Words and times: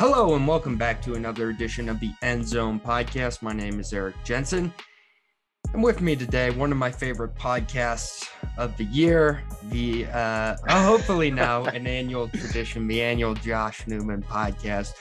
Hello 0.00 0.34
and 0.34 0.48
welcome 0.48 0.78
back 0.78 1.02
to 1.02 1.12
another 1.12 1.50
edition 1.50 1.86
of 1.90 2.00
the 2.00 2.10
End 2.22 2.48
Zone 2.48 2.80
Podcast. 2.80 3.42
My 3.42 3.52
name 3.52 3.78
is 3.78 3.92
Eric 3.92 4.14
Jensen. 4.24 4.72
And 5.74 5.84
with 5.84 6.00
me 6.00 6.16
today, 6.16 6.48
one 6.48 6.72
of 6.72 6.78
my 6.78 6.90
favorite 6.90 7.34
podcasts 7.34 8.26
of 8.56 8.74
the 8.78 8.84
year, 8.84 9.42
the 9.64 10.06
uh, 10.06 10.56
uh, 10.66 10.86
hopefully 10.86 11.30
now 11.30 11.64
an 11.74 11.86
annual 11.86 12.28
tradition, 12.28 12.88
the 12.88 13.02
annual 13.02 13.34
Josh 13.34 13.86
Newman 13.86 14.22
podcast, 14.22 14.94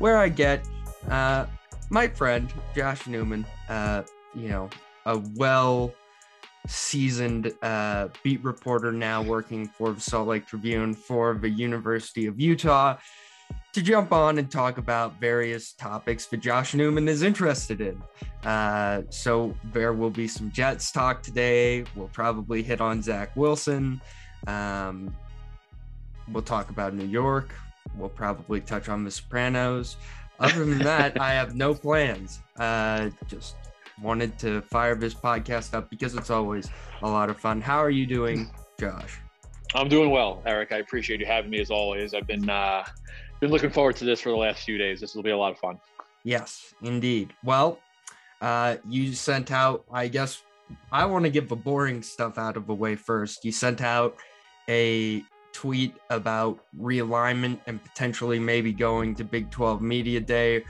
where 0.00 0.18
I 0.18 0.28
get 0.28 0.66
uh, 1.08 1.46
my 1.88 2.08
friend 2.08 2.52
Josh 2.74 3.06
Newman, 3.06 3.46
uh, 3.68 4.02
you 4.34 4.48
know, 4.48 4.68
a 5.06 5.22
well 5.36 5.94
seasoned 6.66 7.52
uh, 7.62 8.08
beat 8.24 8.42
reporter 8.42 8.90
now 8.90 9.22
working 9.22 9.68
for 9.68 9.92
the 9.92 10.00
Salt 10.00 10.26
Lake 10.26 10.48
Tribune 10.48 10.92
for 10.92 11.38
the 11.40 11.48
University 11.48 12.26
of 12.26 12.40
Utah 12.40 12.96
to 13.72 13.82
jump 13.82 14.12
on 14.12 14.38
and 14.38 14.50
talk 14.50 14.78
about 14.78 15.20
various 15.20 15.72
topics 15.72 16.26
that 16.26 16.38
Josh 16.38 16.74
Newman 16.74 17.08
is 17.08 17.22
interested 17.22 17.80
in. 17.80 18.02
Uh, 18.44 19.02
so 19.10 19.54
there 19.72 19.92
will 19.92 20.10
be 20.10 20.26
some 20.26 20.50
Jets 20.50 20.90
talk 20.90 21.22
today. 21.22 21.84
We'll 21.94 22.08
probably 22.08 22.62
hit 22.62 22.80
on 22.80 23.02
Zach 23.02 23.34
Wilson. 23.36 24.00
Um, 24.46 25.14
we'll 26.32 26.42
talk 26.42 26.70
about 26.70 26.94
New 26.94 27.06
York. 27.06 27.54
We'll 27.96 28.08
probably 28.08 28.60
touch 28.60 28.88
on 28.88 29.04
The 29.04 29.10
Sopranos. 29.10 29.96
Other 30.40 30.64
than 30.64 30.78
that, 30.78 31.20
I 31.20 31.32
have 31.32 31.54
no 31.54 31.74
plans. 31.74 32.40
Uh, 32.58 33.10
just 33.28 33.56
wanted 34.02 34.38
to 34.38 34.62
fire 34.62 34.94
this 34.94 35.14
podcast 35.14 35.74
up 35.74 35.90
because 35.90 36.14
it's 36.14 36.30
always 36.30 36.68
a 37.02 37.08
lot 37.08 37.28
of 37.30 37.38
fun. 37.38 37.60
How 37.60 37.78
are 37.78 37.90
you 37.90 38.06
doing, 38.06 38.50
Josh? 38.78 39.18
I'm 39.74 39.88
doing 39.88 40.10
well, 40.10 40.42
Eric. 40.46 40.72
I 40.72 40.78
appreciate 40.78 41.20
you 41.20 41.26
having 41.26 41.50
me 41.50 41.60
as 41.60 41.70
always. 41.70 42.14
I've 42.14 42.26
been 42.26 42.48
uh, 42.48 42.84
been 43.40 43.50
looking 43.50 43.70
forward 43.70 43.96
to 43.96 44.04
this 44.04 44.20
for 44.20 44.28
the 44.28 44.36
last 44.36 44.64
few 44.64 44.78
days. 44.78 45.00
This 45.00 45.14
will 45.14 45.22
be 45.22 45.30
a 45.30 45.36
lot 45.36 45.52
of 45.52 45.58
fun. 45.58 45.78
Yes, 46.24 46.74
indeed. 46.82 47.32
Well, 47.42 47.78
uh, 48.40 48.76
you 48.88 49.12
sent 49.14 49.50
out, 49.50 49.84
I 49.90 50.08
guess, 50.08 50.42
I 50.92 51.06
want 51.06 51.24
to 51.24 51.30
get 51.30 51.48
the 51.48 51.56
boring 51.56 52.02
stuff 52.02 52.38
out 52.38 52.56
of 52.56 52.66
the 52.66 52.74
way 52.74 52.94
first. 52.94 53.44
You 53.44 53.52
sent 53.52 53.80
out 53.80 54.16
a 54.68 55.24
tweet 55.52 55.94
about 56.10 56.60
realignment 56.78 57.58
and 57.66 57.82
potentially 57.82 58.38
maybe 58.38 58.72
going 58.72 59.14
to 59.16 59.24
Big 59.24 59.50
12 59.50 59.82
Media 59.82 60.20
Day 60.20 60.64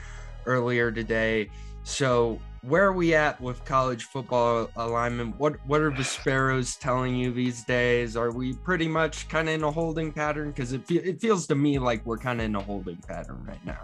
earlier 0.45 0.91
today. 0.91 1.49
So, 1.83 2.39
where 2.63 2.83
are 2.85 2.93
we 2.93 3.15
at 3.15 3.41
with 3.41 3.63
college 3.65 4.03
football 4.05 4.69
alignment? 4.75 5.37
What 5.39 5.55
what 5.65 5.81
are 5.81 5.89
the 5.89 6.03
Sparrows 6.03 6.75
telling 6.75 7.15
you 7.15 7.31
these 7.31 7.63
days? 7.63 8.15
Are 8.15 8.31
we 8.31 8.53
pretty 8.53 8.87
much 8.87 9.27
kind 9.29 9.49
of 9.49 9.55
in 9.55 9.63
a 9.63 9.71
holding 9.71 10.11
pattern? 10.11 10.51
Because 10.51 10.73
it 10.73 10.85
fe- 10.85 10.95
it 10.95 11.19
feels 11.19 11.47
to 11.47 11.55
me 11.55 11.79
like 11.79 12.05
we're 12.05 12.17
kind 12.17 12.39
of 12.39 12.45
in 12.45 12.55
a 12.55 12.61
holding 12.61 12.97
pattern 12.97 13.43
right 13.47 13.63
now. 13.65 13.79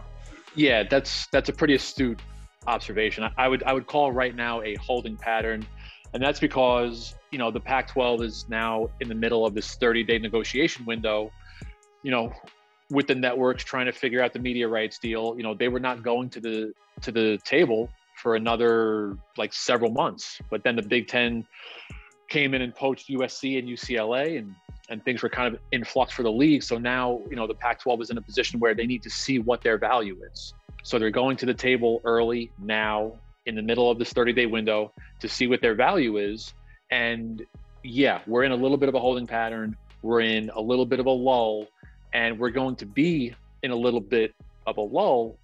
Yeah, 0.56 0.84
that's 0.84 1.28
that's 1.28 1.50
a 1.50 1.53
pretty 1.53 1.73
astute 1.73 2.22
observation. 2.67 3.28
I 3.38 3.47
would 3.47 3.64
I 3.64 3.73
would 3.73 3.88
call 3.88 4.11
right 4.11 4.36
now 4.36 4.61
a 4.61 4.75
holding 4.75 5.17
pattern, 5.17 5.66
and 6.14 6.22
that's 6.22 6.39
because 6.39 7.16
you 7.31 7.39
know 7.39 7.50
the 7.50 7.59
Pac-12 7.59 8.22
is 8.22 8.45
now 8.47 8.89
in 9.02 9.09
the 9.09 9.16
middle 9.16 9.45
of 9.45 9.56
this 9.56 9.75
30-day 9.75 10.19
negotiation 10.19 10.86
window. 10.86 11.31
You 12.03 12.12
know, 12.12 12.31
with 12.91 13.08
the 13.08 13.16
networks 13.16 13.64
trying 13.64 13.88
to 13.88 13.91
figure 13.91 14.22
out 14.22 14.34
the 14.34 14.39
media 14.39 14.67
rights 14.67 15.00
deal. 15.00 15.34
You 15.36 15.44
know, 15.44 15.56
they 15.56 15.67
were 15.67 15.80
not 15.80 16.03
going 16.03 16.30
to 16.30 16.40
the 16.40 16.74
to 17.01 17.12
the 17.12 17.40
table 17.44 17.90
for 18.22 18.35
another 18.35 19.17
like 19.38 19.53
several 19.53 19.91
months. 19.91 20.39
But 20.50 20.63
then 20.63 20.75
the 20.75 20.81
Big 20.81 21.07
Ten 21.07 21.45
came 22.29 22.53
in 22.53 22.61
and 22.61 22.75
poached 22.75 23.09
USC 23.09 23.59
and 23.59 23.67
UCLA, 23.67 24.39
and 24.39 24.53
and 24.89 25.03
things 25.03 25.22
were 25.22 25.29
kind 25.29 25.53
of 25.53 25.59
in 25.72 25.83
flux 25.83 26.13
for 26.13 26.23
the 26.23 26.31
league. 26.31 26.63
So 26.63 26.77
now 26.77 27.22
you 27.29 27.35
know 27.35 27.47
the 27.47 27.53
Pac-12 27.53 28.01
is 28.01 28.09
in 28.09 28.17
a 28.17 28.22
position 28.22 28.59
where 28.59 28.73
they 28.73 28.85
need 28.85 29.03
to 29.03 29.09
see 29.09 29.39
what 29.39 29.61
their 29.61 29.77
value 29.77 30.17
is. 30.31 30.53
So 30.83 30.97
they're 30.97 31.11
going 31.11 31.38
to 31.38 31.45
the 31.45 31.53
table 31.53 32.01
early 32.06 32.51
now 32.59 33.13
in 33.45 33.56
the 33.56 33.61
middle 33.61 33.89
of 33.89 33.97
this 33.97 34.13
30-day 34.13 34.45
window 34.45 34.91
to 35.19 35.27
see 35.27 35.47
what 35.47 35.61
their 35.61 35.75
value 35.75 36.17
is. 36.17 36.53
And 36.91 37.45
yeah, 37.83 38.22
we're 38.27 38.44
in 38.44 38.51
a 38.51 38.56
little 38.56 38.77
bit 38.77 38.89
of 38.89 38.95
a 38.95 39.00
holding 39.00 39.27
pattern. 39.27 39.75
We're 40.01 40.22
in 40.22 40.50
a 40.50 40.61
little 40.61 40.85
bit 40.85 41.00
of 41.00 41.06
a 41.06 41.11
lull, 41.11 41.67
and 42.13 42.39
we're 42.39 42.51
going 42.51 42.75
to 42.77 42.85
be 42.85 43.33
in 43.63 43.72
a 43.72 43.75
little 43.75 44.00
bit 44.00 44.33
of 44.66 44.77
a 44.77 44.81
lull 44.81 45.38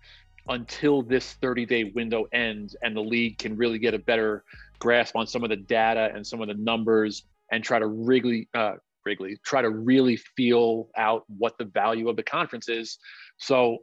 until 0.50 1.02
this 1.02 1.34
30 1.34 1.66
day 1.66 1.84
window 1.96 2.26
ends 2.34 2.76
and 2.81 2.96
the 2.96 3.02
league 3.02 3.38
can 3.38 3.56
really 3.56 3.80
get 3.80 3.94
a 3.94 4.00
better 4.00 4.44
grasp 4.80 5.16
on 5.16 5.26
some 5.26 5.44
of 5.44 5.50
the 5.50 5.56
data 5.56 6.12
and 6.14 6.26
some 6.26 6.42
of 6.42 6.48
the 6.48 6.54
numbers 6.54 7.24
and 7.52 7.64
try 7.64 7.80
to 7.80 7.88
wriggly 7.88 8.50
uh, 8.54 8.74
wriggly 9.06 9.38
try 9.44 9.62
to 9.62 9.70
really 9.70 10.18
feel 10.18 10.90
out 10.98 11.24
what 11.28 11.58
the 11.58 11.66
value 11.66 12.09
of 12.09 12.16
the 12.16 12.24
conference 12.24 12.68
is. 12.70 12.98
So 13.38 13.80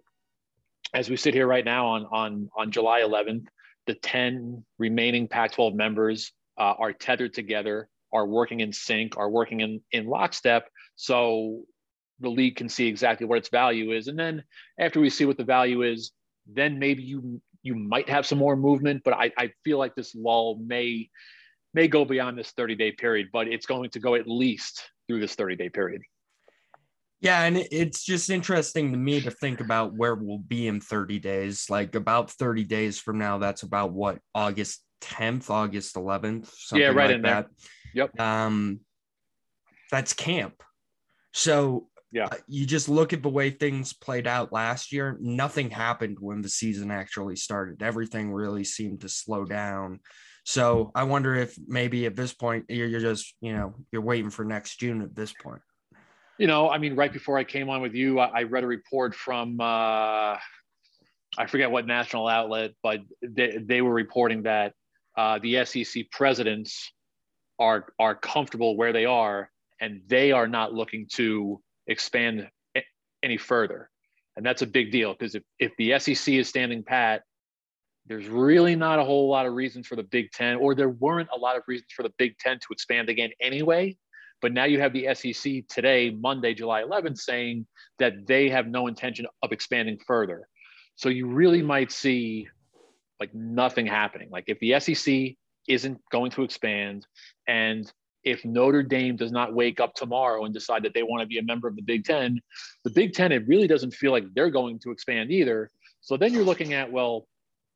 as 0.95 1.09
we 1.09 1.17
sit 1.17 1.35
here 1.35 1.47
right 1.47 1.65
now 1.65 1.87
on 1.87 2.07
on 2.07 2.51
on 2.57 2.71
july 2.71 3.01
11th 3.03 3.47
the 3.87 3.95
10 3.95 4.65
remaining 4.79 5.29
pac 5.29 5.53
12 5.53 5.75
members 5.75 6.33
uh, 6.59 6.75
are 6.79 6.93
tethered 6.93 7.33
together 7.33 7.89
are 8.13 8.27
working 8.27 8.61
in 8.61 8.73
sync 8.73 9.17
are 9.17 9.31
working 9.31 9.61
in 9.61 9.81
in 9.93 10.07
lockstep 10.07 10.69
so 10.97 11.63
the 12.21 12.29
league 12.29 12.57
can 12.57 12.69
see 12.69 12.87
exactly 12.87 13.27
what 13.27 13.39
its 13.39 13.49
value 13.49 13.93
is. 13.93 14.09
And 14.09 14.19
then 14.19 14.45
after 14.79 15.01
we 15.01 15.11
see 15.11 15.25
what 15.25 15.39
the 15.39 15.45
value 15.45 15.83
is 15.83 16.13
then 16.55 16.79
maybe 16.79 17.03
you 17.03 17.41
you 17.63 17.75
might 17.75 18.09
have 18.09 18.27
some 18.27 18.39
more 18.39 18.57
movement. 18.57 19.03
But 19.05 19.15
I, 19.15 19.33
I 19.37 19.53
feel 19.65 19.79
like 19.79 19.95
this 19.95 20.15
lull 20.15 20.59
may 20.65 21.09
may 21.75 21.89
go 21.89 22.05
beyond 22.05 22.39
this 22.39 22.51
30 22.53 22.75
day 22.75 22.93
period, 22.93 23.29
but 23.33 23.49
it's 23.49 23.67
going 23.67 23.91
to 23.91 24.01
go 24.01 24.15
at 24.15 24.27
least 24.27 24.83
through 25.07 25.21
this 25.21 25.35
30 25.35 25.57
day 25.57 25.69
period. 25.69 26.03
Yeah, 27.21 27.43
and 27.43 27.59
it's 27.71 28.03
just 28.03 28.31
interesting 28.31 28.93
to 28.93 28.99
me 28.99 29.21
to 29.21 29.31
think 29.31 29.61
about 29.61 29.93
where 29.95 30.15
we'll 30.15 30.39
be 30.39 30.67
in 30.69 30.81
30 30.81 31.19
days. 31.19 31.67
Like 31.69 31.95
about 31.95 32.31
30 32.31 32.65
days 32.65 32.99
from 32.99 33.19
now, 33.19 33.37
that's 33.37 33.63
about 33.63 33.93
what 33.93 34.21
August 34.35 34.83
10th, 35.03 35.51
August 35.51 35.97
11th. 35.97 36.51
Yeah, 36.73 36.87
right 36.87 37.09
like 37.09 37.11
in 37.11 37.23
that. 37.23 37.47
there. 37.95 38.07
Yep. 38.07 38.21
Um, 38.21 38.81
that's 39.91 40.15
camp. 40.15 40.63
So 41.33 41.89
yeah. 42.13 42.27
Uh, 42.27 42.37
you 42.49 42.67
just 42.67 42.89
look 42.89 43.13
at 43.13 43.23
the 43.23 43.29
way 43.29 43.51
things 43.51 43.93
played 43.93 44.27
out 44.27 44.53
last 44.53 44.93
year. 44.93 45.17
Nothing 45.21 45.71
happened 45.71 46.19
when 46.21 46.43
the 46.43 46.49
season 46.49 46.91
actually 46.91 47.37
started. 47.37 47.83
Everything 47.83 48.33
really 48.33 48.65
seemed 48.65 49.03
to 49.03 49.09
slow 49.09 49.45
down. 49.45 50.01
So 50.45 50.91
I 50.95 51.05
wonder 51.05 51.35
if 51.35 51.57
maybe 51.69 52.07
at 52.07 52.17
this 52.17 52.33
point 52.33 52.65
you're, 52.69 52.89
you're 52.89 53.01
just, 53.01 53.35
you 53.41 53.53
know, 53.53 53.75
you're 53.93 54.03
waiting 54.03 54.31
for 54.31 54.45
next 54.45 54.81
June 54.81 55.03
at 55.03 55.15
this 55.15 55.33
point. 55.33 55.63
You 56.39 56.47
know, 56.47 56.71
I 56.71 56.79
mean, 56.79 56.97
right 56.97 57.13
before 57.13 57.39
I 57.39 57.45
came 57.45 57.69
on 57.69 57.83
with 57.83 57.95
you, 57.95 58.19
I, 58.19 58.41
I 58.41 58.43
read 58.45 58.65
a 58.65 58.67
report 58.67 59.15
from, 59.15 59.61
uh, 59.61 60.37
I 61.39 61.47
forget 61.47 61.71
what 61.71 61.87
national 61.87 62.27
outlet, 62.27 62.73
but 62.83 63.01
they, 63.23 63.59
they 63.59 63.83
were 63.83 63.93
reporting 63.93 64.45
that 64.45 64.73
uh, 65.17 65.39
the 65.41 65.65
SEC 65.65 66.11
presidents 66.11 66.93
are 67.59 67.93
are 67.99 68.15
comfortable 68.15 68.77
where 68.77 68.93
they 68.93 69.05
are, 69.05 69.51
and 69.81 70.01
they 70.07 70.33
are 70.33 70.49
not 70.49 70.73
looking 70.73 71.07
to 71.13 71.61
expand 71.91 72.49
any 73.23 73.37
further. 73.37 73.91
And 74.37 74.47
that's 74.47 74.63
a 74.63 74.67
big 74.67 74.91
deal 74.91 75.13
because 75.13 75.35
if, 75.35 75.43
if 75.59 75.73
the 75.77 75.99
SEC 75.99 76.35
is 76.35 76.49
standing 76.49 76.83
pat, 76.83 77.23
there's 78.07 78.29
really 78.29 78.75
not 78.75 78.99
a 78.99 79.05
whole 79.05 79.29
lot 79.29 79.47
of 79.47 79.53
reasons 79.53 79.87
for 79.87 79.97
the 79.97 80.03
Big 80.03 80.31
Ten, 80.33 80.57
or 80.57 80.75
there 80.75 80.89
weren't 80.89 81.29
a 81.35 81.39
lot 81.39 81.57
of 81.57 81.63
reasons 81.67 81.91
for 81.95 82.03
the 82.03 82.13
Big 82.17 82.39
Ten 82.39 82.59
to 82.59 82.67
expand 82.71 83.09
again 83.09 83.31
anyway. 83.41 83.97
But 84.41 84.53
now 84.53 84.65
you 84.65 84.81
have 84.81 84.93
the 84.93 85.15
SEC 85.15 85.69
today, 85.69 86.11
Monday, 86.11 86.55
July 86.55 86.83
11th, 86.83 87.19
saying 87.19 87.67
that 87.99 88.27
they 88.27 88.49
have 88.49 88.67
no 88.67 88.87
intention 88.87 89.27
of 89.43 89.53
expanding 89.53 89.99
further. 90.07 90.49
So 90.97 91.09
you 91.09 91.27
really 91.27 91.63
might 91.63 91.93
see 91.93 92.49
like 93.21 93.35
nothing 93.35 93.87
happening. 93.87 94.31
Like 94.31 94.45
if 94.47 94.59
the 94.61 94.81
SEC 94.81 95.37
isn't 95.69 96.01
going 96.11 96.31
to 96.33 96.43
expand 96.43 97.07
and 97.47 97.91
if 98.25 98.45
Notre 98.45 98.83
Dame 98.83 99.17
does 99.17 99.33
not 99.33 99.55
wake 99.55 99.81
up 99.81 99.95
tomorrow 99.95 100.45
and 100.45 100.53
decide 100.53 100.83
that 100.83 100.95
they 100.95 101.03
want 101.03 101.23
to 101.23 101.27
be 101.27 101.39
a 101.39 101.43
member 101.43 101.69
of 101.69 101.77
the 101.77 101.83
Big 101.83 102.05
Ten, 102.05 102.41
the 102.85 102.91
Big 102.91 103.15
Ten, 103.15 103.33
it 103.33 103.47
really 103.47 103.67
doesn't 103.67 103.95
feel 103.95 104.13
like 104.13 104.25
they're 104.35 104.51
going 104.51 104.79
to 104.81 104.91
expand 104.91 105.31
either. 105.31 105.71
So 106.01 106.17
then 106.17 106.33
you're 106.33 106.45
looking 106.45 106.75
at, 106.75 106.91
well, 106.91 107.27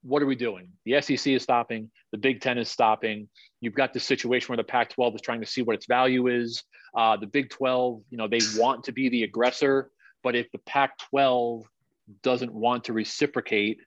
what 0.03 0.23
are 0.23 0.27
we 0.27 0.37
doing? 0.37 0.69
The 0.85 1.01
SEC 1.01 1.33
is 1.33 1.43
stopping, 1.43 1.91
the 2.13 2.19
Big 2.19 2.41
Ten 2.41 2.59
is 2.59 2.69
stopping. 2.69 3.29
You've 3.61 3.75
got 3.75 3.93
this 3.93 4.05
situation 4.05 4.49
where 4.49 4.59
the 4.59 4.65
Pac 4.65 4.91
12 4.91 5.17
is 5.17 5.21
trying 5.23 5.41
to 5.41 5.47
see 5.47 5.63
what 5.63 5.77
its 5.77 5.87
value 5.87 6.29
is. 6.29 6.63
Uh, 6.95 7.17
the 7.17 7.27
Big 7.27 7.51
12, 7.51 8.03
you 8.11 8.19
know, 8.19 8.29
they 8.29 8.41
want 8.57 8.85
to 8.85 8.93
be 8.93 9.09
the 9.09 9.23
aggressor, 9.23 9.91
but 10.23 10.37
if 10.37 10.51
the 10.53 10.59
Pac 10.59 10.99
12 11.11 11.65
doesn't 12.23 12.53
want 12.53 12.85
to 12.85 12.93
reciprocate 12.93 13.79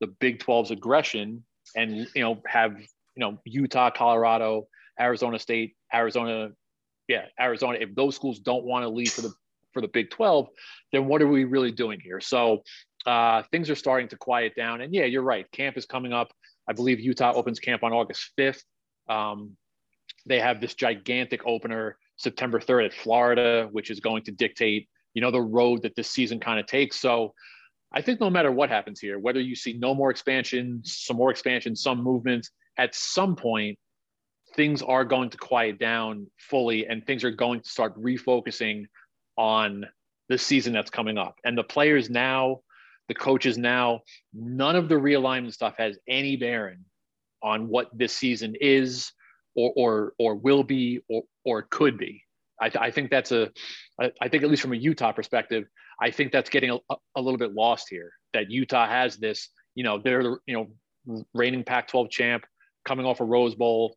the 0.00 0.06
Big 0.06 0.38
12's 0.38 0.70
aggression 0.70 1.44
and, 1.74 2.06
you 2.14 2.22
know, 2.22 2.40
have, 2.46 2.78
you 2.78 2.86
know, 3.16 3.38
Utah, 3.44 3.90
Colorado, 3.90 4.68
Arizona 4.98 5.38
State, 5.38 5.74
Arizona, 5.94 6.50
yeah, 7.08 7.26
Arizona. 7.40 7.78
If 7.80 7.94
those 7.94 8.16
schools 8.16 8.40
don't 8.40 8.64
want 8.64 8.84
to 8.84 8.88
leave 8.88 9.12
for 9.12 9.22
the 9.22 9.32
for 9.72 9.80
the 9.80 9.88
Big 9.88 10.10
12, 10.10 10.48
then 10.92 11.06
what 11.06 11.20
are 11.20 11.26
we 11.26 11.44
really 11.44 11.72
doing 11.72 12.00
here? 12.00 12.20
So 12.20 12.62
uh, 13.06 13.42
things 13.50 13.68
are 13.70 13.74
starting 13.74 14.08
to 14.08 14.16
quiet 14.16 14.54
down. 14.56 14.80
And 14.80 14.94
yeah, 14.94 15.04
you're 15.04 15.22
right. 15.22 15.50
Camp 15.50 15.76
is 15.76 15.84
coming 15.84 16.12
up. 16.12 16.32
I 16.68 16.72
believe 16.72 17.00
Utah 17.00 17.32
opens 17.34 17.58
camp 17.58 17.82
on 17.82 17.92
August 17.92 18.30
5th. 18.38 18.62
Um, 19.08 19.56
they 20.26 20.40
have 20.40 20.60
this 20.60 20.74
gigantic 20.74 21.42
opener 21.46 21.98
September 22.16 22.60
3rd 22.60 22.86
at 22.86 22.94
Florida, 22.94 23.68
which 23.72 23.90
is 23.90 24.00
going 24.00 24.22
to 24.24 24.30
dictate, 24.30 24.88
you 25.12 25.20
know, 25.20 25.30
the 25.30 25.42
road 25.42 25.82
that 25.82 25.96
this 25.96 26.10
season 26.10 26.40
kind 26.40 26.58
of 26.58 26.66
takes. 26.66 26.98
So 26.98 27.34
I 27.92 28.00
think 28.00 28.20
no 28.20 28.30
matter 28.30 28.50
what 28.50 28.70
happens 28.70 29.00
here, 29.00 29.18
whether 29.18 29.40
you 29.40 29.54
see 29.54 29.74
no 29.74 29.94
more 29.94 30.10
expansion, 30.10 30.80
some 30.84 31.16
more 31.16 31.30
expansion, 31.30 31.76
some 31.76 32.02
movement, 32.02 32.48
at 32.78 32.94
some 32.94 33.36
point, 33.36 33.78
things 34.56 34.82
are 34.82 35.04
going 35.04 35.30
to 35.30 35.38
quiet 35.38 35.78
down 35.78 36.26
fully 36.38 36.86
and 36.86 37.06
things 37.06 37.24
are 37.24 37.30
going 37.30 37.60
to 37.60 37.68
start 37.68 38.00
refocusing 38.00 38.86
on 39.36 39.86
the 40.28 40.38
season 40.38 40.72
that's 40.72 40.90
coming 40.90 41.18
up. 41.18 41.36
And 41.44 41.56
the 41.56 41.64
players 41.64 42.08
now, 42.08 42.60
the 43.08 43.14
coaches 43.14 43.58
now, 43.58 44.00
none 44.32 44.76
of 44.76 44.88
the 44.88 44.94
realignment 44.94 45.52
stuff 45.52 45.74
has 45.78 45.98
any 46.08 46.36
bearing 46.36 46.84
on 47.42 47.68
what 47.68 47.90
this 47.96 48.14
season 48.14 48.54
is 48.60 49.12
or 49.54 49.72
or 49.76 50.12
or 50.18 50.34
will 50.34 50.64
be 50.64 51.00
or 51.08 51.22
or 51.44 51.62
could 51.62 51.98
be. 51.98 52.22
I, 52.60 52.70
I 52.78 52.90
think 52.90 53.10
that's 53.10 53.32
a, 53.32 53.50
I 54.00 54.28
think 54.28 54.44
at 54.44 54.50
least 54.50 54.62
from 54.62 54.72
a 54.72 54.76
Utah 54.76 55.12
perspective, 55.12 55.64
I 56.00 56.10
think 56.10 56.32
that's 56.32 56.48
getting 56.50 56.70
a, 56.70 56.96
a 57.16 57.20
little 57.20 57.38
bit 57.38 57.52
lost 57.52 57.88
here. 57.90 58.12
That 58.32 58.50
Utah 58.50 58.86
has 58.86 59.16
this, 59.16 59.48
you 59.74 59.84
know, 59.84 60.00
they're 60.02 60.22
the 60.22 60.38
you 60.46 60.54
know 60.54 61.24
reigning 61.34 61.64
Pac-12 61.64 62.10
champ, 62.10 62.44
coming 62.84 63.06
off 63.06 63.20
a 63.20 63.24
Rose 63.24 63.54
Bowl. 63.54 63.96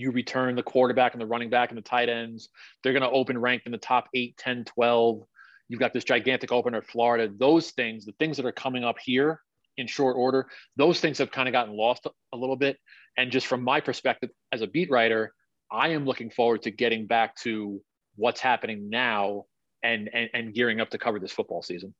You 0.00 0.10
return 0.10 0.54
the 0.56 0.62
quarterback 0.62 1.12
and 1.12 1.20
the 1.20 1.26
running 1.26 1.50
back 1.50 1.70
and 1.70 1.78
the 1.78 1.82
tight 1.82 2.08
ends. 2.08 2.48
They're 2.82 2.92
going 2.92 3.02
to 3.02 3.10
open 3.10 3.38
ranked 3.38 3.66
in 3.66 3.72
the 3.72 3.78
top 3.78 4.08
8, 4.14 4.36
10, 4.36 4.64
12. 4.64 5.22
You've 5.68 5.80
got 5.80 5.92
this 5.92 6.04
gigantic 6.04 6.52
opener 6.52 6.78
at 6.78 6.86
Florida. 6.86 7.32
Those 7.36 7.70
things, 7.70 8.04
the 8.04 8.12
things 8.18 8.36
that 8.36 8.46
are 8.46 8.52
coming 8.52 8.84
up 8.84 8.96
here 9.02 9.40
in 9.76 9.86
short 9.86 10.16
order, 10.16 10.48
those 10.76 11.00
things 11.00 11.18
have 11.18 11.30
kind 11.30 11.48
of 11.48 11.52
gotten 11.52 11.76
lost 11.76 12.06
a 12.32 12.36
little 12.36 12.56
bit. 12.56 12.78
And 13.16 13.30
just 13.30 13.46
from 13.46 13.62
my 13.62 13.80
perspective 13.80 14.30
as 14.52 14.62
a 14.62 14.66
beat 14.66 14.90
writer, 14.90 15.32
I 15.70 15.88
am 15.88 16.04
looking 16.04 16.30
forward 16.30 16.62
to 16.62 16.70
getting 16.70 17.06
back 17.06 17.36
to 17.42 17.80
what's 18.14 18.40
happening 18.40 18.88
now 18.90 19.44
and, 19.82 20.08
and, 20.12 20.30
and 20.32 20.54
gearing 20.54 20.80
up 20.80 20.90
to 20.90 20.98
cover 20.98 21.18
this 21.18 21.32
football 21.32 21.62
season. 21.62 21.94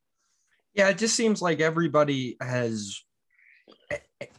Yeah, 0.75 0.89
it 0.89 0.99
just 0.99 1.17
seems 1.17 1.41
like 1.41 1.61
everybody 1.61 2.37
has, 2.41 3.03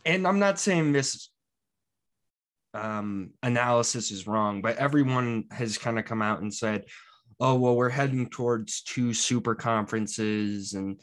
and 0.06 0.27
I'm 0.27 0.39
not 0.39 0.60
saying 0.60 0.94
this 0.94 1.30
um, 2.77 3.31
analysis 3.44 4.12
is 4.12 4.27
wrong, 4.27 4.62
but 4.62 4.77
everyone 4.77 5.45
has 5.51 5.77
kind 5.77 6.00
of 6.00 6.06
come 6.06 6.21
out 6.21 6.41
and 6.41 6.53
said, 6.53 6.85
oh, 7.39 7.56
well, 7.56 7.75
we're 7.75 7.89
heading 7.89 8.29
towards 8.29 8.81
two 8.83 9.13
super 9.13 9.56
conferences 9.56 10.74
and 10.74 11.00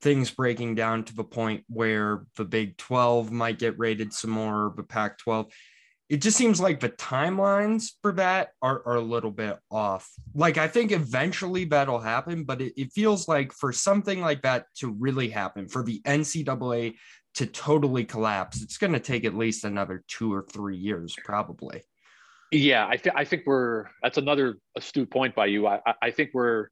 things 0.00 0.30
breaking 0.30 0.74
down 0.74 1.04
to 1.04 1.14
the 1.14 1.24
point 1.24 1.64
where 1.68 2.24
the 2.36 2.44
Big 2.44 2.76
12 2.76 3.30
might 3.30 3.58
get 3.58 3.78
rated 3.78 4.12
some 4.12 4.30
more, 4.30 4.70
but 4.70 4.88
Pac 4.88 5.18
12 5.18 5.46
it 6.12 6.20
just 6.20 6.36
seems 6.36 6.60
like 6.60 6.78
the 6.78 6.90
timelines 6.90 7.92
for 8.02 8.12
that 8.12 8.50
are, 8.60 8.82
are 8.84 8.96
a 8.96 9.00
little 9.00 9.30
bit 9.30 9.58
off. 9.70 10.10
Like, 10.34 10.58
I 10.58 10.68
think 10.68 10.92
eventually 10.92 11.64
that'll 11.64 12.00
happen, 12.00 12.44
but 12.44 12.60
it, 12.60 12.74
it 12.76 12.92
feels 12.92 13.28
like 13.28 13.50
for 13.50 13.72
something 13.72 14.20
like 14.20 14.42
that 14.42 14.66
to 14.80 14.90
really 14.90 15.30
happen, 15.30 15.68
for 15.68 15.82
the 15.82 16.02
NCAA 16.02 16.96
to 17.34 17.46
totally 17.46 18.04
collapse, 18.04 18.62
it's 18.62 18.78
going 18.78 18.92
to 18.92 19.00
take 19.00 19.24
at 19.24 19.34
least 19.34 19.64
another 19.64 20.04
two 20.08 20.32
or 20.32 20.46
three 20.52 20.76
years, 20.76 21.14
probably. 21.24 21.82
Yeah, 22.50 22.86
I, 22.86 22.96
th- 22.96 23.14
I 23.16 23.24
think 23.24 23.44
we're 23.46 23.86
that's 24.02 24.18
another 24.18 24.56
astute 24.76 25.10
point 25.10 25.34
by 25.34 25.46
you. 25.46 25.66
I, 25.66 25.80
I 26.02 26.10
think 26.10 26.30
we're 26.34 26.68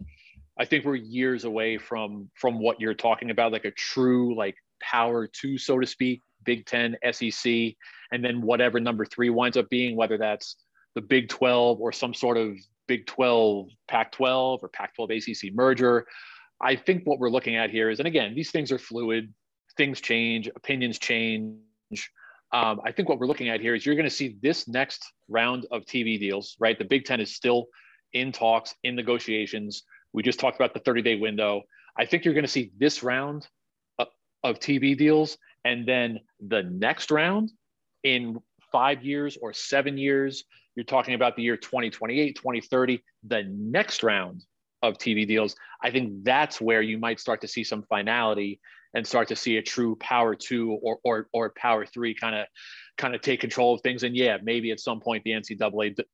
I 0.59 0.67
think 0.67 0.85
we're 0.85 0.97
years 0.97 1.45
away 1.45 1.79
from 1.79 2.31
from 2.35 2.61
what 2.61 2.81
you're 2.81 2.95
talking 2.95 3.31
about, 3.31 3.53
like 3.53 3.65
a 3.65 3.71
true 3.71 4.37
like 4.37 4.57
power 4.83 5.27
two, 5.27 5.57
so 5.57 5.79
to 5.79 5.87
speak, 5.87 6.23
Big 6.45 6.67
Ten, 6.67 6.97
SEC 7.11 7.75
and 8.13 8.25
then 8.25 8.41
whatever 8.43 8.81
number 8.81 9.05
three 9.05 9.31
winds 9.31 9.57
up 9.57 9.69
being, 9.69 9.97
whether 9.97 10.19
that's 10.19 10.57
the 10.95 11.01
Big 11.01 11.29
12 11.29 11.81
or 11.81 11.93
some 11.93 12.13
sort 12.13 12.37
of 12.37 12.57
Big 12.89 13.07
12, 13.07 13.69
Pac 13.89 14.13
12 14.13 14.61
or 14.63 14.69
Pac 14.69 14.95
12 14.97 15.11
ACC 15.11 15.55
merger. 15.55 16.07
I 16.61 16.77
think 16.77 17.05
what 17.05 17.19
we're 17.19 17.31
looking 17.31 17.57
at 17.57 17.71
here 17.71 17.91
is, 17.91 18.01
and 18.01 18.09
again, 18.09 18.35
these 18.35 18.51
things 18.51 18.73
are 18.73 18.79
fluid, 18.79 19.33
things 19.81 20.03
change, 20.03 20.47
opinions 20.55 20.99
change. 20.99 21.57
Um, 22.53 22.83
I 22.85 22.93
think 22.93 23.09
what 23.09 23.19
we're 23.19 23.27
looking 23.27 23.49
at 23.49 23.63
here 23.63 23.75
is 23.75 23.87
you're 23.87 23.95
going 23.95 24.05
to 24.05 24.15
see 24.15 24.37
this 24.43 24.69
next 24.69 25.11
round 25.27 25.65
of 25.71 25.87
TV 25.87 26.21
deals, 26.21 26.55
right? 26.61 26.79
The 26.79 26.85
Big 26.85 27.07
Ten 27.07 27.19
is 27.19 27.35
still 27.35 27.69
in 28.13 28.31
talks, 28.31 28.75
in 28.85 28.95
negotiations. 28.95 29.85
We 30.13 30.23
just 30.23 30.39
talked 30.39 30.57
about 30.57 30.75
the 30.75 30.81
30 30.81 31.01
day 31.01 31.17
window. 31.17 31.63
I 31.97 32.05
think 32.05 32.27
you're 32.27 32.35
going 32.35 32.45
to 32.45 32.51
see 32.51 32.73
this 32.77 33.03
round 33.03 33.49
of, 33.99 34.09
of 34.45 34.59
TV 34.59 34.99
deals. 34.99 35.39
And 35.65 35.89
then 35.89 36.21
the 36.47 36.63
next 36.63 37.11
round 37.11 37.51
in 38.05 38.39
five 38.71 39.03
years 39.03 39.39
or 39.41 39.55
seven 39.55 39.97
years, 39.97 40.45
you're 40.77 40.85
talking 40.85 41.15
about 41.15 41.37
the 41.37 41.43
year 41.43 41.57
2028, 41.57 42.37
2030, 42.37 43.03
the 43.27 43.45
next 43.49 44.03
round 44.03 44.45
of 44.83 44.99
TV 44.99 45.27
deals, 45.27 45.57
I 45.83 45.91
think 45.91 46.23
that's 46.23 46.61
where 46.61 46.83
you 46.83 46.99
might 46.99 47.19
start 47.19 47.41
to 47.41 47.49
see 47.49 47.65
some 47.65 47.83
finality 47.85 48.61
and 48.95 49.07
start 49.07 49.29
to 49.29 49.37
see 49.37 49.57
a 49.57 49.63
true 49.63 49.97
power 49.97 50.35
two 50.35 50.73
or 50.83 50.99
or, 51.05 51.29
or 51.33 51.51
power 51.51 51.87
three 51.87 52.15
kind 52.15 52.35
of 52.35 52.47
kind 52.99 53.15
of 53.15 53.21
take 53.21 53.41
control 53.41 53.75
of 53.75 53.81
things. 53.83 54.03
And 54.03 54.17
yeah, 54.17 54.39
maybe 54.43 54.71
at 54.71 54.81
some 54.81 55.01
point 55.01 55.25
the 55.25 55.31
NCAA 55.31 55.97
d- 55.97 56.05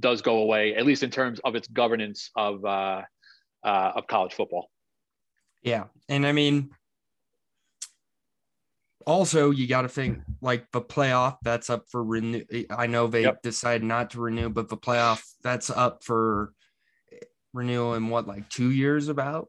does 0.00 0.22
go 0.22 0.38
away, 0.38 0.74
at 0.74 0.86
least 0.86 1.02
in 1.02 1.10
terms 1.10 1.40
of 1.44 1.54
its 1.54 1.68
governance 1.68 2.30
of 2.36 2.64
uh, 2.64 3.02
uh, 3.64 3.92
of 3.96 4.06
college 4.06 4.32
football. 4.34 4.70
Yeah, 5.62 5.84
and 6.08 6.26
I 6.26 6.32
mean, 6.32 6.70
also 9.06 9.50
you 9.50 9.66
got 9.66 9.82
to 9.82 9.88
think 9.88 10.20
like 10.40 10.70
the 10.72 10.80
playoff 10.80 11.36
that's 11.42 11.70
up 11.70 11.84
for 11.88 12.02
renew 12.02 12.42
i 12.70 12.86
know 12.86 13.06
they 13.06 13.22
yep. 13.22 13.42
decided 13.42 13.82
not 13.82 14.10
to 14.10 14.20
renew 14.20 14.48
but 14.48 14.68
the 14.68 14.76
playoff 14.76 15.22
that's 15.42 15.70
up 15.70 16.02
for 16.04 16.52
renewal 17.52 17.94
in 17.94 18.08
what 18.08 18.26
like 18.26 18.48
two 18.48 18.70
years 18.70 19.08
about 19.08 19.48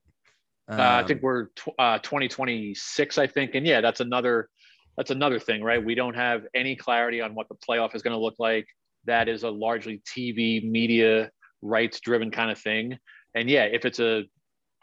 um, 0.69 0.80
uh, 0.80 0.83
i 0.83 1.04
think 1.04 1.21
we're 1.21 1.48
tw- 1.56 1.77
uh, 1.80 2.00
2026 2.00 3.18
i 3.18 3.27
think 3.27 3.56
and 3.56 3.65
yeah 3.65 3.81
that's 3.81 4.00
another 4.00 4.50
that's 4.98 5.12
another 5.12 5.39
thing 5.39 5.63
right 5.63 5.83
we 5.83 5.95
don't 5.95 6.15
have 6.15 6.44
any 6.54 6.75
clarity 6.75 7.21
on 7.21 7.33
what 7.36 7.48
the 7.50 7.56
playoff 7.56 7.95
is 7.95 8.01
going 8.01 8.15
to 8.15 8.21
look 8.21 8.36
like 8.39 8.68
that 9.06 9.27
is 9.27 9.44
a 9.44 9.50
largely 9.50 10.01
tv 10.06 10.63
media 10.63 11.30
rights 11.62 12.00
driven 12.00 12.31
kind 12.31 12.51
of 12.51 12.60
thing 12.60 12.98
and 13.36 13.50
yeah 13.50 13.63
if 13.63 13.86
it's 13.86 14.00
a 14.00 14.24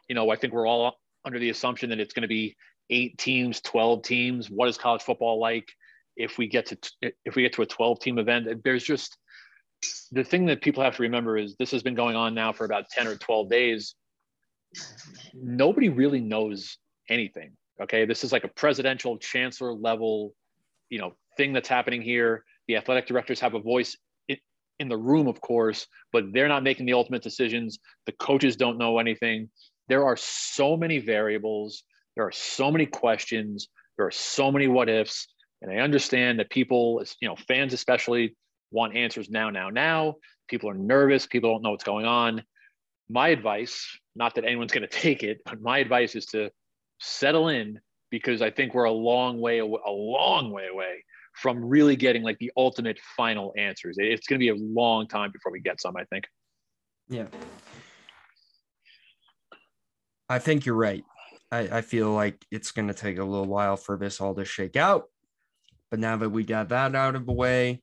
you 0.08 0.14
know 0.14 0.30
i 0.30 0.36
think 0.36 0.52
we're 0.52 0.66
all 0.66 0.94
under 1.24 1.38
the 1.38 1.50
assumption 1.50 1.90
that 1.90 2.00
it's 2.00 2.14
going 2.14 2.22
to 2.22 2.28
be 2.28 2.56
eight 2.90 3.16
teams, 3.18 3.60
12 3.60 4.02
teams. 4.02 4.50
What 4.50 4.68
is 4.68 4.76
college 4.76 5.02
football 5.02 5.40
like 5.40 5.68
if 6.16 6.36
we 6.36 6.48
get 6.48 6.66
to 6.66 7.12
if 7.24 7.36
we 7.36 7.42
get 7.42 7.54
to 7.54 7.62
a 7.62 7.66
12 7.66 8.00
team 8.00 8.18
event? 8.18 8.62
There's 8.64 8.84
just 8.84 9.16
the 10.12 10.24
thing 10.24 10.46
that 10.46 10.60
people 10.60 10.82
have 10.82 10.96
to 10.96 11.02
remember 11.02 11.38
is 11.38 11.56
this 11.56 11.70
has 11.70 11.82
been 11.82 11.94
going 11.94 12.16
on 12.16 12.34
now 12.34 12.52
for 12.52 12.64
about 12.64 12.90
10 12.90 13.06
or 13.06 13.16
12 13.16 13.48
days. 13.48 13.94
Nobody 15.34 15.88
really 15.88 16.20
knows 16.20 16.78
anything. 17.08 17.52
Okay. 17.82 18.04
This 18.04 18.24
is 18.24 18.32
like 18.32 18.44
a 18.44 18.48
presidential 18.48 19.16
chancellor 19.18 19.72
level, 19.72 20.34
you 20.90 20.98
know, 20.98 21.14
thing 21.36 21.52
that's 21.52 21.68
happening 21.68 22.02
here. 22.02 22.44
The 22.68 22.76
athletic 22.76 23.06
directors 23.06 23.40
have 23.40 23.54
a 23.54 23.60
voice 23.60 23.96
in 24.78 24.88
the 24.88 24.96
room, 24.96 25.26
of 25.26 25.40
course, 25.40 25.86
but 26.12 26.24
they're 26.32 26.48
not 26.48 26.62
making 26.62 26.86
the 26.86 26.94
ultimate 26.94 27.22
decisions. 27.22 27.78
The 28.06 28.12
coaches 28.12 28.56
don't 28.56 28.78
know 28.78 28.98
anything. 28.98 29.50
There 29.88 30.06
are 30.06 30.16
so 30.16 30.76
many 30.76 30.98
variables. 30.98 31.82
There 32.16 32.24
are 32.24 32.32
so 32.32 32.70
many 32.70 32.86
questions. 32.86 33.68
There 33.96 34.06
are 34.06 34.10
so 34.10 34.50
many 34.50 34.68
what 34.68 34.88
ifs. 34.88 35.28
And 35.60 35.70
I 35.70 35.82
understand 35.82 36.38
that 36.38 36.48
people, 36.48 37.04
you 37.20 37.28
know, 37.28 37.36
fans 37.46 37.74
especially, 37.74 38.34
want 38.70 38.96
answers 38.96 39.28
now, 39.28 39.50
now, 39.50 39.68
now. 39.68 40.14
People 40.48 40.70
are 40.70 40.74
nervous. 40.74 41.26
People 41.26 41.52
don't 41.52 41.62
know 41.62 41.72
what's 41.72 41.84
going 41.84 42.06
on. 42.06 42.42
My 43.10 43.28
advice, 43.28 43.86
not 44.20 44.34
that 44.36 44.44
anyone's 44.44 44.70
going 44.70 44.82
to 44.88 44.88
take 44.88 45.24
it, 45.24 45.40
but 45.44 45.60
my 45.60 45.78
advice 45.78 46.14
is 46.14 46.26
to 46.26 46.50
settle 47.00 47.48
in 47.48 47.80
because 48.10 48.42
I 48.42 48.50
think 48.50 48.74
we're 48.74 48.84
a 48.84 48.92
long 48.92 49.40
way, 49.40 49.58
a 49.58 49.64
long 49.64 50.52
way 50.52 50.66
away 50.68 51.04
from 51.34 51.64
really 51.64 51.96
getting 51.96 52.22
like 52.22 52.38
the 52.38 52.52
ultimate 52.56 52.98
final 53.16 53.54
answers. 53.56 53.96
It's 53.98 54.26
going 54.26 54.38
to 54.38 54.44
be 54.44 54.50
a 54.50 54.62
long 54.62 55.08
time 55.08 55.30
before 55.32 55.50
we 55.50 55.60
get 55.60 55.80
some, 55.80 55.96
I 55.96 56.04
think. 56.04 56.24
Yeah. 57.08 57.26
I 60.28 60.38
think 60.38 60.66
you're 60.66 60.74
right. 60.74 61.04
I, 61.50 61.78
I 61.78 61.80
feel 61.80 62.10
like 62.10 62.44
it's 62.50 62.72
going 62.72 62.88
to 62.88 62.94
take 62.94 63.18
a 63.18 63.24
little 63.24 63.46
while 63.46 63.76
for 63.76 63.96
this 63.96 64.20
all 64.20 64.34
to 64.34 64.44
shake 64.44 64.76
out. 64.76 65.04
But 65.90 65.98
now 65.98 66.16
that 66.18 66.30
we 66.30 66.44
got 66.44 66.68
that 66.68 66.94
out 66.94 67.16
of 67.16 67.26
the 67.26 67.32
way, 67.32 67.82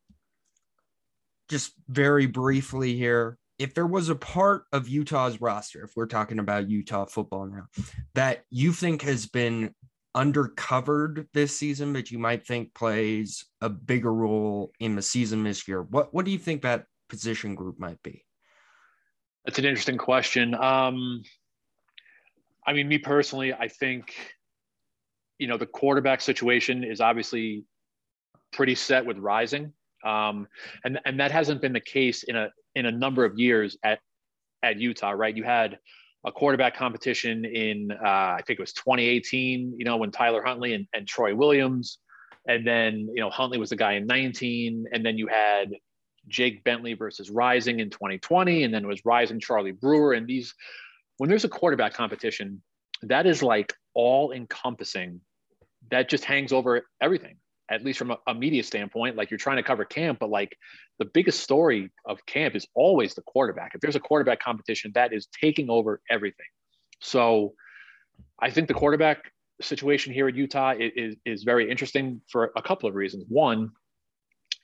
just 1.49 1.73
very 1.87 2.25
briefly 2.25 2.95
here, 2.95 3.37
if 3.59 3.73
there 3.73 3.87
was 3.87 4.09
a 4.09 4.15
part 4.15 4.65
of 4.71 4.87
Utah's 4.87 5.41
roster, 5.41 5.83
if 5.83 5.91
we're 5.95 6.05
talking 6.05 6.39
about 6.39 6.69
Utah 6.69 7.05
football 7.05 7.47
now, 7.47 7.65
that 8.13 8.43
you 8.49 8.71
think 8.71 9.01
has 9.01 9.25
been 9.25 9.73
undercovered 10.15 11.27
this 11.33 11.55
season, 11.57 11.93
but 11.93 12.11
you 12.11 12.17
might 12.17 12.45
think 12.45 12.73
plays 12.73 13.45
a 13.61 13.69
bigger 13.69 14.13
role 14.13 14.71
in 14.79 14.95
the 14.95 15.01
season 15.01 15.43
this 15.43 15.67
year, 15.67 15.81
what 15.83 16.13
what 16.13 16.25
do 16.25 16.31
you 16.31 16.39
think 16.39 16.61
that 16.61 16.85
position 17.09 17.55
group 17.55 17.79
might 17.79 18.01
be? 18.03 18.23
That's 19.45 19.59
an 19.59 19.65
interesting 19.65 19.97
question. 19.97 20.55
Um, 20.55 21.23
I 22.65 22.73
mean, 22.73 22.87
me 22.87 22.97
personally, 22.97 23.53
I 23.53 23.69
think, 23.69 24.13
you 25.37 25.47
know, 25.47 25.57
the 25.57 25.65
quarterback 25.65 26.19
situation 26.19 26.83
is 26.83 26.99
obviously 26.99 27.63
pretty 28.51 28.75
set 28.75 29.05
with 29.05 29.17
Rising, 29.17 29.71
um, 30.03 30.47
and 30.83 30.99
and 31.05 31.19
that 31.19 31.31
hasn't 31.31 31.61
been 31.61 31.73
the 31.73 31.79
case 31.79 32.23
in 32.23 32.35
a 32.35 32.49
in 32.77 32.85
a 32.85 32.91
number 32.91 33.25
of 33.25 33.37
years 33.37 33.75
at 33.83 33.99
at 34.63 34.77
Utah, 34.77 35.11
right? 35.11 35.35
You 35.35 35.43
had 35.43 35.79
a 36.25 36.31
quarterback 36.31 36.75
competition 36.75 37.43
in 37.43 37.91
uh, 37.91 38.07
I 38.37 38.41
think 38.45 38.59
it 38.59 38.63
was 38.63 38.73
2018. 38.73 39.75
You 39.77 39.85
know 39.85 39.97
when 39.97 40.11
Tyler 40.11 40.43
Huntley 40.43 40.73
and, 40.73 40.87
and 40.93 41.07
Troy 41.07 41.35
Williams, 41.35 41.97
and 42.47 42.65
then 42.65 43.09
you 43.13 43.21
know 43.21 43.29
Huntley 43.31 43.57
was 43.57 43.71
the 43.71 43.75
guy 43.75 43.93
in 43.93 44.05
19, 44.05 44.85
and 44.93 45.05
then 45.05 45.17
you 45.17 45.27
had 45.27 45.75
Jake 46.27 46.63
Bentley 46.63 46.93
versus 46.93 47.31
Rising 47.31 47.79
in 47.79 47.89
2020, 47.89 48.63
and 48.63 48.73
then 48.73 48.83
it 48.83 48.87
was 48.87 49.03
Rising 49.03 49.39
Charlie 49.39 49.71
Brewer, 49.71 50.13
and 50.13 50.27
these 50.27 50.53
when 51.17 51.29
there's 51.29 51.45
a 51.45 51.49
quarterback 51.49 51.93
competition, 51.95 52.61
that 53.01 53.25
is 53.25 53.41
like 53.41 53.73
all 53.95 54.31
encompassing. 54.31 55.19
That 55.89 56.09
just 56.09 56.25
hangs 56.25 56.51
over 56.51 56.85
everything 57.01 57.37
at 57.69 57.83
least 57.83 57.99
from 57.99 58.11
a, 58.11 58.17
a, 58.27 58.33
media 58.33 58.63
standpoint, 58.63 59.15
like 59.15 59.29
you're 59.29 59.37
trying 59.37 59.57
to 59.57 59.63
cover 59.63 59.83
camp, 59.83 60.19
but 60.19 60.29
like 60.29 60.57
the 60.99 61.05
biggest 61.05 61.41
story 61.41 61.91
of 62.05 62.25
camp 62.25 62.55
is 62.55 62.67
always 62.73 63.13
the 63.13 63.21
quarterback. 63.23 63.71
If 63.75 63.81
there's 63.81 63.95
a 63.95 63.99
quarterback 63.99 64.39
competition, 64.39 64.91
that 64.95 65.13
is 65.13 65.27
taking 65.27 65.69
over 65.69 66.01
everything. 66.09 66.45
So 67.01 67.53
I 68.39 68.49
think 68.49 68.67
the 68.67 68.73
quarterback 68.73 69.31
situation 69.61 70.13
here 70.13 70.27
at 70.27 70.35
Utah 70.35 70.75
is, 70.77 71.15
is 71.25 71.43
very 71.43 71.69
interesting 71.69 72.21
for 72.29 72.51
a 72.55 72.61
couple 72.61 72.87
of 72.87 72.95
reasons. 72.95 73.25
One, 73.27 73.71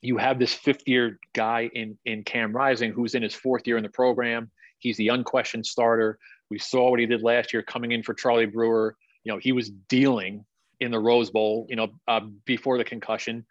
you 0.01 0.17
have 0.17 0.39
this 0.39 0.53
fifth 0.53 0.87
year 0.87 1.19
guy 1.33 1.69
in, 1.73 1.97
in 2.05 2.23
Cam 2.23 2.53
Rising 2.53 2.91
who's 2.91 3.15
in 3.15 3.23
his 3.23 3.33
fourth 3.33 3.65
year 3.67 3.77
in 3.77 3.83
the 3.83 3.89
program. 3.89 4.51
He's 4.79 4.97
the 4.97 5.09
unquestioned 5.09 5.65
starter. 5.65 6.19
We 6.49 6.59
saw 6.59 6.89
what 6.89 6.99
he 6.99 7.05
did 7.05 7.23
last 7.23 7.53
year 7.53 7.63
coming 7.63 7.93
in 7.93 8.03
for 8.03 8.13
Charlie 8.13 8.45
Brewer. 8.45 8.95
You 9.23 9.31
know, 9.31 9.39
he 9.39 9.53
was 9.53 9.69
dealing 9.69 10.45
in 10.79 10.91
the 10.91 10.99
Rose 10.99 11.29
Bowl, 11.29 11.65
you 11.69 11.75
know, 11.75 11.89
uh, 12.07 12.21
before 12.45 12.77
the 12.77 12.83
concussion. 12.83 13.45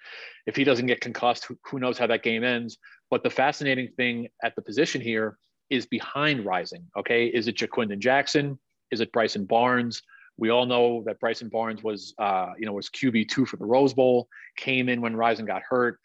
If 0.47 0.57
he 0.57 0.65
doesn't 0.65 0.87
get 0.87 1.01
concussed, 1.01 1.45
who, 1.45 1.59
who 1.65 1.79
knows 1.79 1.99
how 1.99 2.07
that 2.09 2.23
game 2.23 2.45
ends? 2.45 2.79
But 3.11 3.23
the 3.23 3.31
fascinating 3.31 3.89
thing 3.97 4.29
at 4.43 4.55
the 4.57 4.63
position 4.63 5.01
here 5.01 5.39
is 5.71 5.87
behind 5.87 6.45
Rising. 6.45 6.85
Okay, 6.97 7.27
is 7.27 7.49
it 7.49 7.57
Ja'Quinden 7.57 7.99
Jackson? 7.99 8.59
Is 8.91 9.01
it 9.01 9.13
Bryson 9.13 9.45
Barnes? 9.45 10.03
We 10.37 10.51
all 10.51 10.67
know 10.67 11.03
that 11.07 11.21
Bryson 11.21 11.49
Barnes 11.49 11.83
was, 11.83 12.15
uh, 12.19 12.53
you 12.59 12.67
know, 12.67 12.73
was 12.73 12.89
QB 12.89 13.29
two 13.29 13.47
for 13.47 13.57
the 13.57 13.65
Rose 13.65 13.95
Bowl. 13.95 14.29
Came 14.57 14.89
in 14.89 15.01
when 15.01 15.15
Rising 15.17 15.47
got 15.47 15.63
hurt, 15.63 15.99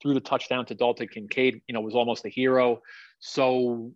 threw 0.00 0.14
the 0.14 0.20
touchdown 0.20 0.66
to 0.66 0.74
Dalton 0.74 1.08
Kincaid. 1.08 1.60
You 1.68 1.74
know, 1.74 1.80
was 1.80 1.94
almost 1.94 2.24
a 2.24 2.28
hero. 2.28 2.80
So, 3.20 3.92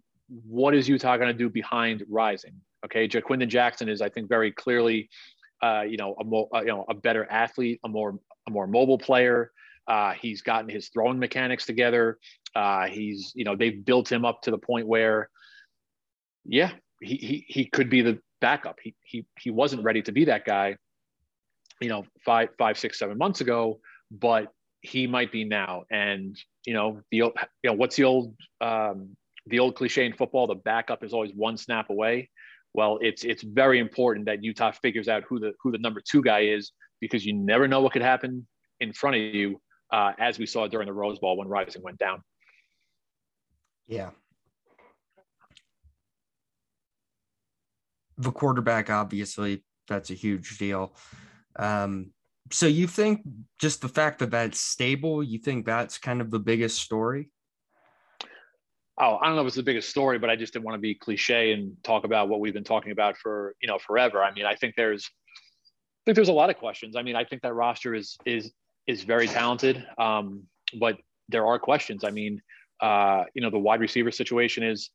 what 0.47 0.75
is 0.75 0.88
Utah 0.88 1.16
going 1.16 1.28
to 1.28 1.38
do 1.38 1.49
behind 1.49 2.04
Rising? 2.09 2.61
Okay, 2.85 3.09
Ja'Quinden 3.09 3.49
Jackson 3.49 3.88
is, 3.88 4.00
I 4.00 4.09
think, 4.09 4.28
very 4.28 4.52
clearly 4.52 5.09
uh, 5.62 5.82
you 5.82 5.96
know, 5.96 6.14
a 6.20 6.25
more, 6.25 6.48
uh, 6.54 6.60
you 6.60 6.68
know, 6.68 6.84
a 6.88 6.94
better 6.94 7.26
athlete, 7.30 7.80
a 7.84 7.88
more, 7.88 8.18
a 8.46 8.50
more 8.50 8.66
mobile 8.66 8.98
player. 8.98 9.52
Uh, 9.86 10.12
he's 10.12 10.42
gotten 10.42 10.68
his 10.68 10.88
throwing 10.88 11.18
mechanics 11.18 11.64
together. 11.64 12.18
Uh, 12.54 12.86
he's, 12.86 13.32
you 13.34 13.44
know, 13.44 13.54
they've 13.54 13.84
built 13.84 14.10
him 14.10 14.25
up 14.25 14.42
to 14.42 14.50
the 14.50 14.58
point 14.58 14.86
where, 14.86 15.28
yeah, 16.44 16.72
he, 17.00 17.16
he, 17.16 17.44
he 17.48 17.64
could 17.64 17.88
be 17.88 18.02
the 18.02 18.18
backup. 18.40 18.78
He, 18.82 18.94
he, 19.02 19.26
he 19.38 19.50
wasn't 19.50 19.84
ready 19.84 20.02
to 20.02 20.12
be 20.12 20.25
that 20.26 20.44
guy, 20.44 20.76
you 21.80 21.88
know, 21.88 22.04
five, 22.25 22.48
five, 22.58 22.78
six, 22.78 22.98
seven 22.98 23.16
months 23.16 23.40
ago, 23.40 23.80
but 24.10 24.52
he 24.80 25.06
might 25.06 25.30
be 25.30 25.44
now. 25.44 25.84
And, 25.90 26.36
you 26.64 26.75
know, 26.75 27.00
the, 27.10 27.18
you 27.18 27.32
know, 27.64 27.72
what's 27.75 27.96
the 27.96 28.04
old, 28.04 28.34
um, 28.60 29.16
the 29.46 29.60
old 29.60 29.76
cliche 29.76 30.04
in 30.04 30.12
football, 30.12 30.46
the 30.46 30.54
backup 30.56 31.04
is 31.04 31.12
always 31.12 31.32
one 31.34 31.56
snap 31.56 31.90
away 31.90 32.30
well, 32.76 32.99
it's 33.00 33.25
it's 33.25 33.42
very 33.42 33.78
important 33.78 34.26
that 34.26 34.45
Utah 34.45 34.71
figures 34.71 35.09
out 35.09 35.25
who 35.26 35.40
the 35.40 35.54
who 35.61 35.73
the 35.73 35.78
number 35.78 36.02
two 36.06 36.23
guy 36.23 36.40
is 36.40 36.73
because 37.00 37.25
you 37.25 37.33
never 37.33 37.66
know 37.66 37.80
what 37.80 37.92
could 37.92 38.02
happen 38.02 38.47
in 38.80 38.92
front 38.92 39.16
of 39.16 39.23
you, 39.23 39.61
uh, 39.90 40.12
as 40.18 40.38
we 40.38 40.45
saw 40.45 40.66
during 40.66 40.87
the 40.87 40.92
Rose 40.92 41.18
Bowl 41.18 41.38
when 41.38 41.49
Rising 41.49 41.83
went 41.83 41.99
down. 41.99 42.23
Yeah. 43.87 44.11
The 48.18 48.30
quarterback, 48.30 48.90
obviously, 48.90 49.64
that's 49.88 50.11
a 50.11 50.14
huge 50.14 50.59
deal. 50.59 50.95
Um, 51.59 52.12
so 52.50 52.66
you 52.66 52.87
think 52.87 53.23
just 53.59 53.80
the 53.80 53.88
fact 53.88 54.18
that 54.18 54.30
that's 54.30 54.61
stable, 54.61 55.23
you 55.23 55.38
think 55.38 55.64
that's 55.64 55.99
kind 55.99 56.21
of 56.21 56.30
the 56.30 56.38
biggest 56.38 56.80
story? 56.80 57.30
Oh, 58.99 59.19
I 59.21 59.26
don't 59.26 59.37
know 59.37 59.43
if 59.43 59.49
it's 59.49 59.57
the 59.57 59.62
biggest 59.62 59.91
story, 59.91 60.19
but 60.19 60.31
I 60.31 60.37
just 60.37 60.55
didn't 60.55 60.65
want 60.65 60.76
to 60.76 60.81
be 60.81 60.95
cliche 60.95 61.53
and 61.53 61.76
talk 61.85 62.05
about 62.05 62.29
what 62.29 62.41
we've 62.41 62.55
been 62.55 62.65
talking 62.65 62.93
about 62.93 63.17
for 63.19 63.55
you 63.61 63.69
know 63.69 63.79
forever. 63.79 64.23
I 64.23 64.33
mean, 64.33 64.47
I 64.47 64.55
think 64.55 64.75
there's, 64.76 65.05
I 65.05 66.03
think 66.07 66.17
there's 66.17 66.29
a 66.29 66.33
lot 66.33 66.50
of 66.50 66.57
questions. 66.57 66.97
I 66.97 67.03
mean, 67.03 67.17
I 67.17 67.25
think 67.25 67.43
that 67.43 67.55
roster 67.55 67.95
is 67.95 68.17
is 68.25 68.53
is 68.87 69.03
very 69.05 69.29
talented, 69.29 69.85
um, 69.99 70.45
but 70.79 70.97
there 71.29 71.47
are 71.47 71.59
questions. 71.59 72.05
I 72.05 72.11
mean, 72.11 72.41
uh, 72.81 73.25
you 73.35 73.43
know, 73.43 73.50
the 73.50 73.59
wide 73.59 73.81
receiver 73.81 74.11
situation 74.11 74.62
is 74.62 74.91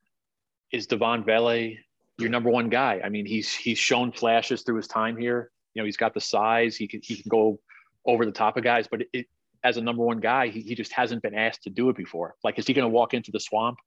is 0.72 0.88
Devaughn 0.88 1.24
Vele 1.24 1.76
your 2.22 2.30
number 2.30 2.50
one 2.50 2.70
guy? 2.70 3.02
I 3.04 3.10
mean, 3.10 3.26
he's 3.26 3.54
he's 3.54 3.78
shown 3.78 4.12
flashes 4.12 4.62
through 4.62 4.78
his 4.78 4.88
time 4.88 5.18
here. 5.18 5.52
You 5.74 5.82
know, 5.82 5.86
he's 5.86 5.98
got 5.98 6.14
the 6.14 6.22
size. 6.22 6.76
He 6.76 6.88
can 6.88 7.02
he 7.04 7.16
can 7.16 7.30
go 7.30 7.60
over 8.06 8.26
the 8.26 8.32
top 8.32 8.58
of 8.58 8.64
guys, 8.64 8.88
but 8.90 9.02
it, 9.14 9.28
as 9.64 9.78
a 9.78 9.82
number 9.82 10.04
one 10.04 10.20
guy, 10.20 10.48
he, 10.48 10.62
he 10.62 10.74
just 10.74 10.92
hasn't 10.92 11.22
been 11.22 11.36
asked 11.36 11.64
to 11.64 11.70
do 11.70 11.90
it 11.90 11.96
before. 11.96 12.36
Like, 12.44 12.58
is 12.58 12.66
he 12.66 12.74
going 12.74 12.86
to 12.86 12.90
walk 12.90 13.14
into 13.14 13.32
the 13.32 13.40
swamp 13.40 13.78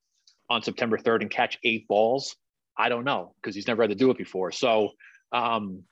on 0.49 0.61
September 0.61 0.97
3rd 0.97 1.21
and 1.21 1.31
catch 1.31 1.57
eight 1.63 1.87
balls? 1.87 2.35
I 2.77 2.89
don't 2.89 3.05
know 3.05 3.33
because 3.41 3.55
he's 3.55 3.67
never 3.67 3.83
had 3.83 3.89
to 3.89 3.95
do 3.95 4.11
it 4.11 4.17
before. 4.17 4.51
So, 4.51 4.91
um, 5.31 5.83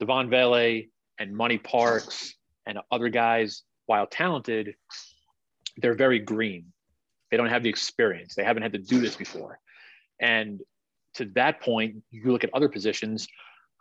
Devaughn 0.00 0.30
Vele 0.30 0.82
and 1.18 1.36
Money 1.36 1.58
Parks 1.58 2.34
and 2.66 2.78
other 2.90 3.08
guys, 3.08 3.62
while 3.86 4.06
talented, 4.06 4.74
they're 5.76 5.94
very 5.94 6.18
green. 6.18 6.66
They 7.30 7.36
don't 7.36 7.48
have 7.48 7.62
the 7.62 7.68
experience. 7.68 8.34
They 8.34 8.44
haven't 8.44 8.62
had 8.62 8.72
to 8.72 8.78
do 8.78 9.00
this 9.00 9.16
before. 9.16 9.58
And 10.20 10.60
to 11.14 11.26
that 11.34 11.60
point, 11.60 11.96
you 12.10 12.30
look 12.30 12.44
at 12.44 12.50
other 12.54 12.68
positions. 12.68 13.26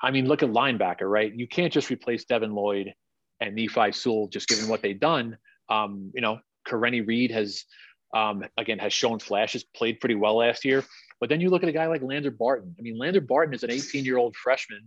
I 0.02 0.12
mean, 0.12 0.28
look 0.28 0.44
at 0.44 0.50
linebacker, 0.50 1.10
right? 1.10 1.34
You 1.34 1.48
can't 1.48 1.72
just 1.72 1.90
replace 1.90 2.26
Devin 2.26 2.54
Lloyd 2.54 2.94
and 3.40 3.56
Nephi 3.56 3.92
Sewell 3.92 4.28
just 4.28 4.48
given 4.48 4.68
what 4.68 4.82
they've 4.82 5.00
done. 5.00 5.38
Um, 5.70 6.12
you 6.14 6.22
know, 6.22 6.40
Karene 6.68 7.08
Reed 7.08 7.32
has 7.32 7.66
um, 8.14 8.44
again, 8.58 8.80
has 8.80 8.94
shown 8.94 9.20
flashes, 9.20 9.64
played 9.64 10.00
pretty 10.00 10.16
well 10.16 10.38
last 10.38 10.66
year. 10.66 10.84
But 11.20 11.30
then 11.30 11.42
you 11.42 11.50
look 11.50 11.64
at 11.64 11.70
a 11.70 11.74
guy 11.74 11.88
like 11.88 12.02
Lander 12.02 12.32
Barton. 12.32 12.76
I 12.78 12.82
mean, 12.82 12.98
Lander 12.98 13.22
Barton 13.22 13.54
is 13.54 13.64
an 13.64 13.72
18 13.72 14.06
year 14.06 14.18
old 14.18 14.36
freshman. 14.36 14.82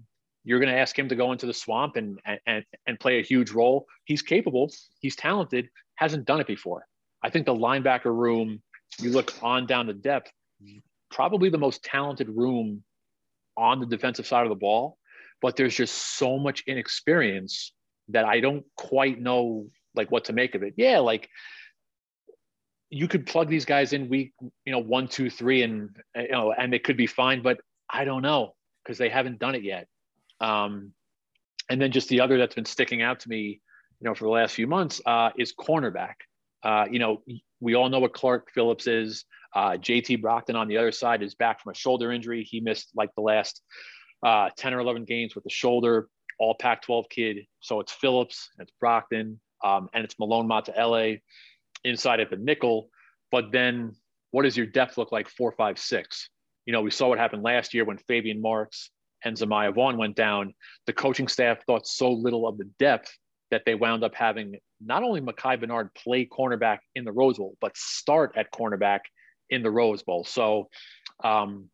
You're 0.45 0.61
going 0.61 0.73
to 0.73 0.79
ask 0.79 0.99
him 0.99 1.09
to 1.09 1.17
go 1.17 1.33
into 1.33 1.47
the 1.47 1.53
swamp 1.53 1.97
and, 1.97 2.19
and, 2.47 2.65
and 2.87 2.99
play 2.99 3.19
a 3.19 3.23
huge 3.23 3.51
role. 3.51 3.87
He's 4.05 4.23
capable, 4.23 4.73
he's 5.01 5.17
talented, 5.17 5.69
hasn't 5.97 6.25
done 6.25 6.41
it 6.41 6.47
before. 6.47 6.87
I 7.23 7.29
think 7.29 7.45
the 7.45 7.55
linebacker 7.55 8.15
room, 8.15 8.63
you 8.99 9.11
look 9.11 9.35
on 9.43 9.67
down 9.67 9.87
the 9.87 9.93
depth, 9.93 10.33
probably 11.11 11.51
the 11.51 11.59
most 11.59 11.85
talented 11.85 12.29
room 12.29 12.83
on 13.57 13.81
the 13.81 13.87
defensive 13.87 14.27
side 14.27 14.45
of 14.45 14.49
the 14.49 14.55
ball. 14.55 14.97
But 15.43 15.57
there's 15.57 15.75
just 15.75 16.17
so 16.17 16.39
much 16.39 16.65
inexperience 16.67 17.73
that 18.09 18.25
I 18.25 18.41
don't 18.41 18.65
quite 18.77 19.21
know 19.21 19.67
like 19.95 20.11
what 20.11 20.25
to 20.27 20.33
make 20.33 20.55
of 20.55 20.63
it. 20.63 20.75
Yeah, 20.77 21.01
like 21.01 21.29
you 22.91 23.07
could 23.07 23.27
plug 23.27 23.49
these 23.49 23.65
guys 23.65 23.93
in 23.93 24.09
week, 24.09 24.33
you 24.41 24.73
know, 24.73 24.81
one, 24.81 25.07
two, 25.07 25.31
three, 25.31 25.63
and 25.63 25.91
you 26.17 26.29
know, 26.29 26.53
and 26.53 26.73
they 26.73 26.79
could 26.79 26.97
be 26.97 27.07
fine. 27.07 27.41
But 27.41 27.61
I 27.89 28.05
don't 28.05 28.23
know 28.23 28.55
because 28.85 28.99
they 28.99 29.09
haven't 29.09 29.39
done 29.39 29.55
it 29.55 29.63
yet. 29.63 29.87
Um, 30.41 30.93
and 31.69 31.81
then 31.81 31.93
just 31.93 32.09
the 32.09 32.21
other 32.21 32.39
that's 32.39 32.55
been 32.55 32.65
sticking 32.65 33.01
out 33.01 33.21
to 33.21 33.29
me, 33.29 33.61
you 34.01 34.09
know, 34.09 34.15
for 34.15 34.25
the 34.25 34.31
last 34.31 34.55
few 34.55 34.67
months 34.67 35.01
uh, 35.07 35.31
is 35.39 35.55
cornerback. 35.55 36.15
Uh, 36.65 36.87
you 36.91 36.99
know, 36.99 37.23
we 37.61 37.75
all 37.75 37.89
know 37.89 38.01
what 38.01 38.13
Clark 38.13 38.51
Phillips 38.53 38.87
is. 38.87 39.25
Uh, 39.55 39.73
JT 39.73 40.21
Broughton 40.21 40.57
on 40.57 40.69
the 40.69 40.77
other 40.77 40.93
side 40.93 41.23
is 41.23 41.35
back 41.35 41.63
from 41.63 41.71
a 41.71 41.75
shoulder 41.75 42.11
injury. 42.11 42.43
He 42.43 42.61
missed 42.61 42.91
like 42.95 43.11
the 43.15 43.23
last 43.23 43.63
uh, 44.25 44.51
10 44.57 44.75
or 44.75 44.81
11 44.81 45.05
games 45.05 45.35
with 45.35 45.45
the 45.45 45.51
shoulder, 45.51 46.09
all 46.39 46.55
Pac 46.55 46.83
12 46.83 47.09
kid. 47.09 47.39
So 47.61 47.81
it's 47.81 47.93
Phillips, 47.93 48.49
it's 48.59 48.73
Brockton, 48.81 49.41
um, 49.63 49.89
and 49.95 50.05
it's 50.05 50.19
Malone 50.19 50.49
Mataele 50.49 51.21
inside 51.85 52.21
at 52.21 52.31
the 52.31 52.37
nickel. 52.37 52.91
But 53.31 53.53
then 53.53 53.93
what 54.31 54.43
does 54.43 54.57
your 54.57 54.67
depth 54.67 54.99
look 54.99 55.13
like 55.13 55.29
four, 55.29 55.53
five, 55.53 55.79
six? 55.79 56.29
You 56.67 56.73
know, 56.73 56.83
we 56.83 56.91
saw 56.91 57.09
what 57.09 57.19
happened 57.19 57.43
last 57.43 57.75
year 57.75 57.85
when 57.85 57.99
Faybian 57.99 58.41
Marks 58.41 58.91
and 59.25 59.37
Zemaiah 59.37 59.75
Vaughn 59.75 59.97
went 59.97 60.17
down. 60.17 60.55
The 60.87 60.93
coaching 60.93 61.29
staff 61.29 61.65
thought 61.67 61.87
so 61.87 62.13
little 62.13 62.47
of 62.47 62.59
the 62.59 62.69
depth 62.79 63.17
that 63.51 63.63
they 63.67 63.75
wound 63.75 64.05
up 64.05 64.15
having 64.15 64.57
not 64.81 65.03
only 65.03 65.21
Micah 65.21 65.59
Bernard 65.59 65.93
play 65.95 66.27
cornerback 66.27 66.79
in 66.95 67.05
the 67.05 67.13
Rose 67.13 67.39
Bowl, 67.39 67.57
but 67.61 67.77
start 67.77 68.33
at 68.37 68.53
cornerback 68.53 69.01
in 69.51 69.63
the 69.63 69.71
Rose 69.71 70.03
Bowl. 70.03 70.25
So 70.25 70.69
um, 71.23 71.69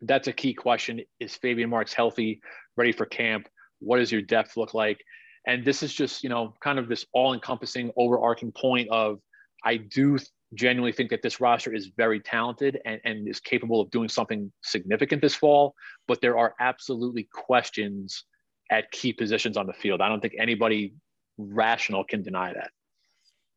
that's 0.00 0.28
a 0.28 0.32
key 0.32 0.54
question. 0.54 1.02
Is 1.20 1.38
Faybian 1.42 1.68
Marks 1.68 1.92
healthy, 1.92 2.40
ready 2.76 2.92
for 2.92 3.06
camp? 3.06 3.48
What 3.80 3.98
does 3.98 4.10
your 4.10 4.22
depth 4.22 4.56
look 4.56 4.74
like? 4.74 4.98
And 5.46 5.64
this 5.64 5.82
is 5.82 5.92
just, 5.92 6.22
you 6.22 6.28
know, 6.28 6.54
kind 6.62 6.78
of 6.78 6.88
this 6.88 7.04
all 7.12 7.34
encompassing, 7.34 7.90
overarching 7.96 8.52
point 8.52 8.88
of 8.90 9.18
I 9.64 9.76
do 9.76 10.18
genuinely 10.54 10.92
think 10.92 11.10
that 11.10 11.22
this 11.22 11.40
roster 11.40 11.72
is 11.74 11.90
very 11.96 12.20
talented 12.20 12.80
and, 12.84 13.00
and 13.04 13.26
is 13.28 13.40
capable 13.40 13.80
of 13.80 13.90
doing 13.90 14.08
something 14.08 14.52
significant 14.62 15.22
this 15.22 15.34
fall, 15.34 15.74
but 16.06 16.20
there 16.20 16.36
are 16.36 16.54
absolutely 16.60 17.28
questions 17.32 18.24
at 18.70 18.90
key 18.90 19.12
positions 19.12 19.56
on 19.56 19.66
the 19.66 19.72
field. 19.72 20.00
I 20.00 20.08
don't 20.08 20.20
think 20.20 20.34
anybody 20.38 20.94
rational 21.38 22.04
can 22.04 22.22
deny 22.22 22.52
that. 22.52 22.70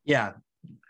Yeah. 0.06 0.34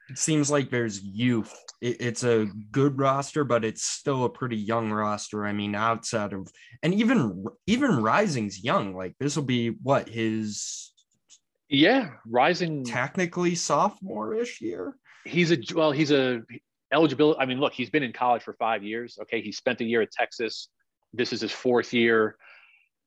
it 0.09 0.17
seems 0.17 0.51
like 0.51 0.69
there's 0.69 1.01
youth. 1.01 1.53
It, 1.81 1.97
it's 1.99 2.23
a 2.23 2.47
good 2.71 2.99
roster, 2.99 3.43
but 3.43 3.65
it's 3.65 3.83
still 3.83 4.25
a 4.25 4.29
pretty 4.29 4.57
young 4.57 4.91
roster. 4.91 5.45
I 5.45 5.53
mean, 5.53 5.75
outside 5.75 6.33
of 6.33 6.47
and 6.83 6.93
even 6.93 7.45
even 7.65 8.01
Rising's 8.03 8.63
young. 8.63 8.95
Like 8.95 9.15
this 9.19 9.35
will 9.35 9.43
be 9.43 9.69
what 9.81 10.07
his 10.07 10.91
yeah 11.69 12.09
Rising 12.27 12.83
technically 12.83 13.55
sophomore-ish 13.55 14.61
year. 14.61 14.95
He's 15.25 15.51
a 15.51 15.57
well, 15.73 15.91
he's 15.91 16.11
a 16.11 16.41
eligibility. 16.93 17.39
I 17.39 17.45
mean, 17.45 17.59
look, 17.59 17.73
he's 17.73 17.89
been 17.89 18.03
in 18.03 18.13
college 18.13 18.43
for 18.43 18.53
five 18.53 18.83
years. 18.83 19.17
Okay, 19.23 19.41
he 19.41 19.51
spent 19.51 19.81
a 19.81 19.83
year 19.83 20.01
at 20.01 20.11
Texas. 20.11 20.69
This 21.13 21.33
is 21.33 21.41
his 21.41 21.51
fourth 21.51 21.93
year 21.93 22.37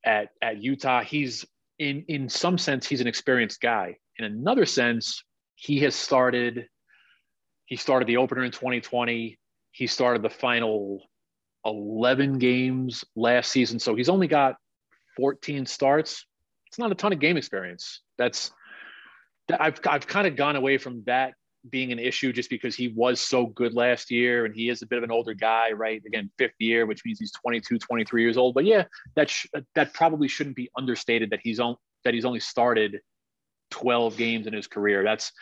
at 0.05 0.29
at 0.43 0.63
Utah. 0.63 1.03
He's 1.03 1.45
in 1.79 2.05
in 2.09 2.29
some 2.29 2.59
sense 2.59 2.87
he's 2.87 3.01
an 3.01 3.07
experienced 3.07 3.61
guy. 3.61 3.97
In 4.17 4.25
another 4.25 4.67
sense, 4.67 5.23
he 5.55 5.81
has 5.81 5.95
started. 5.95 6.67
He 7.67 7.77
started 7.77 8.09
the 8.09 8.17
opener 8.17 8.45
in 8.45 8.51
2020. 8.51 9.39
He 9.73 9.87
started 9.87 10.23
the 10.23 10.31
final 10.31 11.03
11 11.65 12.39
games 12.39 13.05
last 13.15 13.53
season. 13.53 13.79
So 13.79 13.95
he's 13.95 14.09
only 14.09 14.27
got 14.27 14.57
14 15.17 15.67
starts. 15.67 16.25
It's 16.69 16.79
not 16.79 16.93
a 16.93 16.95
ton 16.95 17.13
of 17.13 17.21
game 17.21 17.37
experience. 17.37 18.01
That's 18.17 18.51
I've 19.51 19.81
I've 19.87 20.07
kind 20.07 20.27
of 20.27 20.37
gone 20.37 20.57
away 20.57 20.79
from 20.79 21.03
that 21.07 21.35
being 21.71 21.93
an 21.93 21.99
issue 21.99 22.33
just 22.33 22.50
because 22.50 22.75
he 22.75 22.88
was 22.88 23.21
so 23.21 23.47
good 23.47 23.75
last 23.75 24.11
year 24.11 24.45
and 24.45 24.55
he 24.55 24.69
is 24.69 24.83
a 24.83 24.87
bit 24.87 24.99
of 24.99 25.05
an 25.05 25.11
older 25.11 25.35
guy, 25.35 25.73
right? 25.73 26.03
Again, 26.07 26.31
fifth 26.38 26.55
year, 26.59 26.87
which 26.87 27.05
means 27.05 27.19
he's 27.19 27.33
22, 27.33 27.79
23 27.79 28.23
years 28.23 28.37
old. 28.37 28.55
But 28.55 28.65
yeah, 28.65 28.85
that 29.17 29.31
sh- 29.31 29.47
that 29.75 29.93
probably 29.93 30.29
shouldn't 30.29 30.57
be 30.57 30.71
understated 30.77 31.31
that 31.31 31.41
he's 31.43 31.61
on 31.61 31.77
that 32.05 32.15
he's 32.15 32.25
only 32.25 32.41
started 32.41 33.00
12 33.71 34.17
games 34.17 34.47
in 34.47 34.53
his 34.53 34.67
career. 34.67 35.03
That's 35.03 35.33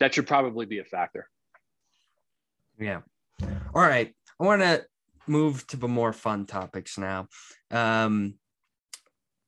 that 0.00 0.14
should 0.14 0.26
probably 0.26 0.66
be 0.66 0.78
a 0.78 0.84
factor. 0.84 1.28
Yeah. 2.78 3.00
All 3.74 3.82
right. 3.82 4.12
I 4.40 4.44
want 4.44 4.62
to 4.62 4.84
move 5.26 5.66
to 5.68 5.76
the 5.76 5.88
more 5.88 6.12
fun 6.12 6.46
topics 6.46 6.98
now. 6.98 7.28
Um 7.70 8.34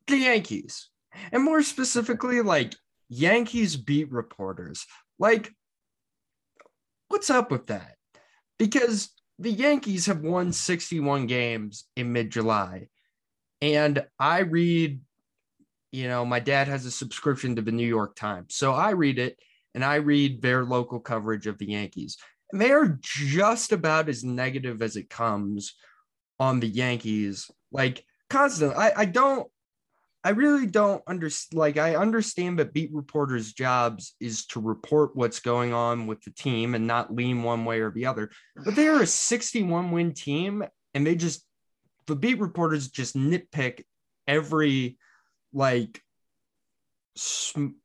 the 0.07 0.19
Yankees. 0.19 0.91
And 1.33 1.45
more 1.45 1.63
specifically 1.63 2.41
like 2.41 2.75
Yankees 3.09 3.77
beat 3.77 4.11
reporters. 4.13 4.87
Like 5.19 5.53
what's 7.15 7.31
up 7.31 7.53
with 7.53 7.69
that? 7.69 7.95
Because 8.59 9.11
the 9.39 9.53
Yankees 9.53 10.07
have 10.07 10.21
won 10.21 10.53
61 10.53 11.29
games 11.29 11.85
in 11.95 12.13
mid 12.13 12.29
July. 12.29 12.89
And 13.63 14.05
I 14.19 14.41
read, 14.41 15.01
you 15.93 16.09
know, 16.09 16.25
my 16.25 16.41
dad 16.41 16.67
has 16.67 16.85
a 16.87 16.91
subscription 16.91 17.55
to 17.55 17.63
the 17.63 17.71
New 17.71 17.87
York 17.87 18.17
Times. 18.17 18.57
So 18.57 18.73
I 18.73 18.91
read 18.91 19.21
it 19.21 19.39
and 19.77 19.85
I 19.85 19.97
read 19.97 20.43
their 20.43 20.65
local 20.65 20.99
coverage 20.99 21.47
of 21.47 21.57
the 21.57 21.71
Yankees. 21.71 22.19
And 22.51 22.61
they 22.61 22.73
are 22.73 22.99
just 23.01 23.71
about 23.71 24.09
as 24.09 24.25
negative 24.25 24.83
as 24.83 24.97
it 24.97 25.09
comes 25.09 25.77
on 26.41 26.59
the 26.59 26.67
Yankees. 26.67 27.49
Like, 27.71 28.05
constantly. 28.29 28.77
I, 28.77 28.93
I 28.97 29.05
don't 29.05 29.47
I 30.25 30.31
really 30.31 30.67
don't 30.67 31.03
understand. 31.07 31.59
Like, 31.59 31.77
I 31.77 31.97
understand 31.97 32.59
that 32.59 32.73
beat 32.73 32.91
reporters' 32.95 33.53
jobs 33.53 34.17
is 34.21 34.47
to 34.47 34.61
report 34.61 35.15
what's 35.15 35.41
going 35.41 35.75
on 35.75 36.07
with 36.07 36.23
the 36.23 36.31
team 36.31 36.75
and 36.75 36.87
not 36.87 37.15
lean 37.15 37.43
one 37.43 37.67
way 37.67 37.81
or 37.81 37.91
the 37.91 38.07
other. 38.07 38.31
But 38.65 38.75
they 38.75 38.89
are 38.89 39.03
a 39.03 39.07
61 39.07 39.91
win 39.91 40.15
team, 40.15 40.65
and 40.95 41.07
they 41.07 41.15
just, 41.15 41.47
the 42.07 42.17
beat 42.17 42.41
reporters 42.41 42.89
just 42.89 43.15
nitpick 43.15 43.83
every 44.27 44.97
like 45.53 46.01
sm- 47.17 47.77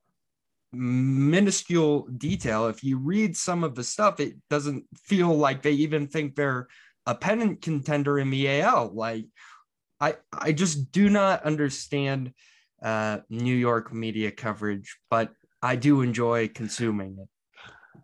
minuscule 0.71 2.07
detail. 2.17 2.67
If 2.67 2.85
you 2.85 2.99
read 2.99 3.35
some 3.35 3.65
of 3.65 3.75
the 3.75 3.83
stuff, 3.83 4.21
it 4.21 4.35
doesn't 4.49 4.85
feel 5.03 5.35
like 5.35 5.61
they 5.61 5.71
even 5.71 6.07
think 6.07 6.35
they're 6.35 6.67
a 7.05 7.15
pennant 7.15 7.61
contender 7.61 8.17
in 8.17 8.29
the 8.29 8.61
AL. 8.61 8.93
Like, 8.93 9.25
I 9.99 10.15
I 10.33 10.51
just 10.51 10.91
do 10.91 11.09
not 11.09 11.43
understand 11.43 12.33
uh, 12.81 13.19
New 13.29 13.55
York 13.55 13.93
media 13.93 14.31
coverage, 14.31 14.97
but 15.09 15.31
I 15.61 15.75
do 15.75 16.01
enjoy 16.01 16.47
consuming 16.47 17.17
it 17.19 17.27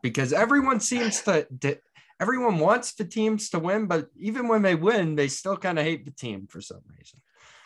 because 0.01 0.33
everyone 0.33 0.79
seems 0.79 1.21
to, 1.21 1.47
to 1.61 1.77
everyone 2.19 2.59
wants 2.59 2.93
the 2.93 3.05
teams 3.05 3.49
to 3.49 3.59
win, 3.59 3.87
but 3.87 4.07
even 4.17 4.47
when 4.47 4.61
they 4.61 4.75
win, 4.75 5.15
they 5.15 5.27
still 5.27 5.57
kind 5.57 5.79
of 5.79 5.85
hate 5.85 6.05
the 6.05 6.11
team 6.11 6.47
for 6.49 6.61
some 6.61 6.81
reason. 6.97 7.21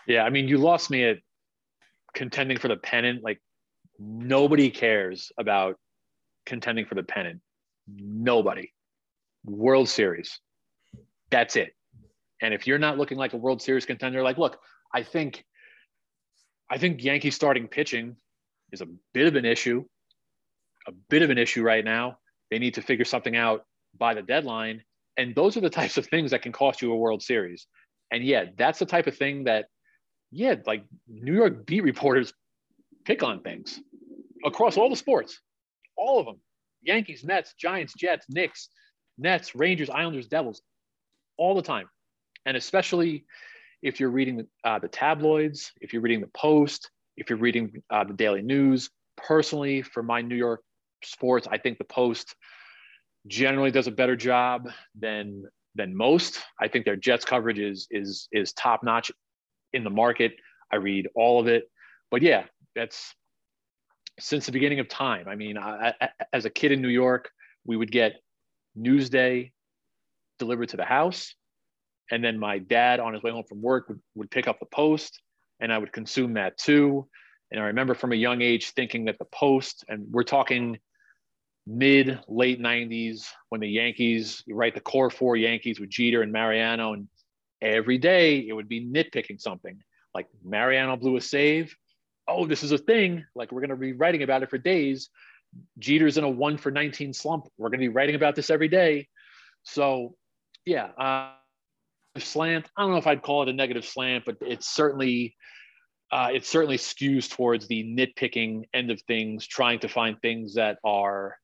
Yeah, 0.07 0.23
I 0.23 0.29
mean, 0.29 0.47
you 0.47 0.57
lost 0.57 0.89
me 0.89 1.03
at 1.03 1.17
contending 2.13 2.57
for 2.57 2.67
the 2.67 2.77
pennant. 2.77 3.23
Like 3.23 3.39
nobody 3.99 4.69
cares 4.69 5.31
about 5.37 5.75
contending 6.45 6.85
for 6.85 6.95
the 6.95 7.03
pennant. 7.03 7.41
Nobody. 7.87 8.71
World 9.45 9.89
Series. 9.89 10.39
That's 11.29 11.55
it. 11.55 11.73
And 12.41 12.53
if 12.53 12.67
you're 12.67 12.79
not 12.79 12.97
looking 12.97 13.17
like 13.17 13.33
a 13.33 13.37
World 13.37 13.61
Series 13.61 13.85
contender, 13.85 14.23
like, 14.23 14.37
look, 14.37 14.59
I 14.93 15.03
think, 15.03 15.43
I 16.69 16.77
think 16.77 17.03
Yankee 17.03 17.31
starting 17.31 17.67
pitching 17.67 18.15
is 18.71 18.81
a 18.81 18.87
bit 19.13 19.27
of 19.27 19.35
an 19.35 19.45
issue, 19.45 19.83
a 20.87 20.91
bit 21.09 21.21
of 21.21 21.29
an 21.29 21.37
issue 21.37 21.63
right 21.63 21.83
now. 21.83 22.17
They 22.49 22.59
need 22.59 22.75
to 22.75 22.81
figure 22.81 23.05
something 23.05 23.35
out 23.35 23.65
by 23.97 24.13
the 24.13 24.21
deadline. 24.21 24.83
And 25.17 25.35
those 25.35 25.57
are 25.57 25.61
the 25.61 25.69
types 25.81 25.97
of 25.97 26.07
things 26.07 26.31
that 26.31 26.41
can 26.41 26.51
cost 26.51 26.81
you 26.81 26.91
a 26.91 26.97
World 26.97 27.21
Series. 27.21 27.67
And 28.11 28.23
yeah, 28.23 28.45
that's 28.57 28.79
the 28.79 28.85
type 28.85 29.07
of 29.07 29.17
thing 29.17 29.43
that, 29.43 29.67
yeah, 30.31 30.55
like 30.65 30.83
New 31.07 31.33
York 31.33 31.65
beat 31.65 31.83
reporters 31.83 32.33
pick 33.05 33.23
on 33.23 33.41
things 33.41 33.79
across 34.45 34.77
all 34.77 34.89
the 34.89 34.95
sports, 34.95 35.39
all 35.97 36.19
of 36.19 36.25
them 36.25 36.39
Yankees, 36.81 37.23
Mets, 37.23 37.53
Giants, 37.59 37.93
Jets, 37.97 38.25
Knicks, 38.29 38.69
Nets, 39.17 39.53
Rangers, 39.53 39.89
Islanders, 39.89 40.27
Devils, 40.27 40.61
all 41.37 41.55
the 41.55 41.61
time 41.61 41.87
and 42.49 42.57
especially 42.57 43.25
if 43.83 43.99
you're 43.99 44.09
reading 44.09 44.47
uh, 44.63 44.79
the 44.79 44.87
tabloids, 44.87 45.71
if 45.81 45.93
you're 45.93 46.01
reading 46.01 46.19
the 46.19 46.31
Post, 46.35 46.89
if 47.15 47.29
you're 47.29 47.37
reading 47.37 47.83
uh, 47.91 48.03
the 48.03 48.13
Daily 48.13 48.41
News. 48.41 48.89
Personally, 49.17 49.83
for 49.83 50.01
my 50.01 50.21
New 50.21 50.35
York 50.35 50.63
sports, 51.03 51.47
I 51.49 51.59
think 51.59 51.77
the 51.77 51.83
Post 51.83 52.35
generally 53.27 53.69
does 53.69 53.85
a 53.85 53.91
better 53.91 54.15
job 54.15 54.67
than 54.99 55.43
than 55.75 55.95
most. 55.95 56.39
I 56.59 56.67
think 56.67 56.85
their 56.85 56.95
Jets 56.95 57.23
coverage 57.23 57.59
is 57.59 57.87
is 57.91 58.27
is 58.31 58.51
top 58.53 58.83
notch 58.83 59.11
in 59.71 59.83
the 59.83 59.91
market. 59.91 60.33
I 60.73 60.77
read 60.77 61.07
all 61.13 61.39
of 61.39 61.47
it, 61.47 61.69
but 62.09 62.23
yeah, 62.23 62.45
that's 62.75 63.13
since 64.19 64.47
the 64.47 64.51
beginning 64.51 64.79
of 64.79 64.87
time. 64.89 65.27
I 65.27 65.35
mean, 65.35 65.55
I, 65.55 65.93
I, 66.01 66.09
as 66.33 66.45
a 66.45 66.49
kid 66.49 66.71
in 66.71 66.81
New 66.81 66.89
York, 66.89 67.29
we 67.63 67.77
would 67.77 67.91
get 67.91 68.13
Newsday 68.75 69.51
delivered 70.39 70.69
to 70.69 70.77
the 70.77 70.85
house 70.85 71.35
and 72.11 72.23
then 72.23 72.39
my 72.39 72.57
dad 72.57 72.99
on 72.99 73.13
his 73.13 73.23
way 73.23 73.31
home 73.31 73.43
from 73.47 73.61
work 73.61 73.89
would, 73.89 73.99
would 74.15 74.31
pick 74.31 74.47
up 74.47 74.59
the 74.59 74.65
post 74.65 75.21
and 75.59 75.71
i 75.71 75.77
would 75.77 75.91
consume 75.91 76.33
that 76.33 76.57
too. 76.57 77.07
And 77.51 77.61
i 77.61 77.65
remember 77.65 77.93
from 77.93 78.11
a 78.11 78.15
young 78.15 78.41
age 78.41 78.71
thinking 78.71 79.05
that 79.05 79.17
the 79.19 79.25
post 79.25 79.85
and 79.87 80.07
we're 80.11 80.23
talking 80.23 80.79
mid 81.67 82.19
late 82.27 82.59
90s 82.59 83.25
when 83.49 83.61
the 83.61 83.69
yankees 83.69 84.43
write 84.49 84.73
the 84.73 84.81
core 84.81 85.09
four 85.09 85.35
yankees 85.35 85.79
with 85.79 85.89
jeter 85.89 86.23
and 86.23 86.31
mariano 86.31 86.93
and 86.93 87.07
every 87.61 87.97
day 87.97 88.39
it 88.39 88.53
would 88.53 88.67
be 88.67 88.85
nitpicking 88.85 89.39
something 89.39 89.79
like 90.13 90.27
mariano 90.43 90.95
blew 90.97 91.17
a 91.17 91.21
save. 91.21 91.75
Oh 92.27 92.45
this 92.45 92.63
is 92.63 92.71
a 92.71 92.77
thing. 92.77 93.25
Like 93.35 93.51
we're 93.51 93.61
going 93.61 93.69
to 93.69 93.75
be 93.75 93.93
writing 93.93 94.23
about 94.23 94.43
it 94.43 94.49
for 94.49 94.57
days. 94.57 95.09
Jeter's 95.79 96.17
in 96.17 96.23
a 96.23 96.29
one 96.29 96.57
for 96.57 96.71
19 96.71 97.13
slump. 97.13 97.47
We're 97.57 97.69
going 97.69 97.79
to 97.79 97.85
be 97.85 97.89
writing 97.93 98.15
about 98.15 98.35
this 98.35 98.49
every 98.49 98.67
day. 98.67 99.07
So 99.63 100.15
yeah 100.65 100.89
uh, 100.97 101.33
slant. 102.17 102.69
I 102.75 102.81
don't 102.81 102.91
know 102.91 102.97
if 102.97 103.07
I'd 103.07 103.21
call 103.21 103.43
it 103.43 103.49
a 103.49 103.53
negative 103.53 103.85
slant, 103.85 104.25
but 104.25 104.37
it's 104.41 104.67
certainly 104.67 105.35
uh, 106.11 106.29
it 106.33 106.45
certainly 106.45 106.77
skews 106.77 107.29
towards 107.29 107.67
the 107.67 107.83
nitpicking 107.83 108.63
end 108.73 108.89
of 108.89 109.01
things, 109.03 109.45
trying 109.45 109.79
to 109.79 109.87
find 109.87 110.19
things 110.21 110.55
that 110.55 110.79
are 110.83 111.37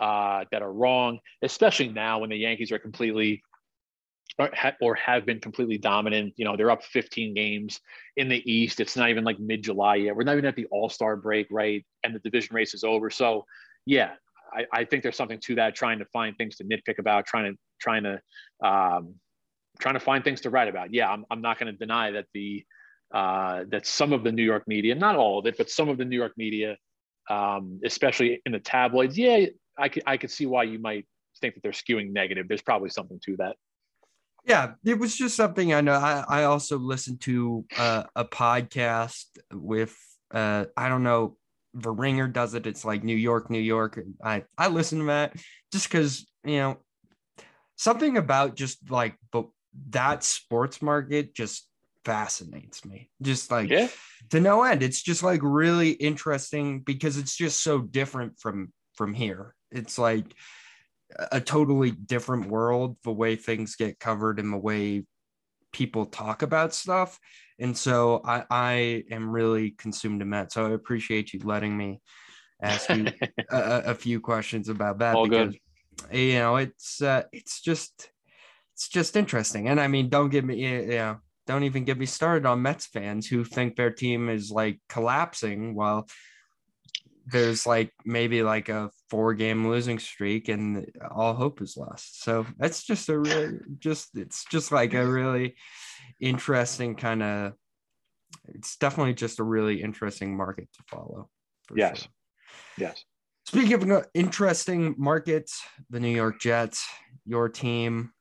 uh, 0.00 0.44
that 0.50 0.62
are 0.62 0.72
wrong, 0.72 1.20
especially 1.42 1.88
now 1.88 2.20
when 2.20 2.30
the 2.30 2.36
Yankees 2.36 2.72
are 2.72 2.78
completely 2.78 3.42
or, 4.38 4.50
ha- 4.54 4.76
or 4.80 4.94
have 4.94 5.26
been 5.26 5.40
completely 5.40 5.78
dominant. 5.78 6.34
You 6.36 6.44
know, 6.44 6.56
they're 6.56 6.70
up 6.70 6.84
15 6.84 7.34
games 7.34 7.80
in 8.16 8.28
the 8.28 8.50
East. 8.50 8.80
It's 8.80 8.96
not 8.96 9.10
even 9.10 9.24
like 9.24 9.38
mid 9.38 9.62
July 9.62 9.96
yet. 9.96 10.16
We're 10.16 10.24
not 10.24 10.32
even 10.32 10.46
at 10.46 10.56
the 10.56 10.66
All 10.66 10.88
Star 10.88 11.16
break, 11.16 11.46
right? 11.50 11.84
And 12.04 12.14
the 12.14 12.20
division 12.20 12.54
race 12.54 12.74
is 12.74 12.84
over. 12.84 13.10
So, 13.10 13.44
yeah, 13.86 14.12
I, 14.52 14.66
I, 14.72 14.84
think 14.84 15.02
there's 15.02 15.16
something 15.16 15.40
to 15.40 15.56
that. 15.56 15.74
Trying 15.74 15.98
to 15.98 16.04
find 16.06 16.36
things 16.36 16.56
to 16.56 16.64
nitpick 16.64 16.98
about, 16.98 17.26
trying 17.26 17.52
to 17.52 17.58
trying 17.80 18.04
to 18.04 18.20
um, 18.66 19.14
trying 19.78 19.94
to 19.94 20.00
find 20.00 20.24
things 20.24 20.42
to 20.42 20.50
write 20.50 20.68
about. 20.68 20.92
Yeah, 20.92 21.10
I'm, 21.10 21.24
I'm 21.30 21.40
not 21.40 21.58
going 21.58 21.72
to 21.72 21.78
deny 21.78 22.12
that 22.12 22.26
the 22.34 22.64
uh, 23.12 23.64
that 23.70 23.86
some 23.86 24.12
of 24.12 24.22
the 24.22 24.32
New 24.32 24.42
York 24.42 24.64
media, 24.66 24.94
not 24.94 25.16
all 25.16 25.38
of 25.38 25.46
it, 25.46 25.56
but 25.56 25.70
some 25.70 25.88
of 25.88 25.96
the 25.96 26.04
New 26.04 26.16
York 26.16 26.32
media, 26.36 26.76
um, 27.30 27.80
especially 27.84 28.42
in 28.44 28.52
the 28.52 28.58
tabloids, 28.58 29.16
yeah, 29.16 29.46
I 29.78 29.88
could 29.88 30.02
I 30.06 30.16
could 30.16 30.30
see 30.30 30.46
why 30.46 30.64
you 30.64 30.78
might 30.78 31.06
think 31.40 31.54
that 31.54 31.62
they're 31.62 31.72
skewing 31.72 32.12
negative. 32.12 32.48
There's 32.48 32.62
probably 32.62 32.90
something 32.90 33.20
to 33.24 33.36
that. 33.38 33.56
Yeah, 34.44 34.72
it 34.84 34.98
was 34.98 35.16
just 35.16 35.36
something 35.36 35.74
I 35.74 35.80
know. 35.80 35.92
I, 35.92 36.24
I 36.28 36.44
also 36.44 36.78
listened 36.78 37.20
to 37.22 37.64
uh, 37.76 38.04
a 38.16 38.24
podcast 38.24 39.24
with 39.52 39.96
uh, 40.32 40.66
I 40.76 40.88
don't 40.88 41.02
know 41.02 41.36
the 41.74 41.90
Ringer 41.90 42.28
does 42.28 42.54
it. 42.54 42.66
It's 42.66 42.84
like 42.84 43.04
New 43.04 43.16
York, 43.16 43.50
New 43.50 43.60
York. 43.60 44.00
I 44.22 44.44
I 44.56 44.68
listen 44.68 45.00
to 45.00 45.04
that 45.06 45.34
just 45.72 45.90
because 45.90 46.26
you 46.44 46.58
know 46.58 46.78
something 47.76 48.16
about 48.16 48.56
just 48.56 48.90
like 48.90 49.16
but 49.32 49.48
that 49.90 50.24
sports 50.24 50.82
market 50.82 51.34
just 51.34 51.68
fascinates 52.04 52.84
me. 52.84 53.10
Just 53.22 53.50
like 53.50 53.70
Yeah. 53.70 53.88
to 54.30 54.40
no 54.40 54.62
end. 54.62 54.82
It's 54.82 55.02
just 55.02 55.22
like 55.22 55.40
really 55.42 55.90
interesting 55.90 56.80
because 56.80 57.18
it's 57.18 57.36
just 57.36 57.62
so 57.62 57.80
different 57.80 58.38
from 58.38 58.72
from 58.94 59.14
here. 59.14 59.54
It's 59.70 59.98
like 59.98 60.34
a 61.32 61.40
totally 61.40 61.90
different 61.90 62.48
world, 62.48 62.96
the 63.04 63.12
way 63.12 63.36
things 63.36 63.76
get 63.76 63.98
covered 63.98 64.38
and 64.38 64.52
the 64.52 64.58
way 64.58 65.04
people 65.72 66.06
talk 66.06 66.42
about 66.42 66.74
stuff. 66.74 67.18
And 67.58 67.76
so 67.76 68.20
I, 68.24 68.44
I 68.50 69.04
am 69.10 69.30
really 69.30 69.70
consumed 69.72 70.22
in 70.22 70.30
that. 70.30 70.52
So 70.52 70.66
I 70.66 70.70
appreciate 70.70 71.32
you 71.32 71.40
letting 71.44 71.76
me 71.76 72.00
ask 72.62 72.88
you 72.90 73.12
a, 73.50 73.82
a 73.86 73.94
few 73.94 74.20
questions 74.20 74.68
about 74.68 74.98
that 74.98 75.14
All 75.16 75.24
because 75.24 75.54
good. 75.54 75.58
you 76.12 76.34
know 76.34 76.56
it's 76.56 77.02
uh, 77.02 77.22
it's 77.32 77.60
just 77.60 78.10
it's 78.78 78.88
just 78.88 79.16
interesting. 79.16 79.66
And 79.66 79.80
I 79.80 79.88
mean, 79.88 80.08
don't 80.08 80.28
give 80.28 80.44
me 80.44 80.96
know 80.96 81.16
don't 81.48 81.64
even 81.64 81.84
get 81.84 81.98
me 81.98 82.06
started 82.06 82.46
on 82.46 82.62
Mets 82.62 82.86
fans 82.86 83.26
who 83.26 83.42
think 83.42 83.74
their 83.74 83.90
team 83.90 84.28
is 84.28 84.52
like 84.52 84.80
collapsing 84.88 85.74
while 85.74 86.06
there's 87.26 87.66
like 87.66 87.90
maybe 88.04 88.42
like 88.44 88.68
a 88.68 88.90
four 89.10 89.34
game 89.34 89.66
losing 89.66 89.98
streak 89.98 90.48
and 90.48 90.86
all 91.10 91.34
hope 91.34 91.60
is 91.60 91.76
lost. 91.76 92.22
So 92.22 92.46
that's 92.56 92.84
just 92.84 93.08
a 93.08 93.18
really 93.18 93.58
just 93.80 94.16
it's 94.16 94.44
just 94.44 94.70
like 94.70 94.94
a 94.94 95.04
really 95.04 95.56
interesting 96.20 96.94
kind 96.94 97.22
of 97.22 97.54
it's 98.46 98.76
definitely 98.76 99.14
just 99.14 99.40
a 99.40 99.44
really 99.44 99.82
interesting 99.82 100.36
market 100.36 100.68
to 100.74 100.84
follow. 100.88 101.28
Yes. 101.74 102.02
sure. 102.02 102.08
Yes. 102.76 103.04
Speaking 103.44 103.92
of 103.92 104.06
interesting 104.14 104.94
markets, 104.98 105.62
the 105.90 105.98
New 105.98 106.14
York 106.14 106.38
Jets, 106.38 106.86
your 107.26 107.48
team. 107.48 108.12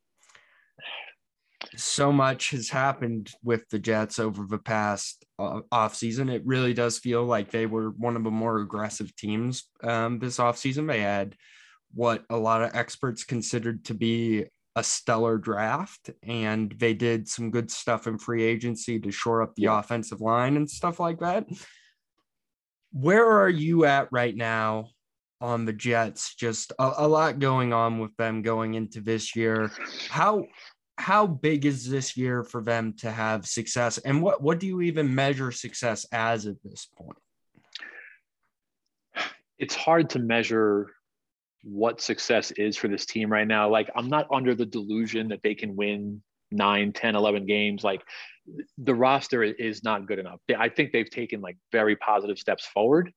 So 1.75 2.11
much 2.11 2.51
has 2.51 2.69
happened 2.69 3.31
with 3.43 3.67
the 3.69 3.79
Jets 3.79 4.19
over 4.19 4.45
the 4.47 4.59
past 4.59 5.25
uh, 5.39 5.61
offseason. 5.71 6.31
It 6.31 6.43
really 6.45 6.73
does 6.73 6.99
feel 6.99 7.23
like 7.25 7.51
they 7.51 7.65
were 7.65 7.89
one 7.91 8.15
of 8.15 8.23
the 8.23 8.31
more 8.31 8.59
aggressive 8.59 9.15
teams 9.15 9.63
um, 9.83 10.19
this 10.19 10.37
offseason. 10.37 10.87
They 10.87 11.01
had 11.01 11.35
what 11.93 12.23
a 12.29 12.37
lot 12.37 12.61
of 12.61 12.75
experts 12.75 13.23
considered 13.23 13.85
to 13.85 13.93
be 13.93 14.45
a 14.75 14.83
stellar 14.83 15.39
draft, 15.39 16.11
and 16.21 16.73
they 16.77 16.93
did 16.93 17.27
some 17.27 17.49
good 17.49 17.71
stuff 17.71 18.05
in 18.05 18.19
free 18.19 18.43
agency 18.43 18.99
to 18.99 19.11
shore 19.11 19.41
up 19.41 19.55
the 19.55 19.65
offensive 19.65 20.21
line 20.21 20.55
and 20.55 20.69
stuff 20.69 20.99
like 20.99 21.19
that. 21.19 21.47
Where 22.91 23.41
are 23.41 23.49
you 23.49 23.85
at 23.85 24.09
right 24.11 24.35
now 24.35 24.89
on 25.41 25.65
the 25.65 25.73
Jets? 25.73 26.35
Just 26.35 26.73
a, 26.77 26.91
a 26.97 27.07
lot 27.07 27.39
going 27.39 27.73
on 27.73 27.97
with 27.97 28.15
them 28.17 28.43
going 28.43 28.75
into 28.75 29.01
this 29.01 29.35
year. 29.35 29.71
How 30.09 30.45
how 30.97 31.27
big 31.27 31.65
is 31.65 31.89
this 31.89 32.17
year 32.17 32.43
for 32.43 32.61
them 32.61 32.93
to 32.99 33.11
have 33.11 33.45
success? 33.45 33.97
And 33.99 34.21
what 34.21 34.41
what 34.41 34.59
do 34.59 34.67
you 34.67 34.81
even 34.81 35.13
measure 35.13 35.51
success 35.51 36.05
as 36.11 36.45
at 36.47 36.55
this 36.63 36.87
point? 36.97 37.17
It's 39.59 39.75
hard 39.75 40.09
to 40.11 40.19
measure 40.19 40.91
what 41.63 42.01
success 42.01 42.51
is 42.51 42.77
for 42.77 42.87
this 42.87 43.05
team 43.05 43.31
right 43.31 43.47
now. 43.47 43.69
Like, 43.69 43.89
I'm 43.95 44.07
not 44.07 44.27
under 44.31 44.53
the 44.53 44.65
delusion 44.65 45.29
that 45.29 45.41
they 45.43 45.55
can 45.55 45.75
win 45.75 46.21
9, 46.51 46.93
10, 46.93 47.15
11 47.15 47.45
games. 47.45 47.83
Like, 47.83 48.03
the 48.77 48.93
roster 48.95 49.43
is 49.43 49.83
not 49.83 50.05
good 50.05 50.19
enough. 50.19 50.39
I 50.57 50.69
think 50.69 50.91
they've 50.91 51.09
taken 51.09 51.41
like 51.41 51.57
very 51.71 51.95
positive 51.95 52.37
steps 52.37 52.65
forward 52.65 53.11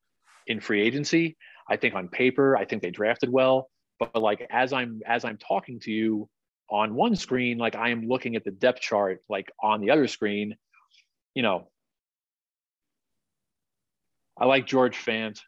in 0.47 0.61
free 0.61 0.83
agency. 0.83 1.37
I 1.69 1.77
think 1.77 1.95
on 1.95 2.09
paper, 2.09 2.57
I 2.57 2.65
think 2.65 2.83
they 2.83 2.91
drafted 2.91 3.31
well. 3.31 3.71
But 3.99 4.17
like 4.17 4.47
as 4.51 4.73
I'm 4.73 5.03
as 5.07 5.25
I'm 5.25 5.37
talking 5.37 5.79
to 5.81 5.93
you 5.93 6.29
on 6.71 6.95
one 6.95 7.17
screen, 7.17 7.59
like 7.59 7.75
I 7.75 7.91
am 7.91 8.07
looking 8.07 8.37
at 8.37 8.45
the 8.45 8.51
depth 8.51 8.81
chart, 8.81 9.23
like 9.29 9.51
on 9.63 9.81
the 9.81 9.91
other 9.91 10.07
screen, 10.07 10.57
you 11.35 11.43
know. 11.43 11.69
I 14.39 14.47
like 14.47 14.67
George 14.67 14.97
Fant. 14.97 15.39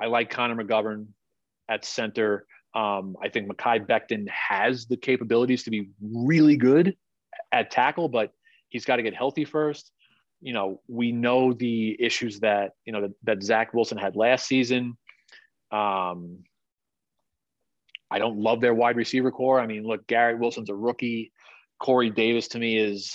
I 0.00 0.06
like 0.06 0.30
Connor 0.30 0.56
McGovern 0.56 1.06
at 1.68 1.84
center. 1.84 2.46
Um, 2.74 3.16
I 3.22 3.28
think 3.28 3.48
Mekhi 3.48 3.86
Becton 3.86 4.28
has 4.28 4.86
the 4.86 4.96
capabilities 4.96 5.64
to 5.64 5.70
be 5.70 5.90
really 6.00 6.56
good 6.56 6.96
at 7.52 7.70
tackle, 7.70 8.08
but 8.08 8.32
he's 8.70 8.84
got 8.84 8.96
to 8.96 9.02
get 9.02 9.14
healthy 9.14 9.44
first. 9.44 9.92
You 10.40 10.54
know, 10.54 10.80
we 10.88 11.12
know 11.12 11.52
the 11.52 11.96
issues 12.00 12.40
that 12.40 12.72
you 12.84 12.92
know 12.92 13.02
that, 13.02 13.12
that 13.24 13.42
Zach 13.42 13.74
Wilson 13.74 13.98
had 13.98 14.16
last 14.16 14.46
season. 14.46 14.96
Um, 15.70 16.38
I 18.12 18.18
don't 18.18 18.38
love 18.38 18.60
their 18.60 18.74
wide 18.74 18.96
receiver 18.96 19.30
corps. 19.30 19.58
I 19.58 19.66
mean, 19.66 19.84
look, 19.84 20.06
Garrett 20.06 20.38
Wilson's 20.38 20.68
a 20.70 20.74
rookie. 20.74 21.32
Corey 21.80 22.10
Davis 22.10 22.48
to 22.48 22.58
me 22.58 22.76
is 22.76 23.12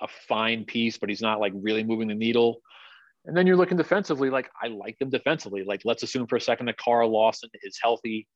a 0.00 0.08
fine 0.28 0.64
piece, 0.64 0.98
but 0.98 1.08
he's 1.08 1.22
not 1.22 1.40
like 1.40 1.52
really 1.54 1.84
moving 1.84 2.08
the 2.08 2.14
needle. 2.14 2.60
And 3.26 3.36
then 3.36 3.46
you're 3.46 3.56
looking 3.56 3.76
defensively, 3.76 4.28
like 4.30 4.50
I 4.60 4.68
like 4.68 4.98
them 4.98 5.10
defensively. 5.10 5.62
Like 5.64 5.82
let's 5.84 6.02
assume 6.02 6.26
for 6.26 6.36
a 6.36 6.40
second 6.40 6.66
that 6.66 6.78
Carl 6.78 7.10
Lawson 7.10 7.48
is 7.62 7.78
healthy 7.80 8.26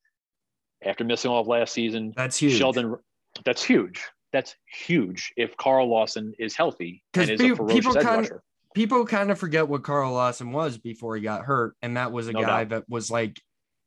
after 0.83 1.03
missing 1.03 1.29
all 1.31 1.41
of 1.41 1.47
last 1.47 1.73
season. 1.73 2.13
That's 2.15 2.37
huge. 2.37 2.57
Sheldon, 2.57 2.95
that's 3.43 3.63
huge. 3.63 4.03
That's 4.31 4.55
huge. 4.85 5.33
If 5.35 5.57
Carl 5.57 5.89
Lawson 5.89 6.33
is 6.39 6.55
healthy 6.55 7.03
and 7.13 7.29
is 7.29 7.41
pe- 7.41 7.49
a 7.49 7.55
ferocious 7.55 7.75
people 7.85 7.97
edge 7.97 8.05
kinda- 8.05 8.41
People 8.73 9.05
kind 9.05 9.31
of 9.31 9.39
forget 9.39 9.67
what 9.69 9.83
Carl 9.83 10.11
Lawson 10.11 10.51
was 10.51 10.77
before 10.77 11.15
he 11.15 11.21
got 11.21 11.45
hurt, 11.45 11.75
and 11.81 11.95
that 11.97 12.11
was 12.11 12.27
a 12.27 12.33
No 12.33 12.41
guy 12.41 12.65
doubt. 12.65 12.69
that 12.69 12.89
was 12.89 13.09
like 13.09 13.41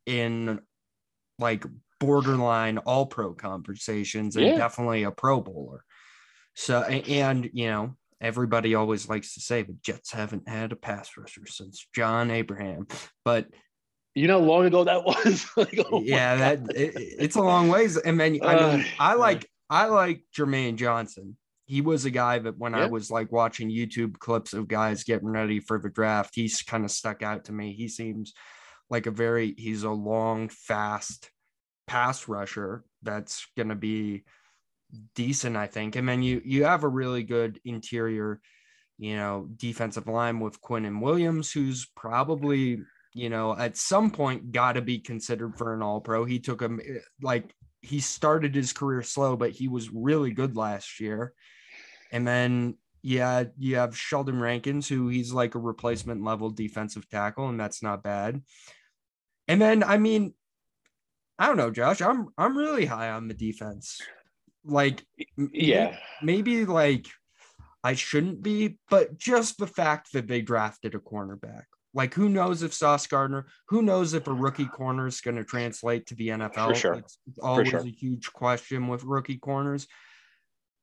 in 0.07 0.61
like 1.39 1.65
borderline 2.01 2.79
all 2.79 3.07
pro 3.07 3.35
conversations 3.35 4.37
and 4.37 4.47
Yeah. 4.47 4.57
definitely 4.57 5.03
a 5.05 5.11
pro 5.11 5.41
bowler. 5.41 5.85
So 6.55 6.83
and 6.83 7.49
you 7.53 7.67
know, 7.69 7.97
everybody 8.21 8.75
always 8.75 9.09
likes 9.09 9.35
to 9.35 9.41
say 9.41 9.63
the 9.63 9.77
Jets 9.83 10.13
haven't 10.13 10.49
had 10.49 10.73
a 10.73 10.77
pass 10.77 11.11
rusher 11.17 11.47
since 11.47 11.87
John 11.95 12.31
Abraham. 12.31 12.87
But 13.25 13.47
You 14.15 14.27
know 14.27 14.41
how 14.41 14.47
long 14.47 14.65
ago 14.67 14.85
that 14.85 15.05
was? 15.11 15.47
like, 15.57 15.79
oh 15.93 16.03
yeah, 16.03 16.37
that 16.37 16.77
it, 16.77 16.93
it's 16.97 17.37
a 17.37 17.43
long 17.43 17.69
ways. 17.69 17.97
And 17.97 18.19
then 18.19 18.39
I 18.43 18.55
mean, 18.57 18.81
Uh, 18.81 18.85
I 18.99 19.11
yeah. 19.11 19.15
like 19.15 19.51
I 19.71 19.87
like 19.87 20.23
Jermaine 20.37 20.77
Johnson. 20.77 21.37
He 21.67 21.83
was 21.83 22.07
a 22.07 22.11
guy 22.11 22.39
that 22.39 22.57
when 22.57 22.75
I 22.75 22.87
was 22.87 23.11
like 23.11 23.31
watching 23.31 23.71
YouTube 23.71 24.19
clips 24.19 24.55
of 24.55 24.69
guys 24.69 25.05
getting 25.05 25.29
ready 25.29 25.61
for 25.61 25.79
the 25.79 25.91
draft, 25.91 26.35
he's 26.35 26.63
kind 26.63 26.83
of 26.85 26.91
stuck 26.91 27.23
out 27.23 27.45
to 27.45 27.53
me. 27.53 27.75
He 27.75 27.89
seems 27.89 28.33
like 28.91 29.07
a 29.07 29.11
very 29.11 29.55
he's 29.57 29.83
a 29.83 29.91
long, 29.91 30.49
fast 30.49 31.31
pass 31.87 32.29
rusher 32.29 32.85
that's 33.03 33.47
gonna 33.57 33.75
be 33.75 34.25
decent, 35.15 35.57
I 35.57 35.67
think. 35.67 35.97
And 35.97 36.09
then 36.09 36.23
you 36.23 36.41
you 36.45 36.65
have 36.65 36.85
a 36.85 36.89
really 36.89 37.23
good 37.23 37.61
interior, 37.65 38.41
you 38.99 39.17
know, 39.17 39.49
defensive 39.57 40.07
line 40.07 40.41
with 40.41 40.61
Quinnen 40.61 41.01
Williams, 41.01 41.53
who's 41.53 41.87
probably 41.97 42.81
you 43.15 43.31
know, 43.31 43.57
at 43.57 43.77
some 43.77 44.11
point 44.11 44.53
got 44.53 44.75
to 44.75 44.83
be 44.83 44.99
considered 44.99 45.57
for 45.57 45.75
an 45.75 45.83
all 45.83 46.01
pro. 46.01 46.25
He 46.25 46.39
took 46.39 46.61
him 46.61 46.81
eh, 46.87 46.99
like 47.21 47.55
he 47.83 48.01
started 48.01 48.55
his 48.55 48.73
career 48.73 49.03
slow, 49.03 49.37
but 49.37 49.51
he 49.51 49.67
was 49.69 49.91
really 49.91 50.31
good 50.31 50.57
last 50.57 51.01
year. 51.01 51.33
And 52.13 52.27
then, 52.27 52.77
yeah, 53.03 53.45
you 53.59 53.77
have 53.77 53.97
Sheldon 53.97 54.41
Rankins, 54.41 54.89
who 54.89 55.09
he's 55.09 55.33
like 55.33 55.55
a 55.55 55.61
replacement 55.61 56.23
level 56.23 56.51
defensive 56.51 57.09
tackle, 57.09 57.49
and 57.49 57.59
that's 57.59 57.83
not 57.83 58.03
bad. 58.03 58.43
And 59.49 59.61
then, 59.61 59.83
I 59.83 59.99
mean, 59.99 60.35
I 61.39 61.47
don't 61.47 61.57
know, 61.57 61.71
Josh, 61.71 62.03
I'm 62.03 62.29
I'm 62.37 62.57
really 62.57 62.85
high 62.85 63.11
on 63.11 63.29
the 63.29 63.35
defense. 63.35 64.01
Like, 64.65 65.05
yeah. 65.37 65.97
maybe 66.23 66.67
like 66.67 67.07
I 67.83 67.95
shouldn't 67.95 68.43
be, 68.43 68.79
but 68.91 69.17
just 69.17 69.59
the 69.59 69.67
fact 69.67 70.13
that 70.13 70.27
they 70.27 70.43
drafted 70.43 70.95
a 70.95 70.99
cornerback. 70.99 71.65
Like, 71.95 72.13
who 72.13 72.29
knows 72.29 72.63
if 72.63 72.75
Sauce 72.75 73.07
Gardner, 73.07 73.47
who 73.69 73.83
knows 73.83 74.15
if 74.15 74.27
a 74.27 74.33
rookie 74.33 74.67
corner 74.67 75.07
is 75.07 75.21
going 75.21 75.37
to 75.37 75.45
translate 75.45 76.07
to 76.07 76.15
the 76.15 76.29
NFL? 76.29 76.77
sure. 76.77 76.95
It's, 76.95 77.19
it's 77.27 77.39
always 77.39 77.69
sure. 77.69 77.81
a 77.81 77.89
huge 77.89 78.31
question 78.33 78.89
with 78.89 79.05
rookie 79.05 79.39
corners. 79.39 79.87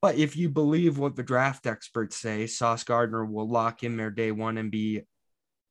But 0.01 0.15
if 0.15 0.35
you 0.35 0.49
believe 0.49 0.97
what 0.97 1.15
the 1.15 1.23
draft 1.23 1.67
experts 1.67 2.15
say, 2.15 2.47
Sauce 2.47 2.83
Gardner 2.83 3.25
will 3.25 3.47
lock 3.47 3.83
in 3.83 3.97
their 3.97 4.11
day 4.11 4.31
one 4.31 4.57
and 4.57 4.71
be 4.71 5.01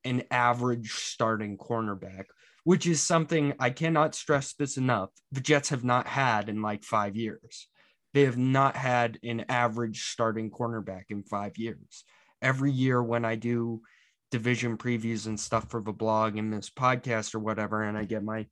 an 0.04 0.22
average 0.30 0.92
starting 0.92 1.58
cornerback, 1.58 2.24
which 2.64 2.86
is 2.86 3.02
something 3.02 3.52
I 3.60 3.70
cannot 3.70 4.14
stress 4.14 4.54
this 4.54 4.76
enough. 4.76 5.10
The 5.32 5.40
Jets 5.40 5.68
have 5.68 5.84
not 5.84 6.06
had 6.06 6.48
in 6.48 6.62
like 6.62 6.82
five 6.82 7.14
years. 7.14 7.68
They 8.14 8.24
have 8.24 8.38
not 8.38 8.76
had 8.76 9.18
an 9.22 9.44
average 9.48 10.04
starting 10.10 10.50
cornerback 10.50 11.04
in 11.10 11.22
five 11.22 11.58
years. 11.58 12.04
Every 12.40 12.72
year 12.72 13.02
when 13.02 13.24
I 13.24 13.34
do 13.36 13.82
division 14.30 14.78
previews 14.78 15.26
and 15.26 15.38
stuff 15.38 15.70
for 15.70 15.82
the 15.82 15.92
blog 15.92 16.36
and 16.36 16.52
this 16.52 16.70
podcast 16.70 17.34
or 17.34 17.38
whatever, 17.38 17.82
and 17.82 17.98
I 17.98 18.04
get 18.04 18.24
my 18.24 18.46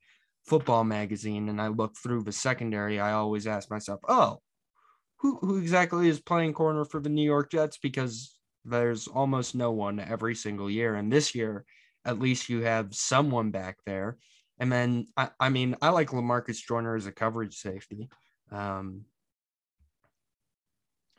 football 0.46 0.85
magazine 0.85 1.48
and 1.48 1.61
I 1.61 1.68
look 1.68 1.96
through 1.96 2.25
the 2.25 2.33
secondary, 2.33 3.01
I 3.01 3.12
always 3.12 3.46
ask 3.46 3.70
myself, 3.70 4.01
oh, 4.09 4.38
who, 5.20 5.38
who 5.40 5.59
exactly 5.59 6.09
is 6.09 6.20
playing 6.20 6.53
corner 6.53 6.85
for 6.85 7.01
the 7.01 7.09
New 7.09 7.25
York 7.25 7.51
Jets? 7.51 7.79
Because 7.79 8.37
there's 8.64 9.07
almost 9.07 9.55
no 9.55 9.70
one 9.70 10.01
every 10.01 10.35
single 10.35 10.68
year. 10.68 10.96
And 10.96 11.12
this 11.12 11.35
year, 11.35 11.64
at 12.05 12.19
least 12.19 12.49
you 12.49 12.62
have 12.62 12.95
someone 12.95 13.51
back 13.51 13.79
there. 13.87 14.19
And 14.59 14.71
then, 14.71 15.07
I, 15.17 15.31
I 15.41 15.49
mean, 15.49 15.77
I 15.83 15.91
like 15.91 16.11
Lamarcus 16.11 16.59
Joyner 16.67 16.97
as 16.97 17.07
a 17.07 17.12
coverage 17.12 17.57
safety. 17.57 18.09
Um, 18.51 19.05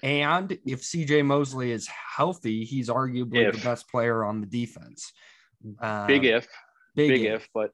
and 0.02 0.52
if 0.66 0.82
CJ 0.82 1.26
Mosley 1.26 1.72
is 1.72 1.88
healthy, 1.88 2.66
he's 2.66 2.90
arguably 2.90 3.48
if. 3.48 3.56
the 3.56 3.62
best 3.62 3.90
player 3.90 4.24
on 4.24 4.42
the 4.42 4.48
defense. 4.48 5.14
Uh, 5.80 6.06
big 6.08 6.26
if, 6.26 6.48
big, 6.96 7.10
big 7.10 7.22
if. 7.24 7.42
if. 7.42 7.50
But 7.54 7.72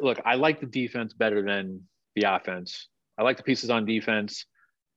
look, 0.00 0.20
I 0.24 0.34
like 0.34 0.60
the 0.60 0.66
defense 0.66 1.14
better 1.14 1.42
than 1.42 1.82
the 2.16 2.24
offense. 2.24 2.88
I 3.16 3.22
like 3.22 3.36
the 3.36 3.44
pieces 3.44 3.70
on 3.70 3.84
defense. 3.84 4.44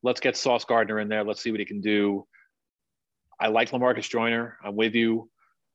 Let's 0.04 0.20
get 0.20 0.36
Sauce 0.36 0.66
Gardner 0.66 1.00
in 1.00 1.08
there. 1.08 1.24
Let's 1.24 1.42
see 1.42 1.52
what 1.52 1.60
he 1.60 1.66
can 1.66 1.82
do. 1.82 2.26
I 3.40 3.48
like 3.48 3.72
Lamarcus 3.72 4.10
Joyner. 4.10 4.58
I'm 4.64 4.76
with 4.76 4.96
you. 4.96 5.30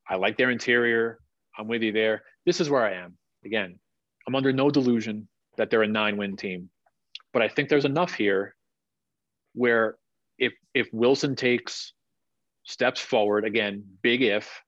I 0.08 0.16
like 0.16 0.36
their 0.36 0.50
interior. 0.50 1.20
I'm 1.58 1.68
with 1.68 1.82
you 1.82 1.92
there. 1.92 2.22
This 2.44 2.60
is 2.60 2.70
where 2.70 2.84
I 2.84 2.94
am. 2.94 3.16
Again, 3.44 3.78
I'm 4.26 4.34
under 4.34 4.52
no 4.52 4.70
delusion 4.70 5.28
that 5.56 5.70
they're 5.70 5.82
a 5.82 5.88
nine 5.88 6.16
win 6.16 6.36
team. 6.36 6.70
But 7.32 7.42
I 7.42 7.48
think 7.48 7.68
there's 7.68 7.84
enough 7.84 8.14
here 8.14 8.54
where 9.54 9.96
if 10.38 10.52
if 10.74 10.88
Wilson 10.92 11.36
takes 11.36 11.92
steps 12.64 13.00
forward, 13.00 13.44
again, 13.44 13.84
big 14.02 14.22
if, 14.22 14.60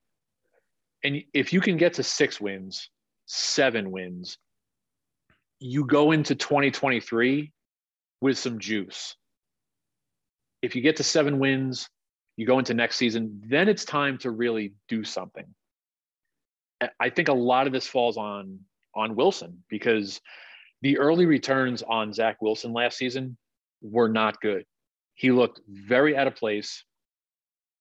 and 1.03 1.23
if 1.33 1.53
you 1.53 1.61
can 1.61 1.77
get 1.77 1.93
to 1.95 2.03
six 2.03 2.39
wins, 2.41 2.89
seven 3.25 3.91
wins, 3.91 4.37
you 5.59 5.85
go 5.85 6.11
into 6.11 6.35
2023 6.35 7.51
with 8.21 8.37
some 8.37 8.59
juice. 8.59 9.15
If 10.61 10.75
you 10.75 10.81
get 10.81 10.97
to 10.97 11.03
seven 11.03 11.39
wins, 11.39 11.89
you 12.35 12.45
go 12.45 12.59
into 12.59 12.73
next 12.73 12.97
season, 12.97 13.41
then 13.47 13.67
it's 13.69 13.85
time 13.85 14.17
to 14.19 14.31
really 14.31 14.73
do 14.87 15.03
something. 15.03 15.45
I 16.99 17.09
think 17.09 17.27
a 17.27 17.33
lot 17.33 17.67
of 17.67 17.73
this 17.73 17.87
falls 17.87 18.17
on 18.17 18.59
on 18.95 19.15
Wilson 19.15 19.63
because 19.69 20.21
the 20.81 20.97
early 20.97 21.25
returns 21.25 21.83
on 21.83 22.13
Zach 22.13 22.41
Wilson 22.41 22.73
last 22.73 22.97
season 22.97 23.37
were 23.81 24.09
not 24.09 24.41
good. 24.41 24.65
He 25.13 25.31
looked 25.31 25.61
very 25.67 26.15
out 26.15 26.27
of 26.27 26.35
place. 26.35 26.83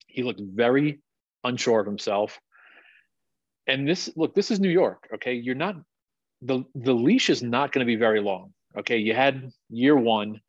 He 0.06 0.22
looked 0.22 0.40
very 0.40 1.00
unsure 1.44 1.80
of 1.80 1.86
himself. 1.86 2.40
And 3.66 3.86
this, 3.86 4.10
look, 4.16 4.34
this 4.34 4.50
is 4.50 4.58
New 4.58 4.70
York. 4.70 5.08
Okay, 5.14 5.34
you're 5.34 5.54
not 5.54 5.76
the 6.42 6.64
the 6.74 6.94
leash 6.94 7.30
is 7.30 7.42
not 7.42 7.72
going 7.72 7.84
to 7.84 7.90
be 7.90 7.96
very 7.96 8.20
long. 8.20 8.52
Okay, 8.76 8.98
you 8.98 9.14
had 9.14 9.50
year 9.70 9.96
one, 9.96 10.40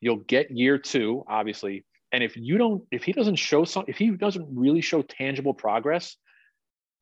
you'll 0.00 0.16
get 0.16 0.50
year 0.50 0.78
two, 0.78 1.24
obviously. 1.28 1.84
And 2.12 2.22
if 2.22 2.36
you 2.36 2.58
don't, 2.58 2.82
if 2.90 3.02
he 3.02 3.12
doesn't 3.12 3.36
show 3.36 3.64
some, 3.64 3.84
if 3.88 3.98
he 3.98 4.10
doesn't 4.10 4.48
really 4.52 4.80
show 4.80 5.02
tangible 5.02 5.54
progress, 5.54 6.16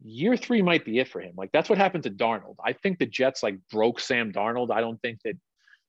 year 0.02 0.36
three 0.36 0.62
might 0.62 0.84
be 0.84 0.98
it 0.98 1.08
for 1.08 1.20
him. 1.20 1.34
Like 1.36 1.50
that's 1.52 1.68
what 1.68 1.78
happened 1.78 2.04
to 2.04 2.10
Darnold. 2.10 2.56
I 2.64 2.72
think 2.72 2.98
the 2.98 3.06
Jets 3.06 3.42
like 3.42 3.58
broke 3.70 4.00
Sam 4.00 4.32
Darnold. 4.32 4.70
I 4.70 4.80
don't 4.80 5.00
think 5.02 5.20
that 5.24 5.36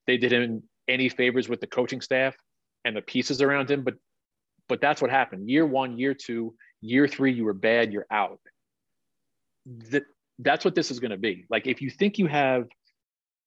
they 0.07 0.17
did 0.17 0.31
him 0.31 0.63
any 0.87 1.09
favors 1.09 1.49
with 1.49 1.61
the 1.61 1.67
coaching 1.67 2.01
staff 2.01 2.35
and 2.83 2.95
the 2.95 3.01
pieces 3.01 3.41
around 3.41 3.69
him. 3.69 3.83
But 3.83 3.95
but 4.67 4.81
that's 4.81 5.01
what 5.01 5.11
happened. 5.11 5.49
Year 5.49 5.65
one, 5.65 5.97
year 5.97 6.13
two, 6.13 6.55
year 6.81 7.07
three, 7.07 7.33
you 7.33 7.45
were 7.45 7.53
bad, 7.53 7.93
you're 7.93 8.07
out. 8.11 8.39
That 9.91 10.03
that's 10.39 10.65
what 10.65 10.75
this 10.75 10.91
is 10.91 10.99
going 10.99 11.11
to 11.11 11.17
be. 11.17 11.45
Like 11.49 11.67
if 11.67 11.81
you 11.81 11.89
think 11.89 12.17
you 12.17 12.27
have 12.27 12.67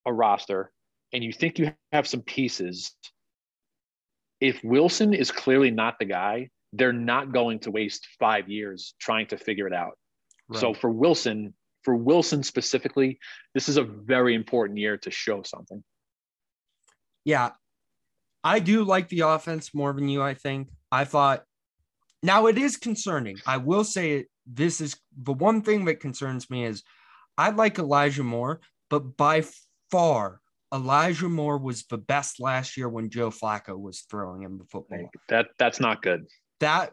a 0.06 0.12
roster 0.12 0.72
and 1.12 1.22
you 1.22 1.32
think 1.32 1.58
you 1.58 1.72
have 1.92 2.06
some 2.06 2.22
pieces, 2.22 2.94
if 4.40 4.62
Wilson 4.62 5.14
is 5.14 5.30
clearly 5.30 5.70
not 5.70 5.98
the 5.98 6.04
guy, 6.04 6.50
they're 6.72 6.92
not 6.92 7.32
going 7.32 7.60
to 7.60 7.70
waste 7.70 8.06
five 8.18 8.48
years 8.48 8.94
trying 9.00 9.26
to 9.28 9.36
figure 9.36 9.66
it 9.66 9.72
out. 9.72 9.97
Right. 10.48 10.60
So 10.60 10.74
for 10.74 10.90
Wilson, 10.90 11.54
for 11.82 11.94
Wilson 11.94 12.42
specifically, 12.42 13.18
this 13.54 13.68
is 13.68 13.76
a 13.76 13.82
very 13.82 14.34
important 14.34 14.78
year 14.78 14.96
to 14.98 15.10
show 15.10 15.42
something. 15.42 15.82
Yeah. 17.24 17.50
I 18.44 18.60
do 18.60 18.84
like 18.84 19.08
the 19.08 19.20
offense 19.20 19.74
more 19.74 19.92
than 19.92 20.08
you, 20.08 20.22
I 20.22 20.34
think. 20.34 20.68
I 20.90 21.04
thought 21.04 21.44
now 22.22 22.46
it 22.46 22.58
is 22.58 22.76
concerning. 22.76 23.38
I 23.46 23.58
will 23.58 23.84
say 23.84 24.26
this 24.46 24.80
is 24.80 24.96
the 25.16 25.32
one 25.32 25.62
thing 25.62 25.84
that 25.84 26.00
concerns 26.00 26.48
me 26.48 26.64
is 26.64 26.82
I 27.36 27.50
like 27.50 27.78
Elijah 27.78 28.24
Moore, 28.24 28.60
but 28.90 29.16
by 29.16 29.44
far 29.90 30.40
Elijah 30.72 31.28
Moore 31.28 31.58
was 31.58 31.84
the 31.84 31.98
best 31.98 32.40
last 32.40 32.76
year 32.76 32.88
when 32.88 33.10
Joe 33.10 33.30
Flacco 33.30 33.78
was 33.78 34.00
throwing 34.10 34.42
him 34.42 34.58
the 34.58 34.64
football. 34.64 35.10
That 35.28 35.48
that's 35.58 35.80
not 35.80 36.02
good. 36.02 36.26
That 36.60 36.92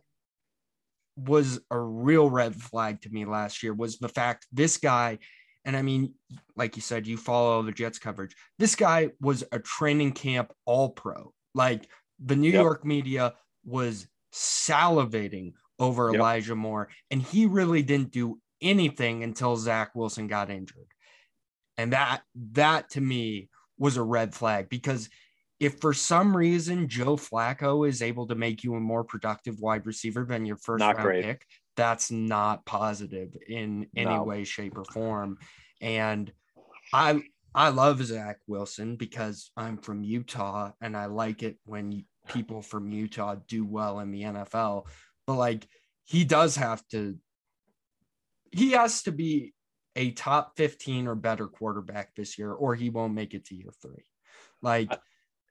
was 1.15 1.59
a 1.71 1.79
real 1.79 2.29
red 2.29 2.55
flag 2.55 3.01
to 3.01 3.09
me 3.09 3.25
last 3.25 3.63
year 3.63 3.73
was 3.73 3.97
the 3.99 4.09
fact 4.09 4.47
this 4.51 4.77
guy 4.77 5.17
and 5.65 5.75
I 5.75 5.81
mean, 5.81 6.13
like 6.55 6.75
you 6.75 6.81
said, 6.83 7.07
you 7.07 7.17
follow 7.17 7.63
the 7.63 7.71
Jets 7.71 7.97
coverage. 7.97 8.35
This 8.59 8.75
guy 8.75 9.09
was 9.19 9.43
a 9.51 9.57
training 9.57 10.11
camp 10.11 10.53
all 10.65 10.89
pro. 10.89 11.33
Like 11.55 11.89
the 12.23 12.35
New 12.35 12.51
yep. 12.51 12.61
York 12.61 12.85
media 12.85 13.33
was 13.65 14.07
salivating 14.31 15.53
over 15.79 16.11
yep. 16.11 16.19
Elijah 16.19 16.55
Moore, 16.55 16.89
and 17.09 17.21
he 17.21 17.47
really 17.47 17.81
didn't 17.81 18.11
do 18.11 18.39
anything 18.61 19.23
until 19.23 19.57
Zach 19.57 19.95
Wilson 19.95 20.27
got 20.27 20.51
injured. 20.51 20.87
And 21.77 21.93
that 21.93 22.21
that 22.53 22.91
to 22.91 23.01
me 23.01 23.49
was 23.77 23.97
a 23.97 24.03
red 24.03 24.33
flag 24.33 24.69
because 24.69 25.09
if 25.59 25.79
for 25.79 25.93
some 25.93 26.35
reason 26.35 26.87
Joe 26.87 27.15
Flacco 27.15 27.87
is 27.87 28.01
able 28.01 28.27
to 28.27 28.35
make 28.35 28.63
you 28.63 28.75
a 28.75 28.79
more 28.79 29.03
productive 29.03 29.59
wide 29.59 29.85
receiver 29.85 30.25
than 30.25 30.45
your 30.45 30.57
first 30.57 30.79
not 30.79 30.97
round 30.97 31.07
great. 31.07 31.23
pick, 31.23 31.45
that's 31.75 32.11
not 32.11 32.65
positive 32.65 33.35
in 33.47 33.87
any 33.95 34.15
no. 34.15 34.23
way, 34.23 34.43
shape, 34.43 34.77
or 34.77 34.85
form. 34.85 35.37
And 35.81 36.31
I 36.93 37.21
I 37.53 37.69
love 37.69 38.03
Zach 38.03 38.37
Wilson 38.47 38.97
because 38.97 39.49
I'm 39.55 39.77
from 39.77 40.03
Utah 40.03 40.71
and 40.81 40.95
I 40.95 41.05
like 41.05 41.41
it 41.41 41.57
when 41.63 42.05
people 42.27 42.61
from 42.61 42.91
Utah 42.91 43.35
do 43.47 43.65
well 43.65 43.99
in 43.99 44.11
the 44.11 44.23
NFL. 44.23 44.87
But 45.25 45.35
like 45.35 45.67
he 46.03 46.25
does 46.25 46.57
have 46.57 46.85
to 46.89 47.17
he 48.51 48.71
has 48.71 49.03
to 49.03 49.11
be 49.11 49.53
a 49.95 50.11
top 50.11 50.57
15 50.57 51.07
or 51.07 51.15
better 51.15 51.47
quarterback 51.47 52.13
this 52.15 52.37
year, 52.37 52.51
or 52.51 52.75
he 52.75 52.89
won't 52.89 53.13
make 53.13 53.33
it 53.33 53.45
to 53.45 53.55
year 53.55 53.71
three. 53.81 54.05
Like 54.61 54.91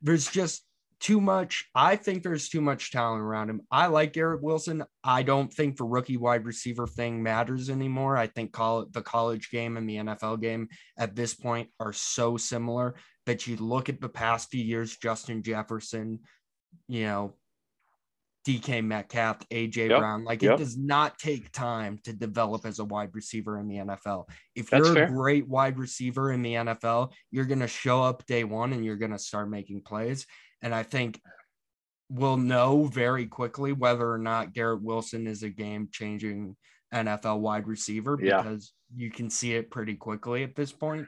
there's 0.04 0.30
just 0.30 0.62
too 1.00 1.20
much. 1.20 1.66
I 1.74 1.96
think 1.96 2.22
there's 2.22 2.48
too 2.48 2.60
much 2.60 2.90
talent 2.90 3.22
around 3.22 3.50
him. 3.50 3.62
I 3.70 3.86
like 3.88 4.12
Garrett 4.12 4.42
Wilson. 4.42 4.84
I 5.02 5.22
don't 5.22 5.52
think 5.52 5.76
the 5.76 5.84
rookie 5.84 6.16
wide 6.16 6.46
receiver 6.46 6.86
thing 6.86 7.22
matters 7.22 7.68
anymore. 7.68 8.16
I 8.16 8.26
think 8.28 8.52
call 8.52 8.86
the 8.90 9.02
college 9.02 9.50
game 9.50 9.76
and 9.76 9.88
the 9.88 9.96
NFL 9.96 10.40
game 10.40 10.68
at 10.96 11.16
this 11.16 11.34
point 11.34 11.68
are 11.80 11.92
so 11.92 12.36
similar 12.36 12.94
that 13.26 13.46
you 13.46 13.56
look 13.56 13.88
at 13.88 14.00
the 14.00 14.08
past 14.08 14.50
few 14.50 14.64
years, 14.64 14.96
Justin 14.96 15.42
Jefferson, 15.42 16.20
you 16.88 17.04
know, 17.04 17.34
DK 18.46 18.84
Metcalf, 18.84 19.40
AJ 19.48 19.88
yep. 19.88 20.00
Brown. 20.00 20.24
Like 20.24 20.42
yep. 20.42 20.54
it 20.54 20.58
does 20.58 20.76
not 20.76 21.18
take 21.18 21.50
time 21.52 21.98
to 22.04 22.12
develop 22.12 22.66
as 22.66 22.78
a 22.78 22.84
wide 22.84 23.10
receiver 23.14 23.58
in 23.58 23.66
the 23.66 23.76
NFL. 23.76 24.28
If 24.54 24.70
That's 24.70 24.86
you're 24.86 24.94
fair. 24.94 25.04
a 25.04 25.10
great 25.10 25.48
wide 25.48 25.78
receiver 25.78 26.32
in 26.32 26.42
the 26.42 26.54
NFL, 26.54 27.12
you're 27.30 27.46
going 27.46 27.60
to 27.60 27.68
show 27.68 28.02
up 28.02 28.26
day 28.26 28.44
one 28.44 28.72
and 28.72 28.84
you're 28.84 28.96
going 28.96 29.12
to 29.12 29.18
start 29.18 29.50
making 29.50 29.82
plays. 29.82 30.26
And 30.60 30.74
I 30.74 30.82
think 30.82 31.20
we'll 32.10 32.36
know 32.36 32.84
very 32.84 33.26
quickly 33.26 33.72
whether 33.72 34.10
or 34.10 34.18
not 34.18 34.52
Garrett 34.52 34.82
Wilson 34.82 35.26
is 35.26 35.42
a 35.42 35.48
game 35.48 35.88
changing 35.90 36.56
NFL 36.92 37.40
wide 37.40 37.66
receiver 37.66 38.16
because 38.16 38.72
yeah. 38.94 39.04
you 39.04 39.10
can 39.10 39.30
see 39.30 39.54
it 39.54 39.70
pretty 39.70 39.94
quickly 39.94 40.44
at 40.44 40.54
this 40.54 40.70
point. 40.70 41.06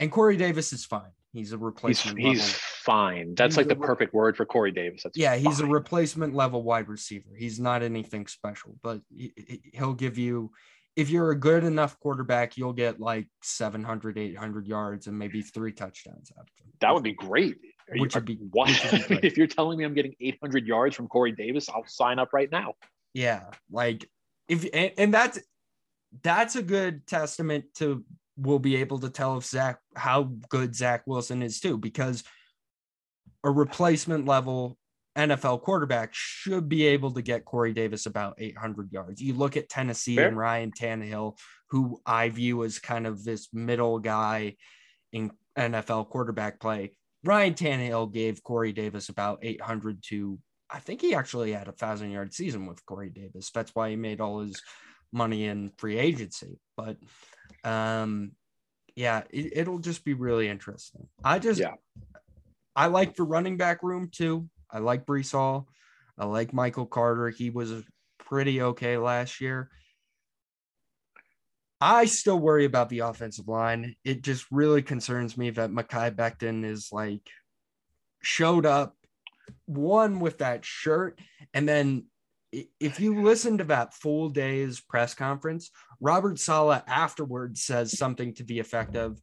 And 0.00 0.10
Corey 0.10 0.36
Davis 0.36 0.72
is 0.72 0.84
fine. 0.84 1.12
He's 1.32 1.52
a 1.52 1.58
replacement. 1.58 2.18
He's, 2.18 2.44
he's 2.44 2.60
fine. 2.84 3.34
That's 3.34 3.54
he's 3.54 3.58
like 3.58 3.68
the 3.68 3.80
re- 3.80 3.86
perfect 3.86 4.14
word 4.14 4.36
for 4.36 4.44
Corey 4.44 4.70
Davis. 4.70 5.02
That's 5.02 5.16
yeah, 5.16 5.36
he's 5.36 5.60
a 5.60 5.66
replacement 5.66 6.34
level 6.34 6.62
wide 6.62 6.88
receiver. 6.88 7.30
He's 7.36 7.58
not 7.58 7.82
anything 7.82 8.26
special, 8.26 8.76
but 8.82 9.00
he, 9.14 9.32
he'll 9.72 9.94
give 9.94 10.18
you. 10.18 10.52
If 10.96 11.10
you're 11.10 11.32
a 11.32 11.38
good 11.38 11.64
enough 11.64 11.98
quarterback, 11.98 12.56
you'll 12.56 12.72
get 12.72 13.00
like 13.00 13.26
700, 13.42 14.16
800 14.16 14.68
yards 14.68 15.08
and 15.08 15.18
maybe 15.18 15.42
three 15.42 15.72
touchdowns 15.72 16.30
out 16.38 16.42
of 16.42 16.48
him. 16.56 16.72
That 16.80 16.94
would 16.94 17.02
be 17.02 17.14
great. 17.14 17.56
Are 17.90 17.96
which 17.96 18.14
you, 18.14 18.18
would 18.18 18.24
be, 18.24 18.34
what? 18.52 18.68
Would 18.92 19.08
be 19.08 19.18
if 19.26 19.36
you're 19.36 19.48
telling 19.48 19.78
me 19.78 19.84
I'm 19.84 19.94
getting 19.94 20.14
800 20.20 20.66
yards 20.66 20.94
from 20.94 21.08
Corey 21.08 21.32
Davis, 21.32 21.68
I'll 21.68 21.84
sign 21.86 22.20
up 22.20 22.32
right 22.32 22.50
now. 22.50 22.74
Yeah, 23.12 23.44
like 23.70 24.08
if 24.48 24.66
and, 24.72 24.92
and 24.96 25.14
that's 25.14 25.40
that's 26.22 26.54
a 26.54 26.62
good 26.62 27.06
testament 27.06 27.64
to 27.76 28.04
we'll 28.36 28.58
be 28.58 28.76
able 28.76 28.98
to 29.00 29.10
tell 29.10 29.36
if 29.38 29.44
Zach 29.44 29.78
how 29.96 30.24
good 30.48 30.74
Zach 30.74 31.02
Wilson 31.06 31.42
is 31.42 31.60
too, 31.60 31.78
because 31.78 32.24
a 33.44 33.50
replacement 33.50 34.26
level 34.26 34.76
NFL 35.16 35.62
quarterback 35.62 36.10
should 36.12 36.68
be 36.68 36.86
able 36.86 37.12
to 37.12 37.22
get 37.22 37.44
Corey 37.44 37.72
Davis 37.72 38.06
about 38.06 38.34
800 38.38 38.92
yards. 38.92 39.22
You 39.22 39.34
look 39.34 39.56
at 39.56 39.68
Tennessee 39.68 40.16
Fair. 40.16 40.28
and 40.28 40.36
Ryan 40.36 40.72
Tannehill, 40.72 41.38
who 41.70 42.00
I 42.04 42.30
view 42.30 42.64
as 42.64 42.78
kind 42.80 43.06
of 43.06 43.22
this 43.22 43.48
middle 43.52 44.00
guy 44.00 44.56
in 45.12 45.30
NFL 45.56 46.08
quarterback 46.08 46.58
play. 46.58 46.96
Ryan 47.22 47.54
Tannehill 47.54 48.12
gave 48.12 48.42
Corey 48.42 48.72
Davis 48.72 49.08
about 49.08 49.38
800 49.42 50.02
to, 50.08 50.38
I 50.68 50.80
think 50.80 51.00
he 51.00 51.14
actually 51.14 51.52
had 51.52 51.68
a 51.68 51.72
thousand 51.72 52.10
yard 52.10 52.34
season 52.34 52.66
with 52.66 52.84
Corey 52.84 53.10
Davis. 53.10 53.50
That's 53.54 53.70
why 53.74 53.90
he 53.90 53.96
made 53.96 54.20
all 54.20 54.40
his 54.40 54.60
money 55.12 55.44
in 55.44 55.70
free 55.78 55.98
agency. 55.98 56.58
But 56.76 56.96
Um, 57.62 58.32
yeah, 58.96 59.22
it, 59.30 59.66
will 59.66 59.78
just 59.78 60.04
be 60.04 60.14
really 60.14 60.48
interesting. 60.48 61.08
I 61.22 61.38
just, 61.38 61.60
yeah. 61.60 61.74
I 62.76 62.86
like 62.86 63.14
the 63.14 63.22
running 63.22 63.56
back 63.56 63.82
room 63.82 64.08
too. 64.10 64.48
I 64.70 64.78
like 64.78 65.06
Breece 65.06 65.32
Hall. 65.32 65.68
I 66.18 66.26
like 66.26 66.52
Michael 66.52 66.86
Carter. 66.86 67.30
He 67.30 67.50
was 67.50 67.82
pretty 68.18 68.62
okay 68.62 68.96
last 68.96 69.40
year. 69.40 69.70
I 71.80 72.06
still 72.06 72.38
worry 72.38 72.64
about 72.64 72.88
the 72.88 73.00
offensive 73.00 73.48
line. 73.48 73.94
It 74.04 74.22
just 74.22 74.46
really 74.50 74.82
concerns 74.82 75.36
me 75.36 75.50
that 75.50 75.70
Mekhi 75.70 76.14
Becton 76.14 76.64
is 76.64 76.88
like 76.92 77.28
showed 78.22 78.64
up 78.64 78.96
one 79.66 80.20
with 80.20 80.38
that 80.38 80.64
shirt 80.64 81.20
and 81.52 81.68
then 81.68 82.04
if 82.80 83.00
you 83.00 83.22
listen 83.22 83.58
to 83.58 83.64
that 83.64 83.94
full 83.94 84.28
day's 84.28 84.80
press 84.80 85.14
conference, 85.14 85.70
Robert 86.00 86.38
Saleh 86.38 86.82
afterwards 86.86 87.64
says 87.64 87.98
something 87.98 88.34
to 88.34 88.44
the 88.44 88.58
effect 88.58 88.96
of, 88.96 89.20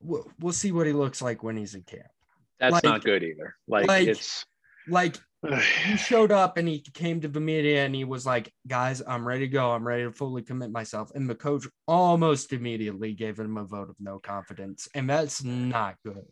"We'll, 0.00 0.30
we'll 0.38 0.52
see 0.52 0.72
what 0.72 0.86
he 0.86 0.92
looks 0.92 1.22
like 1.22 1.42
when 1.42 1.56
he's 1.56 1.74
in 1.74 1.82
camp." 1.82 2.10
That's 2.60 2.72
like, 2.72 2.84
not 2.84 3.04
good 3.04 3.22
either. 3.22 3.54
Like, 3.66 3.86
like 3.88 4.08
it's 4.08 4.44
like 4.88 5.16
he 5.46 5.96
showed 5.96 6.32
up 6.32 6.56
and 6.56 6.66
he 6.66 6.80
came 6.80 7.20
to 7.20 7.28
the 7.28 7.40
media 7.40 7.84
and 7.84 7.94
he 7.94 8.04
was 8.04 8.26
like, 8.26 8.52
guys, 8.66 9.02
I'm 9.06 9.26
ready 9.26 9.40
to 9.40 9.48
go. 9.48 9.70
I'm 9.70 9.86
ready 9.86 10.04
to 10.04 10.12
fully 10.12 10.42
commit 10.42 10.70
myself. 10.70 11.10
And 11.14 11.28
the 11.28 11.34
coach 11.34 11.66
almost 11.86 12.52
immediately 12.52 13.14
gave 13.14 13.38
him 13.38 13.56
a 13.56 13.64
vote 13.64 13.90
of 13.90 13.96
no 14.00 14.18
confidence. 14.18 14.88
And 14.94 15.08
that's 15.08 15.44
not 15.44 15.96
good. 16.04 16.26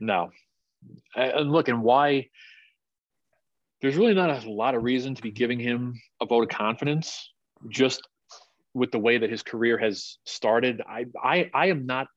No. 0.00 0.30
And 1.16 1.50
look, 1.50 1.68
and 1.68 1.82
why 1.82 2.28
there's 3.80 3.96
really 3.96 4.14
not 4.14 4.44
a 4.44 4.50
lot 4.50 4.74
of 4.74 4.82
reason 4.82 5.14
to 5.14 5.22
be 5.22 5.30
giving 5.30 5.58
him 5.58 6.00
a 6.20 6.26
vote 6.26 6.42
of 6.42 6.48
confidence 6.48 7.32
just 7.68 8.02
with 8.74 8.90
the 8.90 8.98
way 8.98 9.18
that 9.18 9.30
his 9.30 9.42
career 9.42 9.78
has 9.78 10.18
started. 10.24 10.82
I 10.86 11.06
I 11.22 11.50
I 11.54 11.66
am 11.66 11.86
not 11.86 12.08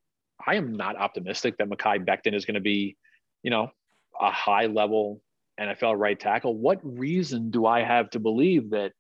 I 0.46 0.56
am 0.56 0.74
not 0.74 0.96
optimistic 0.96 1.58
that 1.58 1.70
Mekhi 1.70 2.06
Becton 2.06 2.34
is 2.34 2.46
going 2.46 2.56
to 2.56 2.62
be, 2.62 2.96
you 3.44 3.52
know, 3.52 3.72
a 4.20 4.32
high 4.32 4.66
level 4.66 5.22
NFL 5.60 5.98
right 5.98 6.20
tackle. 6.20 6.56
What 6.56 6.80
reason 6.84 7.50
do 7.50 7.66
I 7.66 7.82
have 7.82 8.10
to 8.12 8.20
believe 8.20 8.72
that 8.72 8.94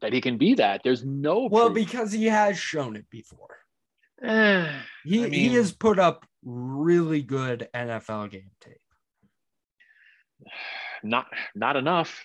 that 0.00 0.12
he 0.12 0.20
can 0.20 0.38
be 0.38 0.54
that? 0.54 0.82
There's 0.84 1.04
no 1.04 1.48
well 1.50 1.70
proof. 1.70 1.86
because 1.86 2.12
he 2.12 2.26
has 2.26 2.58
shown 2.58 2.96
it 2.96 3.08
before. 3.10 3.56
Eh, 4.22 4.72
he 5.04 5.24
I 5.24 5.28
mean, 5.28 5.32
he 5.32 5.54
has 5.54 5.72
put 5.72 5.98
up 5.98 6.26
really 6.44 7.22
good 7.22 7.68
NFL 7.74 8.30
game 8.30 8.50
tape. 8.60 8.80
Not 11.04 11.26
not 11.54 11.76
enough, 11.76 12.24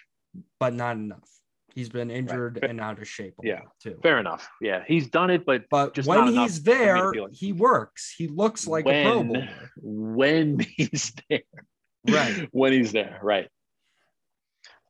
but 0.60 0.74
not 0.74 0.96
enough. 0.96 1.30
He's 1.74 1.90
been 1.90 2.12
injured 2.12 2.60
right. 2.62 2.70
and 2.70 2.80
out 2.80 3.00
of 3.00 3.08
shape. 3.08 3.34
yeah, 3.42 3.62
too. 3.82 3.98
Fair 4.04 4.20
enough. 4.20 4.48
Yeah, 4.62 4.84
he's 4.88 5.10
done 5.10 5.30
it, 5.32 5.46
but 5.46 5.64
but 5.72 5.98
when 6.06 6.28
he's 6.28 6.62
there, 6.62 7.12
like 7.12 7.34
he 7.34 7.52
works. 7.52 8.14
He 8.16 8.28
looks 8.28 8.68
like 8.68 8.86
when, 8.86 8.96
a 8.96 9.10
Pro 9.10 9.24
Bowler 9.24 9.50
when 9.82 10.60
he's 10.78 11.14
there 11.30 11.42
right 12.10 12.48
when 12.52 12.74
he's 12.74 12.92
there 12.92 13.20
right 13.22 13.48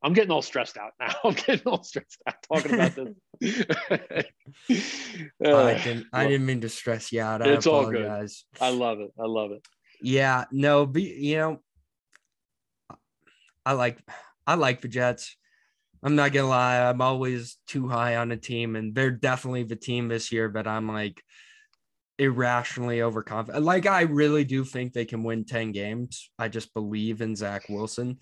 i'm 0.04 0.14
getting 0.14 0.32
all 0.32 0.42
stressed 0.42 0.78
out 0.78 0.92
now 1.00 1.14
i'm 1.24 1.34
getting 1.34 1.66
all 1.66 1.84
stressed 1.84 2.22
out 2.28 2.36
talking 2.52 2.74
about 2.74 2.96
this 2.96 3.66
uh, 5.46 5.66
I, 5.66 5.74
didn't, 5.84 6.08
I 6.12 6.28
didn't 6.28 6.46
mean 6.46 6.62
to 6.62 6.70
stress 6.70 7.12
you 7.12 7.22
out 7.22 7.42
I 7.42 7.50
it's 7.50 7.66
apologize. 7.66 8.46
all 8.60 8.70
good 8.70 8.76
i 8.76 8.78
love 8.78 9.00
it 9.00 9.12
i 9.20 9.26
love 9.26 9.52
it 9.52 9.66
yeah 10.02 10.46
no 10.52 10.86
be 10.86 11.04
you 11.04 11.38
know 11.38 11.60
i 13.66 13.74
like 13.74 14.00
i 14.48 14.56
like 14.56 14.82
the 14.82 14.88
jets 14.88 15.36
i'm 16.04 16.16
not 16.16 16.32
gonna 16.32 16.48
lie 16.48 16.80
i'm 16.80 17.02
always 17.02 17.58
too 17.68 17.88
high 17.88 18.18
on 18.18 18.32
a 18.32 18.38
team 18.38 18.76
and 18.76 18.94
they're 18.94 19.12
definitely 19.12 19.64
the 19.64 19.76
team 19.76 20.08
this 20.08 20.32
year 20.32 20.50
but 20.50 20.68
i'm 20.68 20.88
like 20.88 21.22
irrationally 22.20 23.02
overconfident. 23.02 23.64
Like 23.64 23.86
I 23.86 24.02
really 24.02 24.44
do 24.44 24.64
think 24.64 24.94
they 24.94 25.06
can 25.06 25.24
win 25.24 25.46
10 25.46 25.72
games. 25.72 26.30
I 26.38 26.48
just 26.48 26.74
believe 26.74 27.22
in 27.22 27.36
Zach 27.36 27.64
Wilson. 27.70 28.20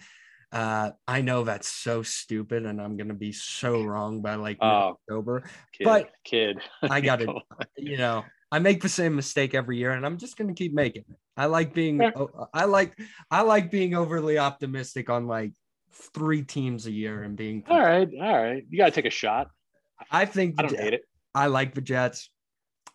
Uh, 0.52 0.92
I 1.08 1.22
know 1.22 1.44
that's 1.44 1.70
so 1.70 2.04
stupid 2.04 2.66
and 2.66 2.82
I'm 2.82 2.98
gonna 2.98 3.14
be 3.14 3.32
so 3.32 3.84
wrong 3.84 4.22
by 4.22 4.36
like 4.36 4.58
oh, 4.60 4.98
October. 5.10 5.44
Kid, 5.72 5.84
but 5.86 6.12
kid, 6.26 6.60
I 6.82 7.00
got 7.02 7.22
it. 7.22 7.30
you 7.78 7.98
know, 7.98 8.26
I 8.52 8.60
make 8.60 8.82
the 8.82 8.90
same 8.90 9.16
mistake 9.16 9.54
every 9.56 9.78
year 9.78 9.92
and 9.92 10.06
I'm 10.06 10.18
just 10.18 10.36
gonna 10.36 10.54
keep 10.54 10.74
making 10.74 11.06
it. 11.10 11.18
I 11.38 11.46
like 11.46 11.74
being 11.74 12.02
I 12.54 12.66
like 12.66 13.00
I 13.30 13.44
like 13.44 13.72
being 13.72 13.96
overly 13.96 14.38
optimistic 14.38 15.10
on 15.10 15.26
like 15.26 15.54
three 15.92 16.44
teams 16.44 16.88
a 16.88 16.92
year 16.92 17.24
and 17.24 17.36
being 17.36 17.64
all 17.68 17.80
right, 17.80 18.10
all 18.20 18.44
right. 18.44 18.66
You 18.70 18.78
gotta 18.78 18.92
take 18.92 19.06
a 19.06 19.12
shot. 19.12 19.50
I 20.10 20.26
think 20.26 20.56
I 20.58 20.64
don't 20.64 20.80
hate 20.80 20.94
it. 20.94 21.04
I 21.34 21.48
like 21.48 21.74
the 21.74 21.82
Jets. 21.82 22.30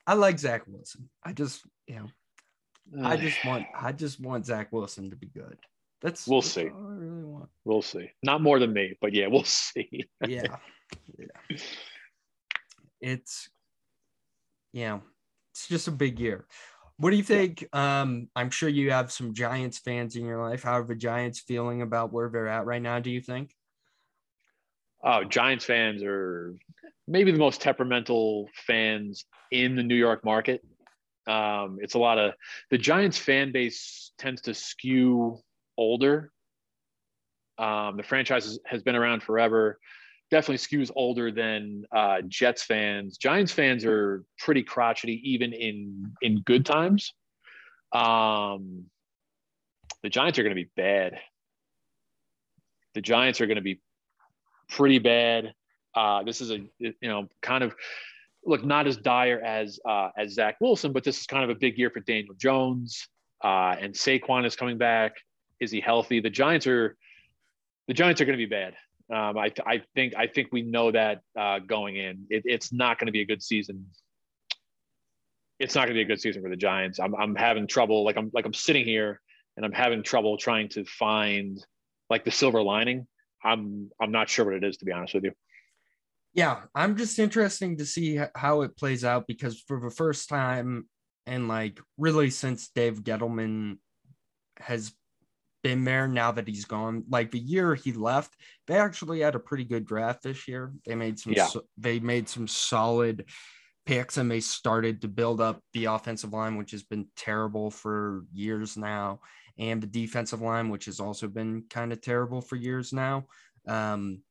I 0.06 0.14
like 0.14 0.38
Zach 0.38 0.62
Wilson. 0.66 1.09
I 1.24 1.32
just, 1.32 1.62
you 1.87 1.96
know, 1.96 3.04
I 3.04 3.16
just 3.16 3.44
want 3.44 3.66
I 3.78 3.92
just 3.92 4.20
want 4.20 4.46
Zach 4.46 4.72
Wilson 4.72 5.11
to 5.11 5.16
be 5.16 5.26
good. 5.26 5.59
That's 6.02 6.26
we'll 6.26 6.42
see. 6.42 6.62
I 6.62 6.70
really 6.72 7.24
want. 7.24 7.48
We'll 7.64 7.82
see. 7.82 8.11
Not 8.22 8.42
more 8.42 8.59
than 8.59 8.72
me, 8.72 8.96
but 9.00 9.12
yeah, 9.12 9.26
we'll 9.28 9.44
see. 9.44 10.04
yeah. 10.26 10.42
Yeah. 11.18 11.56
It's 13.00 13.48
yeah, 14.72 15.00
it's 15.52 15.66
just 15.66 15.88
a 15.88 15.90
big 15.90 16.20
year. 16.20 16.46
What 16.98 17.11
do 17.11 17.16
you 17.16 17.22
think? 17.22 17.66
Um, 17.74 18.28
I'm 18.35 18.50
sure 18.50 18.68
you 18.68 18.90
have 18.90 19.12
some 19.12 19.35
Giants 19.35 19.78
fans 19.78 20.16
in 20.16 20.24
your 20.24 20.42
life. 20.42 20.62
How 20.62 20.80
are 20.80 20.85
the 20.85 20.94
Giants 20.94 21.40
feeling 21.40 21.82
about 21.82 22.12
where 22.12 22.30
they're 22.30 22.48
at 22.48 22.64
right 22.64 22.80
now? 22.80 23.00
Do 23.00 23.11
you 23.11 23.20
think? 23.20 23.54
Oh, 25.04 25.22
Giants 25.24 25.64
fans 25.64 26.02
are 26.02 26.54
maybe 27.06 27.30
the 27.32 27.38
most 27.38 27.61
temperamental 27.61 28.48
fans 28.66 29.26
in 29.50 29.76
the 29.76 29.82
New 29.82 29.94
York 29.94 30.24
market. 30.24 30.64
Um, 31.26 31.78
it's 31.80 31.94
a 31.94 31.98
lot 31.98 32.18
of 32.18 32.32
the 32.70 32.78
Giants 32.78 33.18
fan 33.18 33.52
base 33.52 34.12
tends 34.18 34.42
to 34.42 34.54
skew 34.54 35.38
older. 35.76 36.30
Um, 37.59 37.96
the 37.96 38.02
franchise 38.02 38.59
has 38.66 38.82
been 38.82 38.96
around 38.96 39.22
forever. 39.22 39.78
Definitely 40.31 40.59
skews 40.59 40.91
older 40.95 41.31
than 41.31 41.85
uh, 41.95 42.23
Jets 42.27 42.65
fans. 42.65 43.17
Giants 43.17 43.53
fans 43.53 43.85
are 43.85 44.25
pretty 44.39 44.62
crotchety, 44.62 45.21
even 45.25 45.53
in 45.53 46.12
in 46.21 46.41
good 46.41 46.67
times. 46.67 47.15
Um, 47.93 48.87
the 50.03 50.09
Giants 50.09 50.39
are 50.39 50.43
going 50.43 50.55
to 50.55 50.62
be 50.62 50.71
bad. 50.77 51.19
The 52.95 53.01
Giants 53.01 53.41
are 53.41 53.47
going 53.47 53.57
to 53.57 53.62
be 53.62 53.81
pretty 54.69 54.99
bad. 54.99 55.55
Uh, 55.95 56.23
this 56.25 56.41
is 56.41 56.51
a 56.51 56.59
you 56.79 56.95
know 57.03 57.29
kind 57.41 57.62
of 57.62 57.75
look 58.45 58.65
not 58.65 58.87
as 58.87 58.97
dire 58.97 59.41
as 59.41 59.79
uh, 59.89 60.11
as 60.17 60.35
Zach 60.35 60.57
Wilson, 60.61 60.93
but 60.93 61.05
this 61.05 61.21
is 61.21 61.27
kind 61.27 61.45
of 61.45 61.51
a 61.51 61.55
big 61.55 61.79
year 61.79 61.91
for 61.91 62.01
Daniel 62.01 62.35
Jones. 62.37 63.09
Uh, 63.43 63.77
and 63.81 63.95
Saquon 63.95 64.47
is 64.47 64.57
coming 64.57 64.79
back. 64.79 65.12
Is 65.61 65.71
he 65.71 65.81
healthy? 65.81 66.21
The 66.21 66.31
Giants 66.31 66.67
are 66.67 66.97
the 67.89 67.95
Giants 67.95 68.21
are 68.21 68.25
going 68.25 68.39
to 68.39 68.45
be 68.45 68.51
bad. 68.51 68.75
Um, 69.12 69.38
I, 69.38 69.53
I 69.64 69.83
think 69.95 70.14
I 70.16 70.27
think 70.27 70.49
we 70.51 70.62
know 70.62 70.90
that 70.90 71.21
uh, 71.38 71.61
going 71.61 71.97
in. 71.97 72.27
It, 72.29 72.42
it's 72.45 72.73
not 72.73 72.99
going 72.99 73.07
to 73.07 73.12
be 73.12 73.21
a 73.21 73.27
good 73.27 73.42
season. 73.42 73.87
It's 75.59 75.75
not 75.75 75.83
going 75.83 75.95
to 75.95 75.95
be 75.95 76.03
a 76.03 76.07
good 76.07 76.21
season 76.21 76.42
for 76.42 76.51
the 76.51 76.57
Giants. 76.57 76.99
I'm, 76.99 77.14
I'm 77.14 77.35
having 77.35 77.66
trouble. 77.66 78.05
Like 78.05 78.16
I'm 78.16 78.31
like 78.35 78.45
I'm 78.45 78.55
sitting 78.55 78.85
here 78.85 79.21
and 79.57 79.64
I'm 79.64 79.73
having 79.73 80.03
trouble 80.03 80.37
trying 80.37 80.69
to 80.71 80.85
find 80.85 81.64
like 82.11 82.25
the 82.25 82.31
silver 82.31 82.62
lining. 82.62 83.07
I'm 83.42 83.90
I'm 84.01 84.11
not 84.11 84.29
sure 84.29 84.45
what 84.45 84.55
it 84.55 84.64
is 84.64 84.77
to 84.79 84.85
be 84.85 84.92
honest 84.92 85.14
with 85.14 85.25
you 85.25 85.33
yeah, 86.37 86.64
I'm 86.75 86.99
just 86.99 87.19
interesting 87.19 87.79
to 87.79 87.87
see 87.87 88.21
how 88.35 88.61
it 88.61 88.77
plays 88.77 89.07
out 89.07 89.27
because 89.27 89.59
for 89.59 89.81
the 89.81 89.90
first 89.90 90.29
time 90.29 90.87
and 91.27 91.49
like 91.49 91.81
really 91.97 92.28
since 92.28 92.68
Dave 92.68 93.03
Gettleman 93.03 93.78
has 94.59 94.93
been 95.67 95.83
there 95.83 96.07
now 96.07 96.31
that 96.31 96.47
he's 96.47 96.64
gone, 96.64 97.03
like 97.11 97.33
the 97.33 97.41
year 97.41 97.75
he 97.75 97.93
left, 97.93 98.37
they 98.69 98.77
actually 98.77 99.19
had 99.19 99.35
a 99.35 99.41
pretty 99.41 99.64
good 99.64 99.85
draft 99.85 100.23
this 100.23 100.47
year. 100.47 100.73
They 100.87 100.95
made 100.95 101.19
some 101.19 101.33
yeah. 101.33 101.49
they 101.77 101.99
made 101.99 102.29
some 102.29 102.47
solid 102.47 103.25
picks 103.85 104.17
and 104.17 104.31
they 104.31 104.39
started 104.39 105.01
to 105.01 105.09
build 105.09 105.41
up 105.41 105.61
the 105.73 105.87
offensive 105.87 106.33
line, 106.33 106.57
which 106.57 106.71
has 106.71 106.85
been 106.85 107.09
terrible 107.17 107.73
for 107.73 108.23
years 108.33 108.77
now, 108.77 109.19
and 109.59 109.83
the 109.83 109.89
defensive 109.89 110.41
line, 110.41 110.69
which 110.69 110.85
has 110.85 111.01
also 111.01 111.27
been 111.27 111.64
kind 111.69 111.93
of 111.93 112.01
terrible 112.01 112.41
for 112.41 112.55
years 112.55 112.93
now. 112.93 113.27
Um, 113.67 114.23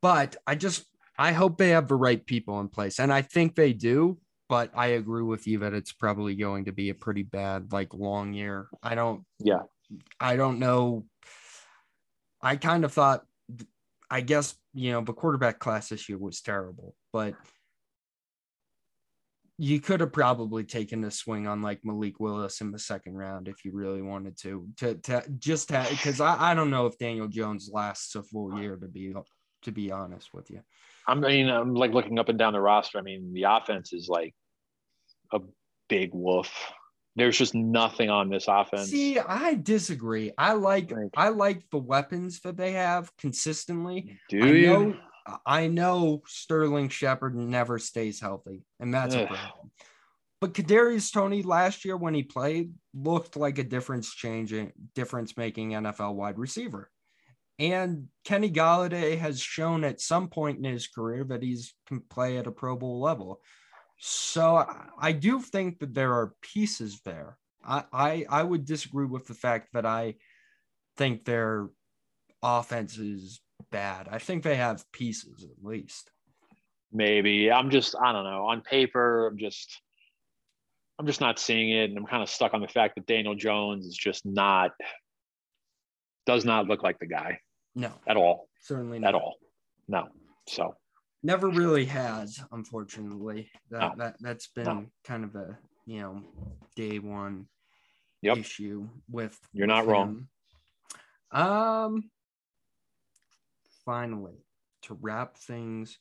but 0.00 0.36
I 0.46 0.54
just 0.54 0.84
I 1.18 1.32
hope 1.32 1.58
they 1.58 1.70
have 1.70 1.88
the 1.88 1.96
right 1.96 2.24
people 2.24 2.60
in 2.60 2.68
place, 2.68 3.00
and 3.00 3.12
I 3.12 3.22
think 3.22 3.56
they 3.56 3.72
do. 3.72 4.18
But 4.48 4.70
I 4.74 4.88
agree 4.88 5.22
with 5.22 5.46
you 5.46 5.58
that 5.60 5.74
it's 5.74 5.92
probably 5.92 6.36
going 6.36 6.66
to 6.66 6.72
be 6.72 6.90
a 6.90 6.94
pretty 6.94 7.22
bad, 7.24 7.72
like 7.72 7.92
long 7.92 8.32
year. 8.32 8.68
I 8.82 8.94
don't. 8.94 9.24
Yeah. 9.38 9.62
I 10.20 10.36
don't 10.36 10.58
know. 10.58 11.06
I 12.40 12.56
kind 12.56 12.84
of 12.84 12.92
thought. 12.92 13.22
I 14.08 14.20
guess 14.20 14.54
you 14.72 14.92
know 14.92 15.00
the 15.00 15.12
quarterback 15.12 15.58
class 15.58 15.88
this 15.88 16.08
year 16.08 16.18
was 16.18 16.40
terrible, 16.40 16.94
but 17.12 17.34
you 19.58 19.80
could 19.80 20.00
have 20.00 20.12
probably 20.12 20.64
taken 20.64 21.02
a 21.04 21.10
swing 21.10 21.46
on 21.46 21.62
like 21.62 21.80
Malik 21.82 22.20
Willis 22.20 22.60
in 22.60 22.72
the 22.72 22.78
second 22.78 23.14
round 23.16 23.48
if 23.48 23.64
you 23.64 23.72
really 23.72 24.02
wanted 24.02 24.36
to. 24.38 24.68
To, 24.78 24.94
to 24.94 25.24
just 25.38 25.68
because 25.68 26.20
I, 26.20 26.50
I 26.50 26.54
don't 26.54 26.70
know 26.70 26.86
if 26.86 26.98
Daniel 26.98 27.28
Jones 27.28 27.70
lasts 27.72 28.14
a 28.14 28.22
full 28.22 28.60
year 28.60 28.76
to 28.76 28.86
be 28.86 29.14
to 29.62 29.72
be 29.72 29.90
honest 29.90 30.28
with 30.34 30.50
you. 30.50 30.60
I 31.06 31.14
mean, 31.14 31.48
I'm 31.48 31.74
like 31.74 31.92
looking 31.92 32.18
up 32.18 32.28
and 32.28 32.38
down 32.38 32.52
the 32.52 32.60
roster. 32.60 32.98
I 32.98 33.02
mean, 33.02 33.32
the 33.32 33.44
offense 33.44 33.92
is 33.92 34.08
like 34.08 34.34
a 35.32 35.40
big 35.88 36.12
wolf. 36.12 36.52
There's 37.14 37.38
just 37.38 37.54
nothing 37.54 38.10
on 38.10 38.28
this 38.28 38.46
offense. 38.48 38.90
See, 38.90 39.18
I 39.18 39.54
disagree. 39.54 40.32
I 40.36 40.52
like 40.52 40.92
I 41.16 41.30
like 41.30 41.62
the 41.70 41.78
weapons 41.78 42.40
that 42.40 42.56
they 42.56 42.72
have 42.72 43.10
consistently. 43.16 44.18
Do 44.28 44.42
I 44.42 44.46
you? 44.48 44.66
know 44.66 44.96
I 45.44 45.66
know 45.66 46.22
Sterling 46.26 46.88
Shepard 46.88 47.34
never 47.34 47.78
stays 47.78 48.20
healthy, 48.20 48.62
and 48.80 48.92
that's 48.92 49.14
a 49.14 49.26
problem. 49.26 49.70
But 50.40 50.52
Kadarius 50.52 51.12
Toney 51.12 51.42
last 51.42 51.84
year 51.84 51.96
when 51.96 52.14
he 52.14 52.22
played 52.22 52.72
looked 52.94 53.36
like 53.36 53.58
a 53.58 53.64
difference 53.64 54.14
changing, 54.14 54.72
difference 54.94 55.36
making 55.36 55.70
NFL 55.70 56.14
wide 56.14 56.38
receiver. 56.38 56.90
And 57.58 58.08
Kenny 58.24 58.50
Golladay 58.50 59.18
has 59.18 59.40
shown 59.40 59.82
at 59.84 60.00
some 60.00 60.28
point 60.28 60.58
in 60.58 60.64
his 60.64 60.86
career 60.86 61.24
that 61.24 61.42
he's 61.42 61.74
can 61.86 62.00
play 62.00 62.36
at 62.36 62.46
a 62.46 62.52
Pro 62.52 62.76
Bowl 62.76 63.00
level. 63.00 63.40
So 63.98 64.56
I, 64.56 64.86
I 65.00 65.12
do 65.12 65.40
think 65.40 65.78
that 65.78 65.94
there 65.94 66.12
are 66.12 66.34
pieces 66.42 67.00
there. 67.04 67.38
I, 67.64 67.84
I 67.92 68.26
I 68.28 68.42
would 68.42 68.66
disagree 68.66 69.06
with 69.06 69.26
the 69.26 69.34
fact 69.34 69.68
that 69.72 69.86
I 69.86 70.16
think 70.98 71.24
their 71.24 71.68
offense 72.42 72.98
is 72.98 73.40
bad. 73.70 74.08
I 74.10 74.18
think 74.18 74.42
they 74.42 74.56
have 74.56 74.84
pieces 74.92 75.44
at 75.44 75.64
least. 75.64 76.10
Maybe. 76.92 77.50
I'm 77.50 77.70
just, 77.70 77.94
I 78.00 78.12
don't 78.12 78.24
know. 78.24 78.46
On 78.46 78.60
paper, 78.60 79.26
I'm 79.26 79.38
just, 79.38 79.80
I'm 80.98 81.06
just 81.06 81.20
not 81.20 81.38
seeing 81.38 81.70
it. 81.70 81.90
And 81.90 81.98
I'm 81.98 82.06
kind 82.06 82.22
of 82.22 82.30
stuck 82.30 82.54
on 82.54 82.60
the 82.60 82.68
fact 82.68 82.94
that 82.94 83.06
Daniel 83.06 83.34
Jones 83.34 83.86
is 83.86 83.96
just 83.96 84.24
not, 84.24 84.70
does 86.26 86.44
not 86.44 86.68
look 86.68 86.82
like 86.82 86.98
the 86.98 87.06
guy 87.06 87.40
No, 87.76 87.92
at 88.08 88.16
all. 88.16 88.48
certainly 88.60 88.98
not. 88.98 89.08
At 89.08 89.14
all. 89.14 89.36
No. 89.86 90.08
So, 90.48 90.74
Never 91.22 91.48
really 91.48 91.84
has, 91.86 92.40
unfortunately. 92.52 93.50
That, 93.70 93.80
No. 93.80 94.04
that 94.04 94.16
that's 94.20 94.48
been 94.48 94.64
No. 94.64 94.86
kind 95.04 95.24
of 95.24 95.34
a 95.36 95.58
you 95.84 96.00
know 96.00 96.22
day 96.74 96.98
one 96.98 97.48
Yep. 98.22 98.38
issue 98.38 98.88
with. 99.08 99.38
You're 99.52 99.66
with 99.68 99.76
not 99.76 99.86
wrong. 99.86 100.28
Um. 101.30 102.10
Finally, 103.84 104.44
to 104.82 104.94
wrap 104.94 105.36
things 105.36 105.98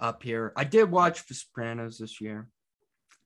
up 0.00 0.22
here, 0.22 0.52
I 0.56 0.64
did 0.64 0.90
watch 0.90 1.26
The 1.26 1.34
Sopranos 1.34 1.98
this 1.98 2.20
year. 2.20 2.48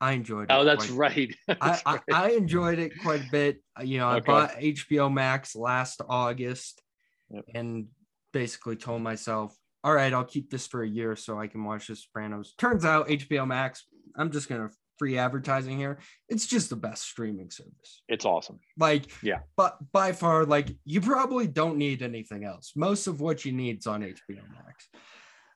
I 0.00 0.12
enjoyed 0.12 0.50
it. 0.50 0.52
oh, 0.52 0.64
that's 0.64 0.86
quite- 0.90 0.96
right. 1.16 1.36
I, 1.48 1.54
That's 1.68 1.82
I, 1.86 1.92
right. 1.92 2.02
I 2.12 2.30
enjoyed 2.30 2.78
it 2.80 2.92
quite 3.02 3.20
a 3.20 3.30
bit. 3.30 3.62
You 3.84 3.98
know, 3.98 4.08
I 4.08 4.16
Okay. 4.16 4.26
bought 4.26 4.50
HBO 4.58 5.08
Max 5.12 5.54
last 5.54 6.00
August 6.08 6.82
Yep. 7.32 7.44
and 7.54 7.86
basically 8.32 8.76
told 8.76 9.02
myself, 9.02 9.56
all 9.84 9.92
right, 9.94 10.12
I'll 10.12 10.24
keep 10.24 10.50
this 10.50 10.66
for 10.66 10.82
a 10.82 10.88
year 10.88 11.16
so 11.16 11.38
I 11.38 11.46
can 11.48 11.64
watch 11.64 11.88
The 11.88 11.96
Sopranos. 11.96 12.54
Turns 12.56 12.84
out 12.84 13.08
HBO 13.08 13.46
Max, 13.46 13.84
I'm 14.16 14.30
just 14.30 14.48
going 14.48 14.68
to 14.68 14.74
free 14.98 15.18
advertising 15.18 15.76
here. 15.78 15.98
It's 16.28 16.46
just 16.46 16.70
the 16.70 16.76
best 16.76 17.02
streaming 17.02 17.50
service. 17.50 18.02
It's 18.08 18.24
awesome. 18.24 18.60
Like, 18.78 19.06
Yeah. 19.22 19.40
but 19.56 19.76
by 19.92 20.12
far, 20.12 20.44
like, 20.44 20.76
you 20.84 21.00
probably 21.00 21.48
don't 21.48 21.76
need 21.78 22.02
anything 22.02 22.44
else. 22.44 22.72
Most 22.76 23.06
of 23.08 23.20
what 23.20 23.44
you 23.44 23.52
need 23.52 23.78
is 23.80 23.86
on 23.86 24.02
HBO 24.02 24.42
Max. 24.52 24.88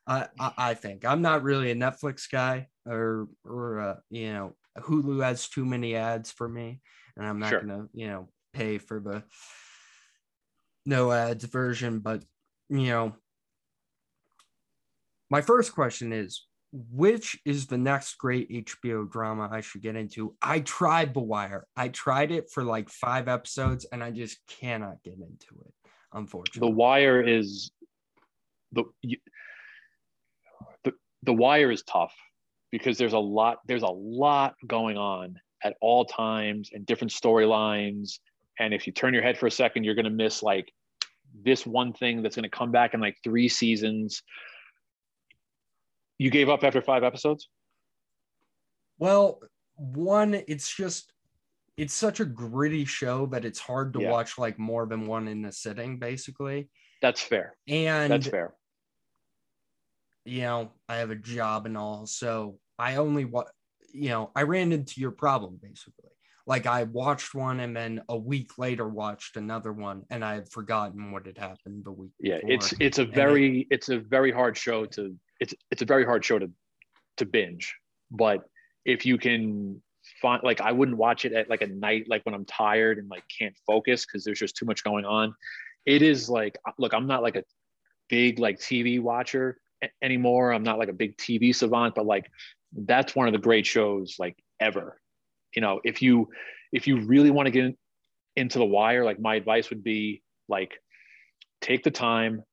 I, 0.05 0.27
I, 0.39 0.51
I 0.57 0.73
think 0.73 1.05
I'm 1.05 1.21
not 1.21 1.43
really 1.43 1.71
a 1.71 1.75
Netflix 1.75 2.29
guy 2.29 2.67
or, 2.85 3.27
or, 3.45 3.79
uh, 3.79 3.95
you 4.09 4.33
know, 4.33 4.55
Hulu 4.77 5.23
has 5.23 5.47
too 5.49 5.65
many 5.65 5.95
ads 5.95 6.31
for 6.31 6.47
me, 6.49 6.81
and 7.15 7.25
I'm 7.25 7.39
not 7.39 7.49
Sure. 7.49 7.61
gonna, 7.61 7.87
you 7.93 8.07
know, 8.07 8.29
pay 8.53 8.77
for 8.77 8.99
the 8.99 9.23
no 10.87 11.11
ads 11.11 11.43
version. 11.43 11.99
But 11.99 12.23
you 12.69 12.87
know, 12.87 13.15
my 15.29 15.41
first 15.41 15.73
question 15.73 16.13
is, 16.13 16.45
which 16.71 17.39
is 17.45 17.67
the 17.67 17.77
next 17.77 18.15
great 18.17 18.49
HBO 18.49 19.09
drama 19.09 19.49
I 19.51 19.61
should 19.61 19.81
get 19.81 19.95
into? 19.95 20.35
I 20.41 20.61
tried 20.61 21.13
The 21.13 21.19
Wire. 21.19 21.67
I 21.75 21.89
tried 21.89 22.31
it 22.31 22.49
for 22.51 22.63
like 22.63 22.89
five 22.89 23.27
episodes, 23.27 23.85
and 23.91 24.03
I 24.03 24.11
just 24.11 24.39
cannot 24.47 25.03
get 25.03 25.15
into 25.15 25.61
it. 25.65 25.73
Unfortunately. 26.13 26.67
The 26.67 26.75
Wire 26.75 27.21
is 27.21 27.69
the 28.71 28.85
the 29.03 30.93
the 31.23 31.33
Wire 31.33 31.71
is 31.71 31.83
tough 31.83 32.13
because 32.71 32.97
there's 32.97 33.13
a 33.13 33.19
lot 33.19 33.57
there's 33.67 33.83
a 33.83 33.87
lot 33.87 34.55
going 34.65 34.97
on 34.97 35.35
at 35.63 35.75
all 35.81 36.05
times 36.05 36.69
and 36.73 36.85
different 36.85 37.11
storylines. 37.11 38.19
And 38.59 38.73
if 38.73 38.87
you 38.87 38.93
turn 38.93 39.13
your 39.13 39.23
head 39.23 39.37
for 39.37 39.47
a 39.47 39.51
second, 39.51 39.83
you're 39.83 39.95
going 39.95 40.05
to 40.05 40.11
miss 40.11 40.41
like 40.41 40.71
this 41.43 41.65
one 41.65 41.93
thing 41.93 42.21
that's 42.21 42.35
going 42.35 42.43
to 42.43 42.49
come 42.49 42.71
back 42.71 42.93
in 42.93 42.99
like 42.99 43.17
three 43.23 43.49
seasons. 43.49 44.23
You 46.17 46.31
gave 46.31 46.49
up 46.49 46.63
after 46.63 46.81
five 46.81 47.03
episodes. 47.03 47.49
Well, 48.97 49.39
one, 49.75 50.33
it's 50.47 50.75
just 50.75 51.13
it's 51.77 51.93
such 51.93 52.19
a 52.19 52.25
gritty 52.25 52.85
show 52.85 53.27
that 53.27 53.45
it's 53.45 53.59
hard 53.59 53.93
to 53.93 54.01
Yeah. 54.01 54.09
watch 54.09 54.39
like 54.39 54.57
more 54.57 54.87
than 54.87 55.05
one 55.05 55.27
in 55.27 55.45
a 55.45 55.51
sitting, 55.51 55.99
basically. 55.99 56.69
That's 57.03 57.21
fair. 57.21 57.55
And 57.67 58.11
That's 58.11 58.27
fair. 58.27 58.55
you 60.25 60.41
know, 60.41 60.71
I 60.89 60.95
have 60.97 61.11
a 61.11 61.15
job 61.15 61.67
and 61.67 61.77
all, 61.77 62.07
so 62.07 62.57
I 62.79 62.95
only 62.95 63.25
what 63.25 63.51
you 63.93 64.09
know, 64.09 64.31
I 64.35 64.41
ran 64.43 64.71
into 64.71 64.99
your 64.99 65.11
problem 65.11 65.59
basically. 65.61 66.09
Like 66.47 66.65
I 66.65 66.83
watched 66.83 67.35
one 67.35 67.59
and 67.59 67.75
then 67.75 68.01
a 68.07 68.17
week 68.17 68.57
later 68.57 68.87
watched 68.87 69.35
another 69.35 69.73
one 69.73 70.03
and 70.09 70.23
I 70.23 70.35
had 70.35 70.49
forgotten 70.49 71.11
what 71.11 71.25
had 71.25 71.37
happened 71.37 71.83
the 71.83 71.91
week. 71.91 72.11
Yeah, 72.19 72.35
before. 72.35 72.51
it's 72.51 72.73
it's 72.79 72.99
a 72.99 73.03
it- 73.03 73.13
very 73.13 73.67
it's 73.69 73.89
a 73.89 73.99
very 73.99 74.31
hard 74.31 74.57
show 74.57 74.85
to 74.85 75.13
it's 75.41 75.53
it's 75.71 75.81
a 75.81 75.85
very 75.85 76.05
hard 76.05 76.23
show 76.23 76.39
to 76.39 76.49
to 77.17 77.25
binge. 77.25 77.75
But 78.09 78.45
if 78.85 79.05
you 79.05 79.17
can 79.17 79.81
find 80.21 80.41
like 80.41 80.61
I 80.61 80.71
wouldn't 80.71 80.97
watch 80.97 81.25
it 81.25 81.33
at 81.33 81.49
like 81.49 81.61
a 81.61 81.67
night 81.67 82.05
like 82.07 82.25
when 82.25 82.33
I'm 82.33 82.45
tired 82.45 82.97
and 82.97 83.09
like 83.09 83.23
can't 83.37 83.55
focus 83.67 84.05
because 84.05 84.23
there's 84.23 84.39
just 84.39 84.55
too 84.55 84.65
much 84.65 84.85
going 84.85 85.03
on. 85.03 85.35
It 85.85 86.01
is 86.01 86.29
like 86.29 86.57
uh, 86.65 86.71
look, 86.79 86.93
I'm 86.93 87.07
not 87.07 87.23
like 87.23 87.35
a 87.35 87.43
big 88.07 88.39
like 88.39 88.57
TV 88.57 89.01
watcher 89.01 89.59
anymore. 90.01 90.53
I'm 90.53 90.63
not 90.63 90.79
like 90.79 90.87
a 90.87 90.93
big 90.93 91.17
TV 91.17 91.53
savant, 91.53 91.93
but 91.93 92.05
like 92.05 92.31
that's 92.73 93.17
one 93.17 93.27
of 93.27 93.33
the 93.33 93.39
great 93.39 93.65
shows 93.65 94.15
like 94.17 94.37
ever. 94.61 95.01
You 95.55 95.61
know, 95.61 95.79
if 95.83 96.01
you 96.01 96.29
if 96.71 96.87
you 96.87 97.01
really 97.01 97.31
want 97.31 97.47
to 97.47 97.51
get 97.51 97.65
in, 97.65 97.77
into 98.35 98.59
the 98.59 98.65
wire, 98.65 99.03
like 99.03 99.19
my 99.19 99.35
advice 99.35 99.69
would 99.69 99.83
be 99.83 100.21
like 100.47 100.73
take 101.61 101.83
the 101.83 101.91
time, 101.91 102.43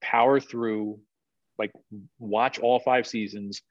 power 0.00 0.40
through, 0.40 0.98
like 1.58 1.72
watch 2.18 2.58
all 2.58 2.78
five 2.78 3.06
seasons. 3.06 3.62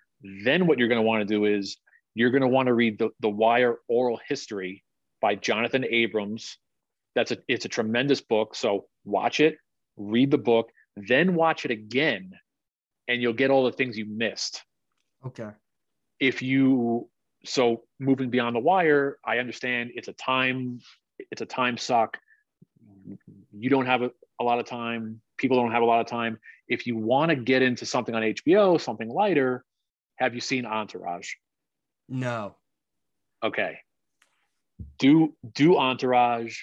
Then 0.43 0.67
what 0.67 0.79
you're 0.79 0.87
going 0.87 1.01
to 1.01 1.07
want 1.07 1.27
to 1.27 1.33
do 1.33 1.45
is 1.45 1.77
you're 2.13 2.31
going 2.31 2.41
to 2.41 2.47
want 2.47 2.67
to 2.67 2.73
read 2.73 2.97
the, 2.99 3.09
the 3.19 3.29
Wire 3.29 3.77
Oral 3.87 4.19
History 4.27 4.83
by 5.21 5.35
Jonathan 5.35 5.85
Abrams. 5.85 6.57
That's 7.15 7.31
a 7.31 7.37
it's 7.47 7.65
a 7.65 7.69
tremendous 7.69 8.21
book. 8.21 8.55
So 8.55 8.85
watch 9.03 9.39
it, 9.39 9.57
read 9.97 10.31
the 10.31 10.37
book, 10.37 10.69
then 10.95 11.35
watch 11.35 11.65
it 11.65 11.71
again, 11.71 12.31
and 13.07 13.21
you'll 13.21 13.33
get 13.33 13.51
all 13.51 13.65
the 13.65 13.71
things 13.71 13.97
you 13.97 14.05
missed. 14.05 14.63
okay. 15.25 15.49
If 16.19 16.41
you 16.41 17.09
so 17.45 17.83
moving 17.99 18.29
beyond 18.29 18.55
the 18.55 18.59
wire, 18.59 19.17
I 19.25 19.37
understand 19.37 19.91
it's 19.95 20.07
a 20.07 20.13
time 20.13 20.79
it's 21.31 21.41
a 21.41 21.45
time 21.45 21.77
suck. 21.77 22.17
You 23.53 23.69
don't 23.69 23.85
have 23.85 24.01
a, 24.01 24.11
a 24.39 24.43
lot 24.43 24.59
of 24.59 24.65
time. 24.65 25.21
People 25.37 25.57
don't 25.57 25.71
have 25.71 25.81
a 25.81 25.85
lot 25.85 26.01
of 26.01 26.07
time. 26.07 26.39
If 26.67 26.87
you 26.87 26.97
want 26.97 27.29
to 27.29 27.35
get 27.35 27.61
into 27.61 27.85
something 27.85 28.13
on 28.13 28.21
HBO, 28.21 28.79
something 28.79 29.07
lighter, 29.07 29.63
have 30.17 30.33
you 30.33 30.41
seen 30.41 30.65
Entourage? 30.65 31.29
No. 32.09 32.55
Okay. 33.43 33.79
Do 34.99 35.35
do 35.53 35.77
Entourage. 35.77 36.57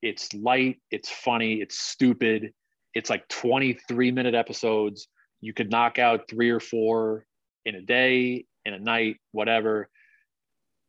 It's 0.00 0.34
light, 0.34 0.80
it's 0.90 1.08
funny, 1.08 1.54
it's 1.60 1.78
stupid. 1.78 2.52
It's 2.92 3.08
like 3.08 3.28
23 3.28 4.10
minute 4.10 4.34
episodes. 4.34 5.08
You 5.40 5.54
could 5.54 5.70
knock 5.70 5.98
out 5.98 6.28
three 6.28 6.50
or 6.50 6.60
four 6.60 7.24
in 7.64 7.76
a 7.76 7.80
day, 7.80 8.46
in 8.64 8.74
a 8.74 8.78
night, 8.78 9.16
whatever. 9.30 9.88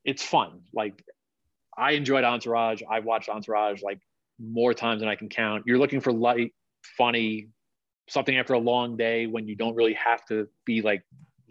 It's 0.05 0.23
fun. 0.23 0.61
Like 0.73 1.03
I 1.77 1.91
enjoyed 1.91 2.23
Entourage. 2.23 2.81
I've 2.89 3.05
watched 3.05 3.29
Entourage 3.29 3.81
like 3.81 3.99
more 4.39 4.73
times 4.73 5.01
than 5.01 5.09
I 5.09 5.15
can 5.15 5.29
count. 5.29 5.63
You're 5.65 5.77
looking 5.77 6.01
for 6.01 6.11
light, 6.11 6.53
funny, 6.97 7.49
something 8.09 8.37
after 8.37 8.53
a 8.53 8.59
long 8.59 8.97
day 8.97 9.27
when 9.27 9.47
you 9.47 9.55
don't 9.55 9.75
really 9.75 9.93
have 9.93 10.25
to 10.25 10.47
be 10.65 10.81
like 10.81 11.03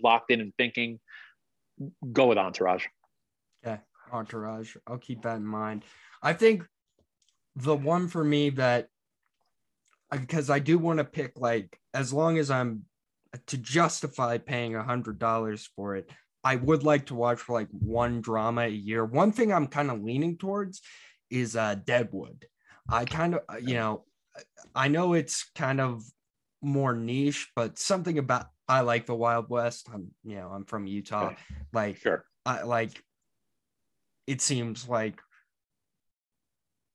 locked 0.03 0.31
in 0.31 0.41
and 0.41 0.53
thinking. 0.57 1.01
Go 2.13 2.27
with 2.27 2.39
Entourage. 2.39 2.85
Okay, 3.65 3.81
Entourage. 4.13 4.77
I'll 4.87 4.99
keep 4.99 5.23
that 5.23 5.37
in 5.37 5.47
mind. 5.47 5.85
I 6.23 6.33
think 6.33 6.65
the 7.57 7.75
one 7.75 8.09
for 8.09 8.23
me 8.23 8.51
that 8.51 8.89
uh, 10.11 10.19
because 10.19 10.51
I 10.51 10.59
do 10.59 10.79
want 10.79 10.99
to 10.99 11.05
pick 11.05 11.33
like 11.37 11.79
as 11.95 12.13
long 12.13 12.39
as 12.39 12.51
I'm 12.51 12.85
uh, 13.35 13.39
to 13.47 13.59
justify 13.59 14.39
paying 14.39 14.77
a 14.77 14.83
hundred 14.83 15.19
dollars 15.19 15.69
for 15.75 15.97
it, 15.97 16.11
I 16.45 16.57
would 16.57 16.83
like 16.83 17.07
to 17.07 17.15
watch 17.15 17.39
for 17.39 17.53
like 17.53 17.69
one 17.71 18.21
drama 18.21 18.63
a 18.63 18.69
year. 18.69 19.05
One 19.05 19.33
thing 19.33 19.53
I'm 19.53 19.69
kind 19.69 19.91
of 19.91 20.03
leaning 20.03 20.37
towards 20.37 20.83
is 21.31 21.57
uh 21.57 21.77
Deadwood. 21.77 22.47
I 22.89 23.05
kind 23.05 23.35
of 23.35 23.63
you 23.63 23.75
know 23.75 24.05
I 24.75 24.89
know 24.89 25.15
it's 25.15 25.51
kind 25.55 25.81
of 25.81 26.03
more 26.61 26.95
niche, 26.95 27.51
but 27.55 27.79
something 27.79 28.19
about 28.19 28.47
I 28.69 28.81
like 28.81 29.07
the 29.07 29.15
Wild 29.15 29.49
West. 29.49 29.89
I'm 29.93 30.11
you 30.25 30.37
know 30.37 30.49
I'm 30.49 30.65
from 30.65 30.87
Utah, 30.87 31.35
like 31.73 31.99
Sure. 31.99 32.25
I 32.45 32.63
like. 32.63 33.03
It 34.27 34.41
seems 34.41 34.89
like 34.89 35.21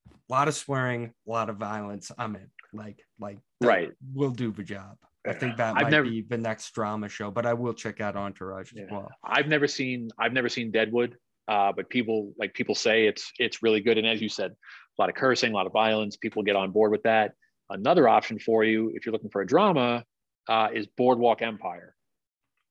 a 0.10 0.34
lot 0.34 0.48
of 0.48 0.56
swearing, 0.56 1.14
a 1.28 1.32
lot 1.32 1.50
of 1.50 1.58
violence. 1.58 2.12
I'm 2.18 2.36
in. 2.36 2.50
Like 2.74 3.04
like 3.20 3.39
Right. 3.62 3.91
will 4.14 4.32
do 4.32 4.52
the 4.52 4.64
job. 4.64 4.98
I 5.28 5.34
think 5.34 5.58
that 5.58 5.76
I've 5.78 5.84
might 5.84 5.92
never- 5.92 6.10
be 6.10 6.22
the 6.22 6.38
next 6.38 6.72
drama 6.74 7.10
show, 7.10 7.32
but 7.32 7.46
I 7.46 7.54
will 7.54 7.74
check 7.74 8.02
out 8.02 8.16
Entourage 8.16 8.74
as 8.76 8.90
well. 8.90 9.10
I've 9.24 9.48
never 9.48 9.68
seen 9.68 10.10
I've 10.18 10.34
never 10.34 10.50
seen 10.50 10.72
Deadwood, 10.72 11.18
uh, 11.48 11.72
but 11.74 11.90
people 11.90 12.34
like 12.38 12.54
people 12.54 12.76
say 12.76 13.06
it's 13.08 13.32
it's 13.40 13.62
really 13.64 13.82
good. 13.82 13.98
And 13.98 14.08
as 14.08 14.22
you 14.22 14.30
said, 14.30 14.52
a 14.52 15.02
lot 15.02 15.10
of 15.10 15.16
cursing, 15.16 15.52
a 15.52 15.56
lot 15.56 15.66
of 15.68 15.74
violence. 15.74 16.18
People 16.18 16.44
get 16.44 16.56
on 16.56 16.72
board 16.72 16.92
with 16.92 17.04
that. 17.04 17.34
Another 17.70 18.08
option 18.08 18.40
for 18.40 18.64
you, 18.64 18.92
if 18.96 19.06
you're 19.06 19.14
looking 19.14 19.30
for 19.30 19.42
a 19.42 19.46
drama, 19.48 20.06
uh, 20.48 20.70
is 20.74 20.88
Boardwalk 20.88 21.42
Empire, 21.42 21.96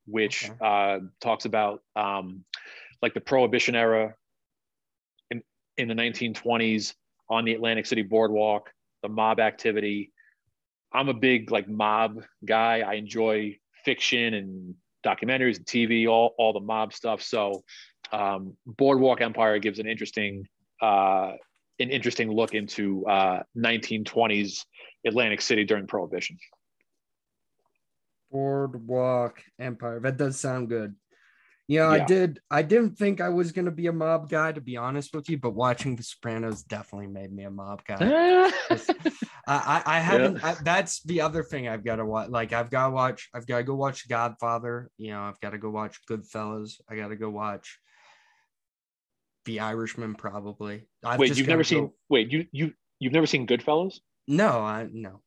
which 0.07 0.49
Okay. 0.49 0.59
uh, 0.65 1.01
talks 1.21 1.45
about 1.45 1.83
um, 1.95 2.45
like 3.03 3.13
the 3.13 3.21
Prohibition 3.21 3.75
era 3.75 4.15
in 5.31 5.43
in 5.77 5.89
the 5.89 5.95
1920s 5.95 6.95
on 7.29 7.45
the 7.45 7.53
Atlantic 7.53 7.85
City 7.87 8.03
Boardwalk, 8.03 8.73
the 9.03 9.09
mob 9.09 9.41
activity. 9.41 10.13
I'm 10.97 11.11
a 11.11 11.14
big 11.14 11.51
like 11.51 11.68
mob 11.68 12.22
guy. 12.44 12.80
I 12.80 12.94
enjoy 12.94 13.59
fiction 13.84 14.32
and 14.34 14.74
documentaries 15.05 15.59
and 15.59 15.66
TV, 15.66 16.09
all, 16.09 16.34
all 16.38 16.55
the 16.55 16.61
mob 16.61 16.94
stuff. 16.94 17.20
So 17.22 17.62
um, 18.12 18.57
Boardwalk 18.66 19.20
Empire 19.20 19.59
gives 19.59 19.78
an 19.78 19.86
interesting 19.86 20.47
uh, 20.80 21.32
an 21.78 21.90
interesting 21.90 22.32
look 22.32 22.55
into 22.55 23.05
uh, 23.07 23.42
1920s 23.57 24.64
Atlantic 25.07 25.42
City 25.42 25.64
during 25.64 25.86
Prohibition. 25.86 26.38
Boardwalk 28.30 29.42
Empire. 29.59 30.01
That 30.01 30.16
does 30.16 30.40
sound 30.40 30.70
good. 30.70 30.94
You 31.69 31.81
know, 31.81 31.89
I 31.89 32.05
did. 32.05 32.39
I 32.49 32.62
didn't 32.62 32.97
think 32.97 33.21
I 33.21 33.29
was 33.29 33.51
gonna 33.51 33.73
be 33.73 33.89
a 33.89 33.93
mob 33.93 34.31
guy, 34.31 34.53
to 34.53 34.61
be 34.61 34.77
honest 34.77 35.12
with 35.12 35.29
you. 35.29 35.37
But 35.39 35.51
watching 35.51 35.97
The 35.97 36.05
Sopranos 36.05 36.62
definitely 36.62 37.09
made 37.09 37.33
me 37.33 37.43
a 37.43 37.51
mob 37.51 37.83
guy. 37.85 37.97
I, 38.71 38.83
I, 39.49 39.83
I 39.85 39.99
haven't. 39.99 40.45
I, 40.45 40.55
that's 40.62 41.03
the 41.03 41.23
other 41.23 41.43
thing 41.43 41.67
I've 41.67 41.85
got 41.85 41.97
to 41.97 42.05
watch. 42.05 42.31
Like 42.31 42.53
I've 42.53 42.71
got 42.71 42.87
to 42.87 42.91
watch. 42.93 43.29
I've 43.35 43.49
got 43.49 43.59
to 43.59 43.64
go 43.64 43.75
watch 43.75 44.09
Godfather. 44.09 44.91
You 44.97 45.11
know, 45.11 45.23
I've 45.23 45.41
got 45.41 45.51
to 45.51 45.59
go 45.59 45.71
watch 45.71 45.99
Goodfellas. 46.09 46.81
I 46.89 46.95
got 46.95 47.09
to 47.09 47.17
go 47.17 47.31
watch 47.31 47.81
The 49.47 49.59
Irishman. 49.59 50.14
Probably. 50.14 50.87
I've 51.05 51.19
wait, 51.19 51.29
just 51.29 51.39
you've 51.39 51.49
never 51.49 51.62
go- 51.62 51.64
seen? 51.64 51.91
Wait, 52.09 52.31
you 52.31 52.47
you 52.53 52.75
you've 53.01 53.12
never 53.12 53.27
seen 53.27 53.45
Goodfellas? 53.45 53.99
No, 54.29 54.51
I 54.61 54.89
no. 54.93 55.21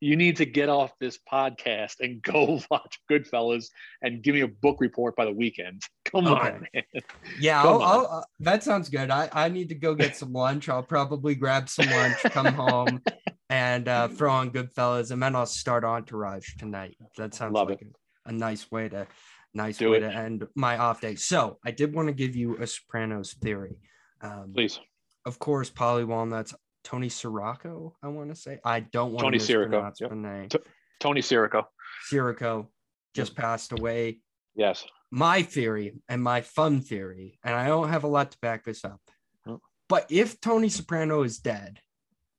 You 0.00 0.16
need 0.16 0.36
to 0.36 0.46
get 0.46 0.68
off 0.70 0.92
this 0.98 1.18
podcast 1.30 1.96
and 2.00 2.22
go 2.22 2.60
watch 2.70 2.98
Goodfellas 3.10 3.66
and 4.02 4.22
give 4.22 4.34
me 4.34 4.40
a 4.40 4.48
book 4.48 4.78
report 4.80 5.14
by 5.14 5.26
the 5.26 5.32
weekend. 5.32 5.82
Come 6.06 6.26
Okay. 6.26 6.52
on, 6.52 6.66
man. 6.74 7.02
Yeah, 7.38 7.62
I'll, 7.62 7.82
I'll, 7.82 8.06
uh, 8.10 8.22
that 8.40 8.64
sounds 8.64 8.88
good. 8.88 9.10
I, 9.10 9.28
I 9.32 9.48
need 9.48 9.68
to 9.68 9.74
go 9.74 9.94
get 9.94 10.16
some 10.16 10.32
lunch. 10.32 10.68
I'll 10.68 10.82
probably 10.82 11.34
grab 11.34 11.68
some 11.68 11.90
lunch, 11.90 12.16
come 12.32 12.46
home, 12.54 13.02
and 13.50 13.86
uh, 13.86 14.08
throw 14.08 14.32
on 14.32 14.50
Goodfellas, 14.50 15.10
and 15.10 15.22
then 15.22 15.36
I'll 15.36 15.46
start 15.46 15.84
Entourage 15.84 16.56
tonight. 16.56 16.96
That 17.16 17.34
sounds 17.34 17.52
Love 17.54 17.68
like 17.68 17.82
a, 17.82 18.30
a 18.30 18.32
nice 18.32 18.70
way 18.72 18.88
to 18.88 19.06
nice 19.54 19.78
Do 19.78 19.90
way 19.90 19.98
it. 19.98 20.00
to 20.00 20.14
end 20.14 20.46
my 20.54 20.78
off 20.78 21.00
day. 21.00 21.14
So 21.16 21.58
I 21.64 21.70
did 21.72 21.94
want 21.94 22.08
to 22.08 22.14
give 22.14 22.34
you 22.36 22.56
a 22.58 22.66
Sopranos 22.66 23.34
theory. 23.34 23.76
Um, 24.20 24.52
Please, 24.54 24.80
of 25.26 25.38
course, 25.38 25.70
Paulie 25.70 26.06
Walnuts, 26.06 26.54
Tony 26.84 27.08
Sirocco. 27.08 27.94
I 28.02 28.08
want 28.08 28.30
to 28.30 28.36
say 28.36 28.58
I 28.64 28.80
don't 28.80 29.12
want 29.12 29.24
Tony 29.24 29.38
to 29.38 29.44
Sirico, 29.44 29.92
yep. 30.00 30.10
the 30.10 30.16
name. 30.16 30.48
T- 30.48 30.58
Tony 31.00 31.20
Sirico. 31.20 31.64
Sirico 32.10 32.66
just 33.14 33.34
passed 33.34 33.72
away 33.72 34.20
Yes. 34.54 34.84
my 35.10 35.42
theory 35.42 35.94
and 36.08 36.22
my 36.22 36.40
fun 36.42 36.80
theory, 36.80 37.38
and 37.44 37.54
I 37.54 37.66
don't 37.66 37.88
have 37.88 38.04
a 38.04 38.08
lot 38.08 38.32
to 38.32 38.38
back 38.40 38.64
this 38.64 38.84
up. 38.84 39.00
Oh. 39.46 39.60
But 39.88 40.06
if 40.10 40.40
Tony 40.40 40.68
Soprano 40.68 41.22
is 41.22 41.38
dead, 41.38 41.80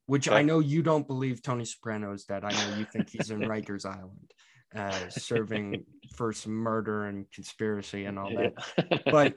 which 0.06 0.30
I 0.30 0.42
know 0.42 0.60
you 0.60 0.82
don't 0.82 1.08
believe 1.08 1.42
Tony 1.42 1.66
Soprano 1.66 2.14
is 2.14 2.26
dead, 2.26 2.44
I 2.44 2.52
know 2.52 2.78
you 2.78 2.86
think 2.86 3.10
he's 3.10 3.30
in 3.32 3.39
Rikers 3.42 3.86
Island, 3.86 4.32
uh, 4.76 5.10
serving 5.10 5.86
for 6.16 6.34
some 6.34 6.54
murder 6.54 7.06
and 7.06 7.32
conspiracy 7.32 8.06
and 8.06 8.20
all 8.20 8.32
that. 8.36 9.02
But 9.06 9.36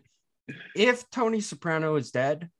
if 0.74 1.08
Tony 1.10 1.40
Soprano 1.40 1.96
is 1.96 2.10
dead, 2.10 2.50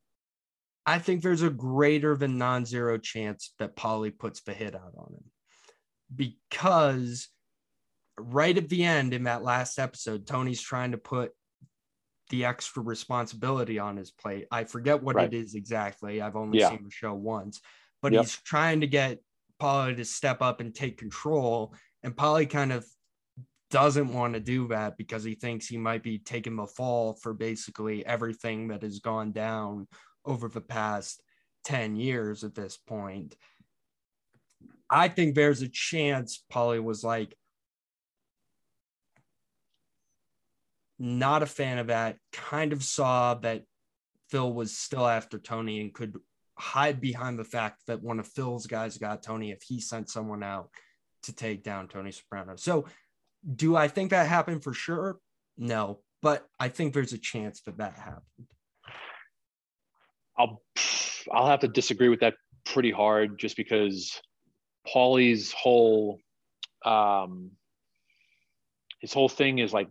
I 0.87 0.99
think 0.99 1.23
there's 1.23 1.43
a 1.43 1.51
greater 1.51 2.17
than 2.17 2.39
non 2.39 2.65
zero 2.67 2.99
chance 2.99 3.55
that 3.59 3.77
Paulie 3.77 4.17
puts 4.17 4.43
the 4.43 4.53
hit 4.53 4.75
out 4.75 4.93
on 4.97 5.15
him 5.15 5.31
because 6.15 7.29
right 8.19 8.57
at 8.57 8.69
the 8.69 8.85
end 8.85 9.15
in 9.15 9.25
that 9.25 9.43
last 9.43 9.79
episode, 9.79 10.27
Tony's 10.27 10.61
trying 10.61 10.93
to 10.93 10.99
put 10.99 11.33
the 12.31 12.45
extra 12.45 12.83
responsibility 12.83 13.79
on 13.79 13.97
his 13.97 14.11
plate. 14.11 14.47
I 14.51 14.65
forget 14.65 15.03
what 15.03 15.17
Right. 15.17 15.33
it 15.33 15.37
is 15.37 15.55
exactly. 15.55 16.21
I've 16.21 16.37
only 16.37 16.59
Yeah. 16.59 16.71
seen 16.71 16.85
the 16.85 16.91
show 16.91 17.15
once, 17.15 17.61
but 18.03 18.13
Yep. 18.13 18.23
he's 18.23 18.37
trying 18.43 18.81
to 18.81 18.87
get 18.87 19.21
Paulie 19.61 19.97
to 19.97 20.05
step 20.05 20.43
up 20.43 20.61
and 20.61 20.75
take 20.75 20.99
control. 20.99 21.75
And 22.03 22.17
Polly 22.17 22.47
kind 22.47 22.73
of 22.73 22.87
doesn't 23.71 24.13
want 24.13 24.35
to 24.35 24.41
do 24.41 24.69
that 24.69 24.97
because 24.97 25.25
he 25.25 25.35
thinks 25.35 25.67
he 25.67 25.79
might 25.79 26.03
be 26.03 26.19
taking 26.19 26.57
the 26.57 26.67
fall 26.67 27.15
for 27.15 27.35
basically 27.35 28.05
everything 28.07 28.69
that 28.69 28.83
has 28.83 29.01
gone 29.01 29.33
down 29.33 29.89
over 30.25 30.49
the 30.49 30.61
past 30.61 31.23
10 31.65 31.97
years 31.97 32.45
at 32.45 32.55
this 32.55 32.77
point. 32.77 33.37
I 34.91 35.09
think 35.09 35.35
there's 35.35 35.63
a 35.63 35.69
chance 35.69 36.45
Paulie 36.53 36.83
was 36.83 37.03
like, 37.03 37.35
not 40.99 41.43
a 41.43 41.47
fan 41.47 41.79
of 41.79 41.89
that, 41.89 42.17
kind 42.33 42.73
of 42.73 42.83
saw 42.83 43.35
that 43.35 43.65
Phil 44.31 44.53
was 44.53 44.77
still 44.77 45.07
after 45.07 45.39
Tony 45.39 45.81
and 45.81 45.93
could 45.93 46.17
hide 46.57 47.01
behind 47.01 47.39
the 47.39 47.45
fact 47.45 47.83
that 47.87 48.03
one 48.03 48.21
of 48.21 48.29
Phil's 48.29 48.67
guys 48.67 48.99
got 48.99 49.23
Tony 49.23 49.51
if 49.51 49.63
he 49.63 49.81
sent 49.81 50.09
someone 50.09 50.43
out 50.43 50.71
to 51.25 51.35
take 51.35 51.65
down 51.65 51.89
Tony 51.89 52.13
Soprano. 52.13 52.57
So, 52.57 52.87
do 53.57 53.77
I 53.77 53.89
think 53.89 54.11
that 54.11 54.27
happened 54.27 54.63
for 54.63 54.73
sure? 54.73 55.19
No, 55.59 56.01
but 56.23 56.47
I 56.59 56.69
think 56.69 56.95
there's 56.95 57.13
a 57.13 57.19
chance 57.19 57.61
that 57.63 57.79
that 57.79 57.95
happened. 57.95 58.47
I'll 60.39 60.63
I'll 61.33 61.47
have 61.47 61.61
to 61.61 61.69
disagree 61.69 62.09
with 62.09 62.21
that 62.21 62.35
pretty 62.67 62.91
hard 62.91 63.39
just 63.39 63.57
because 63.57 64.21
Paulie's 64.87 65.53
whole 65.53 66.19
um 66.85 67.51
his 69.01 69.13
whole 69.13 69.29
thing 69.29 69.59
is 69.59 69.73
like 69.73 69.89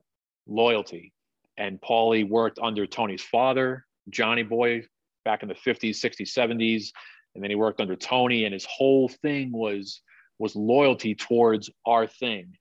loyalty. 0.47 1.13
And 1.55 1.79
Paulie 1.79 2.27
worked 2.27 2.57
under 2.59 2.87
Tony's 2.87 3.21
father, 3.21 3.85
Johnny 4.09 4.41
Boy, 4.41 4.87
back 5.23 5.43
in 5.43 5.49
the 5.49 5.53
50s, 5.53 5.91
60s, 5.91 6.33
70s. 6.35 6.87
And 7.35 7.43
then 7.43 7.51
he 7.51 7.55
worked 7.55 7.79
under 7.79 7.95
Tony, 7.95 8.45
and 8.45 8.53
his 8.53 8.65
whole 8.65 9.07
thing 9.07 9.51
was 9.51 10.01
was 10.39 10.55
loyalty 10.55 11.13
towards 11.15 11.69
our 11.85 12.07
thing. 12.07 12.53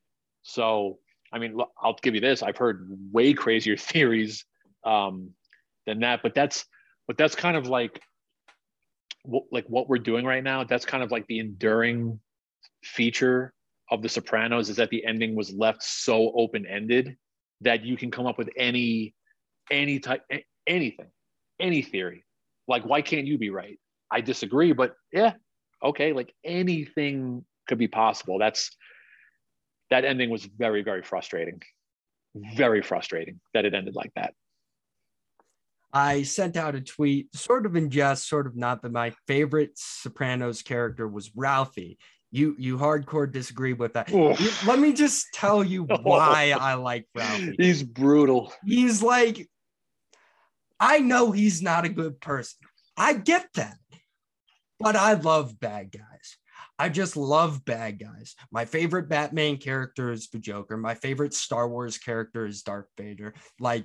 So 0.43 0.99
I 1.33 1.39
mean, 1.39 1.59
I'll 1.83 1.97
give 2.03 2.15
you 2.15 2.21
this. 2.21 2.43
I've 2.43 2.59
heard 2.59 2.87
way 3.11 3.33
crazier 3.43 3.77
theories 3.77 4.45
um, 4.85 5.31
than 5.87 6.01
that, 6.01 6.21
but 6.23 6.35
that's 6.35 6.67
but 7.13 7.19
that's 7.19 7.35
kind 7.35 7.59
of 7.59 7.67
like 7.67 8.01
what, 9.25 9.43
like 9.53 9.67
what 9.67 9.87
we're 9.87 9.99
doing 9.99 10.25
right 10.25 10.43
now. 10.43 10.65
That's 10.65 10.87
kind 10.87 11.03
of 11.03 11.11
like 11.11 11.27
the 11.27 11.41
enduring 11.41 12.19
feature 12.83 13.53
of 13.91 14.01
The 14.01 14.09
Sopranos 14.09 14.71
is 14.71 14.77
that 14.77 14.89
the 14.89 15.05
ending 15.05 15.37
was 15.37 15.53
left 15.53 15.83
so 15.83 16.33
open 16.35 16.65
ended 16.65 17.19
that 17.61 17.85
you 17.85 17.99
can 17.99 18.11
come 18.11 18.25
up 18.25 18.39
with 18.39 18.49
any 18.57 19.15
any 19.71 19.99
type 19.99 20.23
anything, 20.67 21.11
any 21.61 21.83
theory. 21.83 22.25
Like, 22.67 22.87
why 22.87 23.03
can't 23.03 23.27
you 23.27 23.37
be 23.37 23.51
right? 23.51 23.79
I 24.11 24.23
disagree, 24.23 24.73
but 24.73 24.95
yeah, 25.13 25.35
okay. 25.85 26.15
Like 26.15 26.33
anything 26.43 27.45
could 27.69 27.77
be 27.77 27.89
possible. 27.89 28.39
That's 28.39 28.75
that 29.91 30.07
ending 30.07 30.31
was 30.31 30.47
very 30.47 30.83
very 30.83 31.03
frustrating, 31.03 31.61
very 32.57 32.81
frustrating 32.81 33.39
that 33.53 33.67
it 33.67 33.75
ended 33.75 33.97
like 33.97 34.13
that. 34.17 34.33
I 35.93 36.23
sent 36.23 36.57
out 36.57 36.75
a 36.75 36.81
tweet, 36.81 37.35
sort 37.37 37.67
of 37.67 37.77
in 37.77 37.91
jest, 37.91 38.29
sort 38.29 38.47
of 38.47 38.57
not, 38.57 38.81
but 38.81 38.93
my 38.93 39.13
favorite 39.27 39.73
Sopranos 39.75 40.63
character 40.63 41.07
was 41.07 41.31
Ralphie. 41.35 41.99
You 42.31 42.57
you 42.59 42.79
hardcore 42.79 43.31
disagree 43.31 43.75
with 43.75 43.93
that. 43.93 44.11
Oof. 44.11 44.67
Let 44.67 44.79
me 44.79 44.95
just 44.95 45.27
tell 45.35 45.63
you 45.63 45.85
why 46.03 46.55
I 46.59 46.75
like 46.75 47.07
Ralphie. 47.15 47.57
He's 47.59 47.83
brutal. 47.83 48.53
He's 48.65 49.03
like, 49.03 49.47
I 50.81 50.99
know 50.99 51.31
he's 51.31 51.61
not 51.61 51.85
a 51.85 51.91
good 51.91 52.21
person. 52.21 52.59
I 52.97 53.13
get 53.13 53.49
that. 53.55 53.77
But 54.81 54.97
I 54.97 55.13
love 55.13 55.61
bad 55.61 55.93
guys. 55.93 56.39
I 56.79 56.89
just 56.89 57.17
love 57.17 57.65
bad 57.65 58.01
guys. 58.01 58.35
My 58.51 58.65
favorite 58.65 59.09
Batman 59.09 59.59
character 59.59 60.11
is 60.11 60.29
the 60.31 60.39
Joker. 60.39 60.77
My 60.77 60.95
favorite 60.95 61.35
Star 61.35 61.69
Wars 61.69 61.99
character 61.99 62.47
is 62.47 62.63
Darth 62.63 62.89
Vader. 62.99 63.35
Like, 63.61 63.85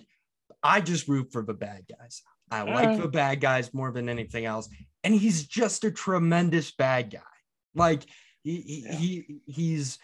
I 0.67 0.81
just 0.81 1.07
root 1.07 1.31
for 1.31 1.43
the 1.43 1.53
bad 1.53 1.85
guys. 1.87 2.21
I 2.51 2.63
like 2.63 2.89
mm. 2.89 3.01
the 3.01 3.07
bad 3.07 3.39
guys 3.39 3.73
more 3.73 3.91
than 3.91 4.09
anything 4.09 4.45
else. 4.45 4.67
And 5.03 5.13
he's 5.15 5.45
just 5.47 5.85
a 5.85 5.91
tremendous 5.91 6.71
bad 6.71 7.09
guy. 7.09 7.19
Like, 7.73 8.03
he, 8.43 8.61
he, 8.61 8.83
Yeah. 8.85 8.95
he 8.95 9.25
he's 9.45 9.97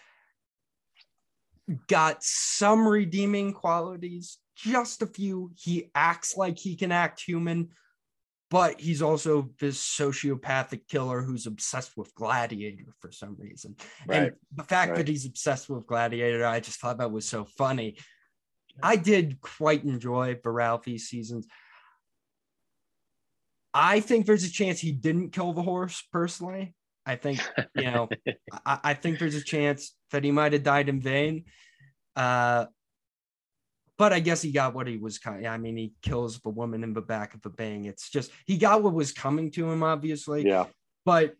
got 1.86 2.22
some 2.22 2.88
redeeming 2.88 3.52
qualities, 3.52 4.38
just 4.56 5.02
a 5.02 5.06
few. 5.06 5.52
He 5.54 5.90
acts 5.94 6.34
like 6.36 6.58
he 6.58 6.76
can 6.76 6.92
act 6.92 7.20
human, 7.20 7.68
but 8.50 8.80
he's 8.80 9.02
also 9.02 9.50
this 9.60 9.78
sociopathic 9.82 10.88
killer 10.88 11.20
who's 11.22 11.46
obsessed 11.46 11.96
with 11.96 12.14
Gladiator 12.14 12.94
for 13.00 13.12
some 13.12 13.36
reason. 13.38 13.76
Right. 14.06 14.16
And 14.16 14.32
the 14.54 14.64
fact 14.64 14.90
right. 14.90 14.96
that 14.98 15.08
he's 15.08 15.26
obsessed 15.26 15.68
with 15.68 15.86
Gladiator, 15.86 16.46
I 16.46 16.60
just 16.60 16.80
thought 16.80 16.98
that 16.98 17.12
was 17.12 17.28
so 17.28 17.44
funny. 17.44 17.98
I 18.82 18.96
did 18.96 19.40
quite 19.40 19.84
enjoy 19.84 20.34
Baralfi 20.34 20.98
seasons. 20.98 21.46
I 23.72 24.00
think 24.00 24.26
there's 24.26 24.44
a 24.44 24.50
chance 24.50 24.78
he 24.78 24.92
didn't 24.92 25.30
kill 25.30 25.52
the 25.52 25.62
horse 25.62 26.02
personally. 26.12 26.74
I 27.06 27.16
think, 27.16 27.40
you 27.74 27.90
know, 27.90 28.08
I, 28.66 28.78
I, 28.84 28.94
think 28.94 29.18
there's 29.18 29.34
a 29.34 29.42
chance 29.42 29.94
that 30.10 30.24
he 30.24 30.30
might 30.30 30.52
have 30.52 30.62
died 30.62 30.88
in 30.88 31.00
vain. 31.00 31.44
Uh, 32.16 32.66
but 33.98 34.12
I 34.12 34.20
guess 34.20 34.42
he 34.42 34.52
got 34.52 34.74
what 34.74 34.86
he 34.86 34.96
was 34.96 35.18
kind. 35.18 35.44
Of, 35.44 35.52
I 35.52 35.58
mean, 35.58 35.76
he 35.76 35.92
kills 36.02 36.40
the 36.40 36.50
woman 36.50 36.82
in 36.82 36.94
the 36.94 37.02
back 37.02 37.34
of 37.34 37.42
the 37.42 37.50
bang. 37.50 37.84
It's 37.84 38.10
just 38.10 38.30
he 38.46 38.58
got 38.58 38.82
what 38.82 38.94
was 38.94 39.12
coming 39.12 39.50
to 39.52 39.70
him, 39.70 39.82
obviously. 39.82 40.46
Yeah. 40.46 40.66
But 41.04 41.34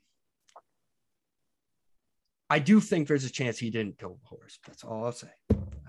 I 2.51 2.59
do 2.59 2.81
think 2.81 3.09
there's 3.09 3.25
a 3.25 3.31
chance 3.31 3.59
he 3.59 3.71
didn't 3.71 3.99
kill 3.99 4.19
the 4.23 4.29
horse. 4.29 4.59
That's 4.67 4.85
all 4.85 5.05
I'll 5.05 5.13
say. 5.13 5.29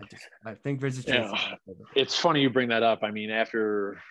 I 0.02 0.06
just 0.10 0.28
I 0.46 0.54
think 0.56 0.82
there's 0.82 0.98
a 0.98 1.04
chance. 1.04 1.32
Yeah. 1.68 1.74
It's 1.96 2.18
funny 2.18 2.42
you 2.42 2.50
bring 2.50 2.70
that 2.70 2.84
up. 2.84 3.04
I 3.04 3.12
mean, 3.12 3.30
after 3.30 4.02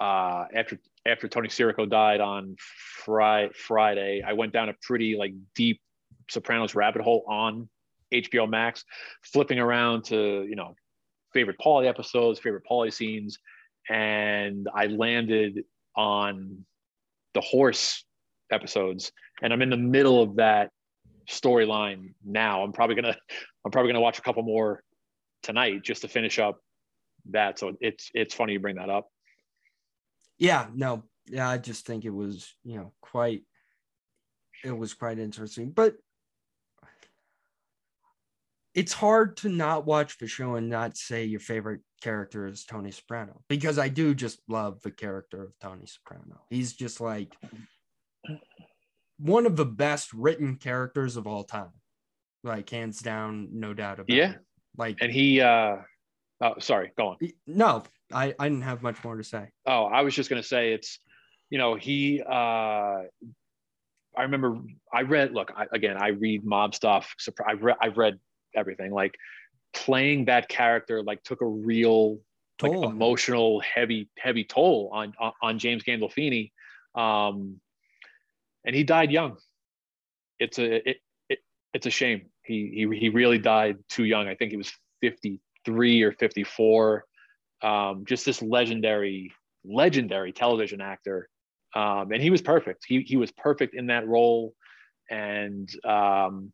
uh, 0.00 0.44
after 0.54 0.78
after 1.06 1.28
Tony 1.28 1.48
Sirico 1.48 1.88
died 1.88 2.20
on 2.20 2.56
Friday, 3.04 3.52
Friday, 3.54 4.22
I 4.26 4.32
went 4.32 4.52
down 4.52 4.68
a 4.68 4.74
pretty 4.82 5.16
like 5.16 5.32
deep 5.54 5.80
Sopranos 6.30 6.74
rabbit 6.74 7.02
hole 7.02 7.24
on 7.28 7.68
HBO 8.12 8.48
Max, 8.48 8.84
flipping 9.22 9.58
around 9.58 10.04
to 10.04 10.46
you 10.48 10.56
know 10.56 10.74
favorite 11.32 11.56
Paulie 11.58 11.88
episodes, 11.88 12.38
favorite 12.38 12.64
Paulie 12.70 12.92
scenes, 12.92 13.38
and 13.88 14.68
I 14.74 14.86
landed 14.86 15.64
on 15.96 16.64
the 17.34 17.40
horse 17.40 18.04
episodes, 18.50 19.12
and 19.42 19.52
I'm 19.52 19.62
in 19.62 19.70
the 19.70 19.76
middle 19.76 20.22
of 20.22 20.36
that 20.36 20.70
storyline 21.28 22.14
now. 22.24 22.62
I'm 22.62 22.72
probably 22.72 22.96
gonna 22.96 23.16
I'm 23.64 23.70
probably 23.70 23.92
gonna 23.92 24.00
watch 24.00 24.18
a 24.18 24.22
couple 24.22 24.42
more 24.42 24.82
tonight 25.42 25.82
just 25.82 26.02
to 26.02 26.08
finish 26.08 26.38
up 26.38 26.60
that. 27.30 27.58
So 27.58 27.76
it's 27.80 28.10
it's 28.14 28.34
funny 28.34 28.54
you 28.54 28.60
bring 28.60 28.76
that 28.76 28.90
up. 28.90 29.08
Yeah, 30.38 30.66
no, 30.74 31.04
yeah, 31.26 31.48
I 31.48 31.58
just 31.58 31.86
think 31.86 32.04
it 32.04 32.10
was 32.10 32.54
you 32.64 32.76
know 32.76 32.92
quite 33.00 33.42
it 34.64 34.76
was 34.76 34.94
quite 34.94 35.18
interesting, 35.18 35.70
but 35.70 35.94
it's 38.74 38.92
hard 38.92 39.36
to 39.38 39.48
not 39.48 39.86
watch 39.86 40.18
the 40.18 40.26
show 40.26 40.54
and 40.54 40.68
not 40.68 40.96
say 40.96 41.24
your 41.24 41.40
favorite 41.40 41.80
character 42.00 42.46
is 42.46 42.64
Tony 42.64 42.92
Soprano 42.92 43.40
because 43.48 43.78
I 43.78 43.88
do 43.88 44.14
just 44.14 44.40
love 44.48 44.80
the 44.82 44.90
character 44.90 45.42
of 45.42 45.58
Tony 45.60 45.86
Soprano. 45.86 46.42
He's 46.48 46.74
just 46.74 47.00
like 47.00 47.34
one 49.18 49.46
of 49.46 49.56
the 49.56 49.64
best 49.64 50.12
written 50.12 50.56
characters 50.56 51.16
of 51.16 51.26
all 51.26 51.44
time. 51.44 51.72
Like 52.44 52.70
hands 52.70 53.00
down, 53.00 53.48
no 53.52 53.74
doubt 53.74 53.98
about 53.98 54.10
it. 54.10 54.16
yeah. 54.16 54.30
it. 54.32 54.38
Like 54.78 54.98
and 55.00 55.12
he 55.12 55.40
uh 55.40 55.76
oh 56.40 56.54
sorry, 56.60 56.92
go 56.96 57.08
on. 57.08 57.16
No, 57.46 57.82
I, 58.12 58.34
I 58.38 58.48
didn't 58.48 58.62
have 58.62 58.82
much 58.82 59.02
more 59.04 59.16
to 59.16 59.24
say. 59.24 59.48
Oh, 59.66 59.84
I 59.84 60.02
was 60.02 60.14
just 60.14 60.30
gonna 60.30 60.42
say 60.42 60.72
it's 60.72 61.00
you 61.50 61.58
know, 61.58 61.74
he 61.74 62.22
uh 62.22 63.02
I 64.16 64.22
remember 64.22 64.58
I 64.92 65.02
read 65.02 65.32
look 65.32 65.52
I, 65.54 65.66
again 65.72 65.96
I 65.98 66.08
read 66.08 66.44
mob 66.44 66.74
stuff. 66.74 67.14
I've 67.46 67.62
read 67.62 67.76
I've 67.82 67.98
read 67.98 68.18
everything. 68.54 68.92
Like 68.92 69.16
playing 69.74 70.26
that 70.26 70.48
character 70.48 71.02
like 71.02 71.22
took 71.24 71.42
a 71.42 71.46
real 71.46 72.20
like 72.62 72.72
emotional 72.72 73.60
heavy 73.60 74.08
heavy 74.16 74.44
toll 74.44 74.90
on 74.92 75.12
on 75.42 75.58
James 75.58 75.82
Gandolfini. 75.82 76.52
Um, 76.94 77.60
and 78.64 78.74
he 78.74 78.84
died 78.84 79.10
young. 79.10 79.36
It's 80.38 80.58
a 80.58 80.88
it, 80.88 80.96
it, 81.28 81.38
it's 81.74 81.86
a 81.86 81.90
shame. 81.90 82.26
He, 82.48 82.88
he 82.90 82.98
he 82.98 83.08
really 83.10 83.38
died 83.38 83.76
too 83.88 84.04
young. 84.04 84.26
I 84.26 84.34
think 84.34 84.50
he 84.50 84.56
was 84.56 84.72
53 85.02 86.02
or 86.02 86.12
54. 86.12 87.04
Um, 87.62 88.04
just 88.06 88.24
this 88.24 88.40
legendary 88.42 89.32
legendary 89.64 90.32
television 90.32 90.80
actor. 90.80 91.28
Um, 91.74 92.12
and 92.12 92.22
he 92.22 92.30
was 92.30 92.42
perfect. 92.42 92.84
He 92.88 93.02
he 93.02 93.16
was 93.16 93.30
perfect 93.32 93.74
in 93.74 93.88
that 93.88 94.08
role. 94.08 94.54
And 95.10 95.68
um, 95.84 96.52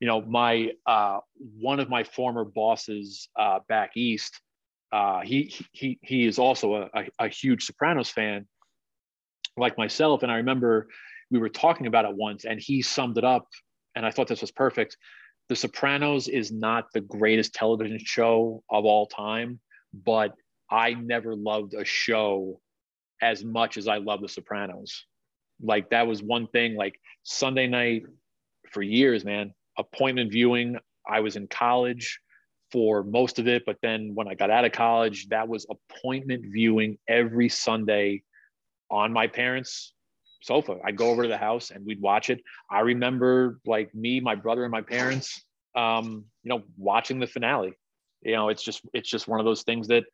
you 0.00 0.06
know, 0.06 0.22
my 0.22 0.70
uh, 0.86 1.20
one 1.58 1.80
of 1.80 1.88
my 1.88 2.04
former 2.04 2.44
bosses 2.44 3.28
uh, 3.38 3.60
back 3.68 3.96
east, 3.96 4.40
uh, 4.92 5.20
he 5.20 5.54
he 5.72 5.98
he 6.02 6.26
is 6.26 6.38
also 6.38 6.74
a, 6.74 6.90
a, 6.94 7.08
a, 7.20 7.28
huge 7.28 7.64
Sopranos 7.64 8.10
fan, 8.10 8.46
like 9.56 9.76
myself. 9.78 10.22
And 10.22 10.30
I 10.30 10.36
remember 10.36 10.88
we 11.30 11.38
were 11.38 11.48
talking 11.48 11.86
about 11.86 12.04
it 12.04 12.14
once, 12.14 12.44
and 12.44 12.60
he 12.60 12.82
summed 12.82 13.18
it 13.18 13.24
up, 13.24 13.48
and 13.96 14.06
I 14.06 14.10
thought 14.10 14.28
this 14.28 14.40
was 14.40 14.52
perfect. 14.52 14.96
The 15.48 15.56
Sopranos 15.56 16.28
is 16.28 16.50
not 16.50 16.86
the 16.92 17.00
greatest 17.00 17.54
television 17.54 17.98
show 18.02 18.62
of 18.70 18.84
all 18.84 19.06
time, 19.06 19.60
but 19.92 20.34
I 20.70 20.94
never 20.94 21.36
loved 21.36 21.74
a 21.74 21.84
show 21.84 22.60
as 23.20 23.44
much 23.44 23.76
as 23.76 23.86
I 23.86 23.98
love 23.98 24.20
The 24.22 24.28
Sopranos. 24.28 25.04
Like 25.60 25.90
that 25.90 26.06
was 26.06 26.22
one 26.22 26.46
thing. 26.48 26.76
Like 26.76 26.98
Sunday 27.22 27.66
night 27.66 28.04
for 28.72 28.82
years, 28.82 29.24
man 29.24 29.52
appointment 29.78 30.32
viewing. 30.32 30.78
I 31.06 31.20
was 31.20 31.36
in 31.36 31.48
college 31.48 32.20
for 32.72 33.02
most 33.02 33.38
of 33.38 33.46
it, 33.46 33.64
but 33.66 33.76
then 33.82 34.12
when 34.14 34.28
I 34.28 34.34
got 34.34 34.50
out 34.50 34.64
of 34.64 34.72
college, 34.72 35.28
that 35.28 35.48
was 35.48 35.66
appointment 35.68 36.44
viewing 36.46 36.98
every 37.08 37.48
Sunday 37.48 38.22
on 38.90 39.12
my 39.12 39.26
parents' 39.26 39.92
sofa. 40.44 40.78
I'd 40.84 40.96
go 40.96 41.10
over 41.10 41.22
to 41.22 41.28
the 41.28 41.38
house 41.38 41.70
and 41.70 41.84
we'd 41.84 42.00
watch 42.00 42.30
it. 42.30 42.40
I 42.70 42.80
remember 42.80 43.58
like 43.64 43.94
me, 43.94 44.20
my 44.20 44.34
brother, 44.34 44.64
and 44.64 44.70
my 44.70 44.82
parents, 44.82 45.42
um, 45.74 46.24
you 46.42 46.50
know, 46.50 46.62
watching 46.76 47.18
the 47.18 47.26
finale. 47.26 47.74
You 48.22 48.32
know, 48.32 48.48
it's 48.48 48.62
just 48.62 48.82
it's 48.92 49.08
just 49.08 49.28
one 49.28 49.40
of 49.40 49.46
those 49.46 49.62
things 49.62 49.88
that 49.88 50.04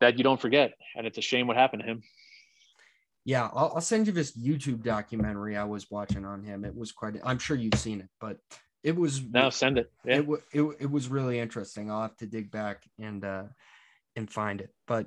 that 0.00 0.16
you 0.18 0.24
don't 0.24 0.40
forget, 0.40 0.72
and 0.96 1.06
it's 1.06 1.18
a 1.18 1.22
shame 1.22 1.46
what 1.46 1.56
happened 1.56 1.82
to 1.82 1.88
him. 1.88 2.02
Yeah, 3.24 3.48
I'll, 3.52 3.72
I'll 3.74 3.80
send 3.80 4.06
you 4.06 4.12
this 4.12 4.36
YouTube 4.36 4.82
documentary 4.82 5.56
I 5.56 5.64
was 5.64 5.90
watching 5.90 6.24
on 6.24 6.42
him. 6.42 6.64
It 6.64 6.74
was 6.74 6.92
quite. 6.92 7.14
I'm 7.24 7.38
sure 7.38 7.56
you've 7.56 7.74
seen 7.74 8.00
it, 8.00 8.08
but 8.20 8.38
it 8.82 8.96
was 8.96 9.22
now 9.22 9.50
send 9.50 9.78
it. 9.78 9.90
Yeah. 10.04 10.20
It, 10.20 10.28
it 10.52 10.62
it 10.80 10.90
was 10.90 11.08
really 11.08 11.38
interesting. 11.38 11.90
I'll 11.90 12.02
have 12.02 12.16
to 12.18 12.26
dig 12.26 12.50
back 12.50 12.84
and 12.98 13.24
uh 13.24 13.44
and 14.16 14.30
find 14.30 14.60
it. 14.60 14.70
But 14.86 15.06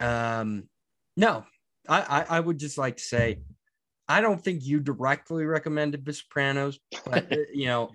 um 0.00 0.68
no, 1.16 1.44
I, 1.88 2.00
I, 2.00 2.36
I 2.36 2.40
would 2.40 2.58
just 2.58 2.78
like 2.78 2.96
to 2.96 3.02
say 3.02 3.40
I 4.08 4.20
don't 4.20 4.42
think 4.42 4.64
you 4.64 4.80
directly 4.80 5.44
recommended 5.44 6.04
The 6.04 6.12
Sopranos, 6.12 6.78
but 7.04 7.30
uh, 7.32 7.36
you 7.52 7.66
know, 7.66 7.90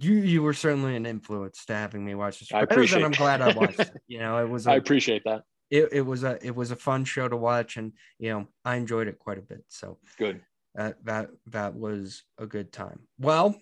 you 0.00 0.14
you 0.14 0.42
were 0.42 0.52
certainly 0.52 0.96
an 0.96 1.06
influence 1.06 1.64
to 1.66 1.74
having 1.74 2.04
me 2.04 2.14
watch 2.14 2.40
The 2.40 2.46
Sopranos, 2.46 2.68
I 2.68 2.72
appreciate 2.72 2.96
and 2.96 3.04
I'm 3.06 3.12
glad 3.12 3.40
I 3.40 3.52
watched 3.52 3.80
it. 3.80 3.90
You 4.08 4.20
know, 4.20 4.38
it 4.38 4.48
was 4.48 4.66
a, 4.66 4.72
I 4.72 4.76
appreciate 4.76 5.22
that. 5.24 5.42
It, 5.70 5.88
it 5.92 6.00
was 6.00 6.24
a 6.24 6.44
it 6.44 6.54
was 6.54 6.70
a 6.70 6.76
fun 6.76 7.04
show 7.04 7.28
to 7.28 7.36
watch, 7.36 7.76
and 7.76 7.92
you 8.18 8.30
know, 8.30 8.48
I 8.64 8.76
enjoyed 8.76 9.06
it 9.06 9.18
quite 9.18 9.38
a 9.38 9.42
bit. 9.42 9.64
So 9.68 9.98
good. 10.18 10.40
That 10.74 11.04
that 11.04 11.30
that 11.46 11.74
was 11.74 12.24
a 12.38 12.46
good 12.46 12.72
time. 12.72 13.00
Well, 13.18 13.54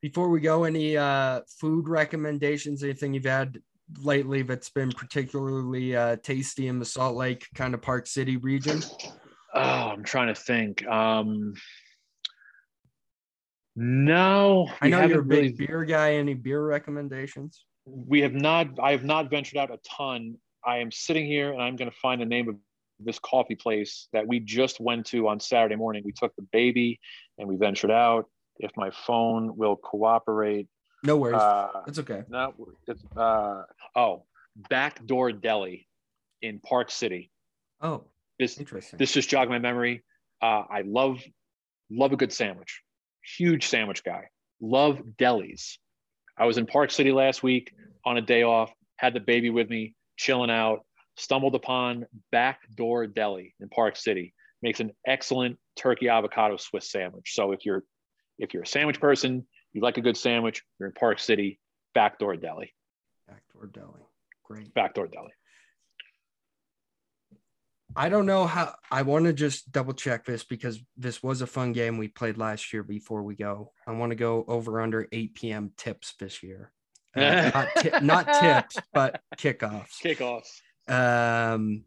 before 0.00 0.28
we 0.28 0.40
go, 0.40 0.64
any 0.64 0.96
uh, 0.96 1.40
food 1.60 1.88
recommendations? 1.88 2.82
Anything 2.82 3.14
you've 3.14 3.24
had 3.24 3.58
lately 4.00 4.42
that's 4.42 4.70
been 4.70 4.92
particularly 4.92 5.96
uh, 5.96 6.16
tasty 6.22 6.68
in 6.68 6.78
the 6.78 6.84
Salt 6.84 7.16
Lake 7.16 7.46
kind 7.54 7.74
of 7.74 7.82
Park 7.82 8.06
City 8.06 8.36
region? 8.36 8.82
Oh, 9.58 9.90
I'm 9.90 10.04
trying 10.04 10.28
to 10.28 10.34
think. 10.34 10.86
Um, 10.86 11.54
no, 13.76 14.68
I 14.80 14.88
know 14.88 15.04
you're 15.04 15.20
a 15.20 15.24
big 15.24 15.38
really, 15.38 15.66
beer 15.66 15.84
guy. 15.84 16.14
Any 16.14 16.34
beer 16.34 16.62
recommendations? 16.62 17.64
We 17.86 18.20
have 18.22 18.34
not. 18.34 18.78
I 18.82 18.92
have 18.92 19.04
not 19.04 19.30
ventured 19.30 19.58
out 19.58 19.70
a 19.70 19.78
ton. 19.88 20.36
I 20.64 20.78
am 20.78 20.90
sitting 20.90 21.26
here 21.26 21.52
and 21.52 21.62
I'm 21.62 21.76
going 21.76 21.90
to 21.90 21.96
find 21.96 22.20
the 22.20 22.26
name 22.26 22.48
of 22.48 22.56
this 22.98 23.18
coffee 23.20 23.54
place 23.54 24.08
that 24.12 24.26
we 24.26 24.40
just 24.40 24.80
went 24.80 25.06
to 25.06 25.28
on 25.28 25.40
Saturday 25.40 25.76
morning. 25.76 26.02
We 26.04 26.12
took 26.12 26.34
the 26.36 26.46
baby 26.52 26.98
and 27.38 27.48
we 27.48 27.56
ventured 27.56 27.90
out 27.90 28.26
if 28.58 28.72
my 28.76 28.90
phone 28.90 29.56
will 29.56 29.76
cooperate. 29.76 30.66
No 31.04 31.16
worries. 31.16 31.36
Uh, 31.36 31.82
it's 31.86 32.00
okay. 32.00 32.24
No, 32.28 32.54
it's 32.88 33.02
uh, 33.16 33.62
oh, 33.94 34.24
Backdoor 34.68 35.32
Deli 35.32 35.86
in 36.42 36.58
Park 36.58 36.90
City. 36.90 37.30
Oh, 37.80 38.04
this. 38.38 38.56
This 38.98 39.12
just 39.12 39.28
jogged 39.28 39.50
my 39.50 39.58
memory. 39.58 40.04
Uh, 40.40 40.64
I 40.70 40.82
love 40.86 41.22
love 41.90 42.12
a 42.12 42.16
good 42.16 42.32
sandwich. 42.32 42.82
Huge 43.36 43.66
sandwich 43.66 44.04
guy. 44.04 44.28
Love 44.60 45.02
delis. 45.18 45.76
I 46.36 46.46
was 46.46 46.58
in 46.58 46.66
Park 46.66 46.90
City 46.90 47.12
last 47.12 47.42
week 47.42 47.72
on 48.04 48.16
a 48.16 48.22
day 48.22 48.42
off. 48.42 48.72
Had 48.96 49.14
the 49.14 49.20
baby 49.20 49.50
with 49.50 49.68
me, 49.68 49.94
chilling 50.16 50.50
out. 50.50 50.84
Stumbled 51.16 51.56
upon 51.56 52.06
Backdoor 52.30 53.08
Deli 53.08 53.54
in 53.60 53.68
Park 53.68 53.96
City. 53.96 54.34
Makes 54.62 54.80
an 54.80 54.92
excellent 55.06 55.58
turkey 55.76 56.08
avocado 56.08 56.56
Swiss 56.56 56.90
sandwich. 56.90 57.34
So 57.34 57.52
if 57.52 57.66
you're 57.66 57.82
if 58.38 58.54
you're 58.54 58.62
a 58.62 58.66
sandwich 58.66 59.00
person, 59.00 59.46
you 59.72 59.80
like 59.82 59.98
a 59.98 60.00
good 60.00 60.16
sandwich, 60.16 60.62
you're 60.78 60.88
in 60.88 60.94
Park 60.94 61.18
City, 61.18 61.58
Backdoor 61.94 62.36
Deli. 62.36 62.72
Backdoor 63.26 63.66
Deli. 63.66 64.00
Great. 64.44 64.72
Backdoor 64.74 65.08
Deli. 65.08 65.32
I 67.98 68.08
don't 68.08 68.26
know 68.26 68.46
how 68.46 68.76
I 68.92 69.02
want 69.02 69.24
to 69.24 69.32
just 69.32 69.72
double 69.72 69.92
check 69.92 70.24
this 70.24 70.44
because 70.44 70.78
this 70.96 71.20
was 71.20 71.42
a 71.42 71.48
fun 71.48 71.72
game 71.72 71.98
we 71.98 72.06
played 72.06 72.38
last 72.38 72.72
year 72.72 72.84
before 72.84 73.24
we 73.24 73.34
go. 73.34 73.72
I 73.88 73.92
want 73.92 74.10
to 74.10 74.16
go 74.16 74.44
over 74.46 74.80
under 74.80 75.08
8 75.10 75.34
p.m. 75.34 75.72
tips 75.76 76.14
this 76.20 76.40
year. 76.40 76.70
Uh, 77.16 77.50
not, 77.54 77.68
ti- 77.76 78.06
not 78.06 78.26
tips, 78.40 78.76
but 78.94 79.20
kickoffs. 79.36 80.00
Kickoffs. 80.00 80.60
Um, 80.88 81.86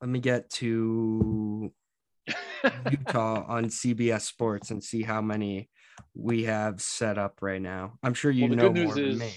let 0.00 0.10
me 0.10 0.18
get 0.18 0.50
to 0.54 1.72
Utah 2.90 3.44
on 3.48 3.66
CBS 3.66 4.22
Sports 4.22 4.72
and 4.72 4.82
see 4.82 5.02
how 5.02 5.22
many 5.22 5.70
we 6.16 6.44
have 6.44 6.80
set 6.80 7.16
up 7.16 7.42
right 7.42 7.62
now. 7.62 7.96
I'm 8.02 8.14
sure 8.14 8.32
you 8.32 8.48
Well, 8.48 8.56
know 8.56 8.72
more 8.72 8.72
news 8.72 8.94
than 8.96 9.18
me. 9.18 9.32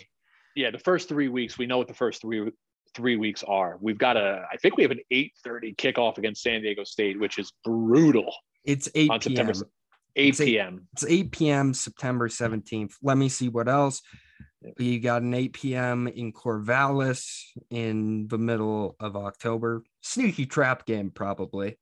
Yeah, 0.56 0.72
the 0.72 0.80
first 0.80 1.08
three 1.08 1.28
weeks, 1.28 1.60
we 1.60 1.68
know 1.68 1.78
what 1.78 1.88
the 1.88 1.94
first 1.94 2.22
three 2.22 2.52
three 2.94 3.16
weeks 3.18 3.44
are. 3.48 3.78
We've 3.82 3.98
got 3.98 4.18
a, 4.18 4.46
I 4.52 4.58
think 4.58 4.78
we 4.78 4.84
have 4.84 4.92
an 4.92 5.00
8:30 5.12 5.76
kickoff 5.76 6.18
against 6.18 6.42
San 6.44 6.62
Diego 6.62 6.84
State, 6.84 7.20
which 7.20 7.38
is 7.40 7.52
brutal 7.64 8.34
It's 8.64 8.90
8 8.96 9.10
on 9.10 9.20
p.m. 9.20 9.36
September 9.54 9.68
8 10.16 10.28
It's 10.30 10.42
eight- 10.42 10.46
p.m. 10.46 10.88
It's 10.94 11.06
8 11.06 11.32
p.m. 11.32 11.74
September 11.74 12.28
17th. 12.28 12.94
Let 13.02 13.18
me 13.18 13.30
see 13.30 13.50
what 13.50 13.68
else. 13.68 14.02
You 14.78 15.00
got 15.00 15.22
an 15.24 15.34
8 15.34 15.54
p.m. 15.54 16.08
in 16.08 16.34
Corvallis 16.34 17.42
in 17.72 18.28
the 18.28 18.38
middle 18.38 18.96
of 19.00 19.16
October. 19.16 19.84
Sneaky 20.02 20.46
trap 20.46 20.86
game, 20.86 21.10
probably. 21.12 21.78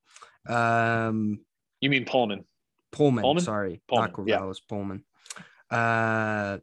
Um, 0.48 1.40
You 1.82 1.90
mean 1.90 2.06
Pullman? 2.06 2.46
Pullman, 2.92 3.22
Pullman? 3.24 3.44
sorry, 3.44 3.82
Pullman, 3.90 4.12
not 4.18 4.28
yeah. 4.28 4.38
Corvallis, 4.40 4.60
Pullman. 4.70 5.04
Uh, 5.70 6.60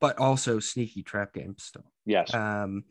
but 0.00 0.18
also 0.18 0.58
sneaky 0.60 1.02
trap 1.02 1.32
game 1.32 1.54
still. 1.58 1.90
Yes. 2.06 2.32
Um, 2.34 2.84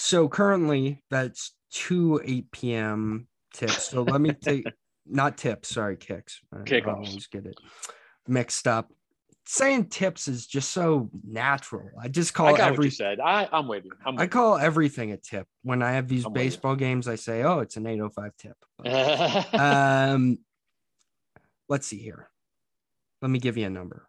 so 0.00 0.28
currently 0.28 1.02
that's 1.10 1.54
two 1.70 2.20
8 2.24 2.50
p.m. 2.50 3.28
tips. 3.54 3.90
So 3.90 4.02
let 4.02 4.20
me 4.20 4.32
take 4.32 4.66
not 5.06 5.36
tips, 5.36 5.68
sorry, 5.68 5.96
kicks. 5.96 6.40
I- 6.52 6.62
I 6.92 6.94
always 7.06 7.26
get 7.26 7.46
it 7.46 7.56
mixed 8.26 8.66
up. 8.66 8.90
Saying 9.46 9.86
tips 9.86 10.28
is 10.28 10.46
just 10.46 10.70
so 10.70 11.10
natural. 11.26 11.90
I 12.00 12.08
just 12.08 12.32
I 12.32 12.36
call 12.36 12.46
got 12.56 12.60
what 12.60 12.72
every 12.72 12.84
you 12.86 12.90
said. 12.92 13.18
I, 13.20 13.48
I'm 13.52 13.66
with 13.66 13.84
you. 13.84 13.90
I'm 14.06 14.16
I 14.18 14.26
call 14.28 14.56
everything 14.56 15.10
a 15.10 15.16
tip. 15.16 15.46
When 15.62 15.82
I 15.82 15.92
have 15.92 16.06
these 16.06 16.24
I'm 16.24 16.32
baseball 16.32 16.76
games, 16.76 17.08
I 17.08 17.16
say, 17.16 17.42
"Oh, 17.42 17.58
it's 17.58 17.76
an 17.76 17.86
805 17.86 18.32
tip." 18.36 18.56
um, 19.60 20.38
let's 21.68 21.86
see 21.86 21.98
here. 21.98 22.28
Let 23.22 23.30
me 23.30 23.40
give 23.40 23.56
you 23.56 23.66
a 23.66 23.70
number. 23.70 24.08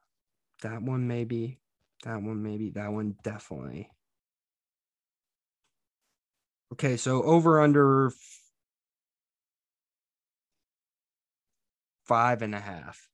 That 0.62 0.84
one 0.84 1.08
maybe. 1.08 1.60
That 2.04 2.22
one 2.22 2.44
maybe. 2.44 2.70
That 2.72 2.92
one 2.94 3.16
definitely. 3.24 3.90
Okay, 6.74 6.98
so 6.98 7.22
over 7.24 7.60
under 7.60 8.12
five 12.06 12.42
and 12.42 12.56
a 12.56 12.60
half. 12.60 13.08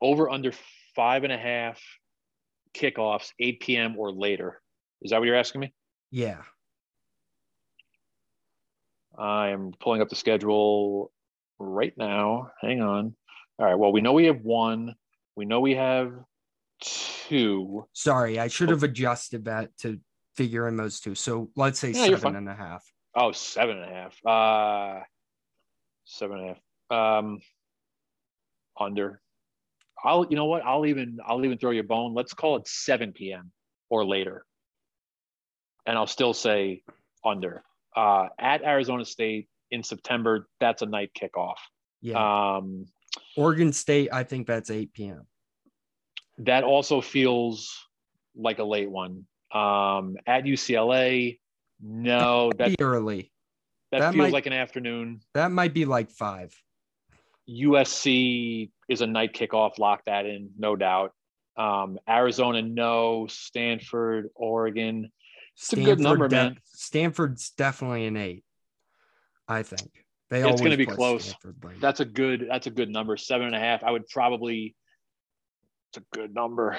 Over 0.00 0.28
under 0.28 0.52
five 0.94 1.24
and 1.24 1.32
a 1.32 1.38
half 1.38 1.80
kickoffs, 2.74 3.32
8 3.38 3.60
p.m. 3.60 3.96
or 3.98 4.12
later. 4.12 4.60
Is 5.00 5.10
that 5.10 5.18
what 5.18 5.26
you're 5.26 5.36
asking 5.36 5.60
me? 5.62 5.74
Yeah. 6.10 6.42
I 9.16 9.48
am 9.50 9.72
pulling 9.78 10.00
up 10.00 10.08
the 10.08 10.16
schedule 10.16 11.12
right 11.58 11.92
now. 11.96 12.50
Hang 12.60 12.80
on. 12.80 13.14
All 13.58 13.66
right. 13.66 13.74
Well, 13.74 13.92
we 13.92 14.00
know 14.00 14.12
we 14.12 14.26
have 14.26 14.42
one. 14.42 14.94
We 15.36 15.44
know 15.44 15.60
we 15.60 15.74
have 15.74 16.12
two. 16.80 17.86
Sorry, 17.92 18.38
I 18.38 18.48
should 18.48 18.68
oh. 18.68 18.72
have 18.72 18.82
adjusted 18.82 19.44
that 19.46 19.76
to 19.78 20.00
figure 20.36 20.68
in 20.68 20.76
those 20.76 21.00
two. 21.00 21.14
So 21.14 21.50
let's 21.56 21.78
say 21.78 21.90
Yeah, 21.90 22.06
seven 22.06 22.36
and 22.36 22.48
a 22.48 22.54
half. 22.54 22.84
Oh, 23.14 23.32
seven 23.32 23.78
and 23.78 23.90
a 23.90 23.94
half. 23.94 24.26
Uh, 24.26 25.04
seven 26.04 26.38
and 26.38 26.50
a 26.50 26.54
half. 26.90 27.18
Um, 27.18 27.40
under. 28.78 29.20
I'll. 30.02 30.26
You 30.28 30.36
know 30.36 30.46
what? 30.46 30.64
I'll 30.64 30.86
even. 30.86 31.18
I'll 31.26 31.44
even 31.44 31.58
throw 31.58 31.70
you 31.70 31.80
a 31.80 31.84
bone. 31.84 32.14
Let's 32.14 32.34
call 32.34 32.56
it 32.56 32.66
7 32.66 33.12
p.m. 33.12 33.52
or 33.90 34.04
later. 34.04 34.44
And 35.86 35.96
I'll 35.96 36.06
still 36.06 36.34
say 36.34 36.82
under. 37.24 37.62
Uh, 37.94 38.28
at 38.38 38.62
Arizona 38.62 39.04
State 39.04 39.48
in 39.70 39.82
September. 39.82 40.48
That's 40.60 40.82
a 40.82 40.86
night 40.86 41.10
kickoff. 41.14 41.56
Yeah. 42.00 42.56
Um, 42.56 42.86
Oregon 43.36 43.72
State, 43.72 44.08
I 44.12 44.24
think 44.24 44.46
that's 44.46 44.70
8 44.70 44.92
p.m. 44.92 45.26
that 46.38 46.64
also 46.64 47.00
feels 47.00 47.70
like 48.34 48.58
a 48.58 48.64
late 48.64 48.90
one. 48.90 49.26
Um, 49.52 50.16
at 50.26 50.44
UCLA, 50.44 51.38
no, 51.80 52.50
that 52.58 52.76
early. 52.80 53.32
that, 53.90 54.00
that 54.00 54.12
feels 54.12 54.16
might- 54.24 54.32
like 54.32 54.46
an 54.46 54.52
afternoon. 54.52 55.20
That 55.34 55.50
might 55.50 55.74
be 55.74 55.84
like 55.84 56.10
five. 56.10 56.54
USC 57.48 58.70
is 58.88 59.00
a 59.00 59.06
night 59.06 59.34
kickoff. 59.34 59.78
Lock 59.78 60.02
that 60.06 60.26
in, 60.26 60.50
no 60.58 60.76
doubt. 60.76 61.12
Um, 61.56 61.98
Arizona, 62.08 62.62
no. 62.62 63.26
Stanford, 63.28 64.28
Oregon. 64.34 65.10
It's 65.56 65.72
a 65.72 65.76
good 65.76 66.00
number, 66.00 66.28
man. 66.28 66.56
Stanford's 66.64 67.50
definitely 67.50 68.06
an 68.06 68.16
eight. 68.16 68.44
I 69.48 69.62
think 69.64 69.90
they. 70.30 70.38
It's 70.38 70.60
gonna 70.62 70.72
always 70.72 70.76
be 70.78 70.86
close. 70.86 71.24
Stanford. 71.26 71.80
That's 71.80 72.00
a 72.00 72.04
good. 72.04 72.46
That's 72.48 72.68
a 72.68 72.70
good 72.70 72.88
number. 72.88 73.16
Seven 73.16 73.48
and 73.48 73.56
a 73.56 73.58
half. 73.58 73.84
I 73.84 73.90
would 73.90 74.08
probably. 74.08 74.74
It's 75.90 75.98
a 75.98 76.16
good 76.16 76.32
number. 76.34 76.78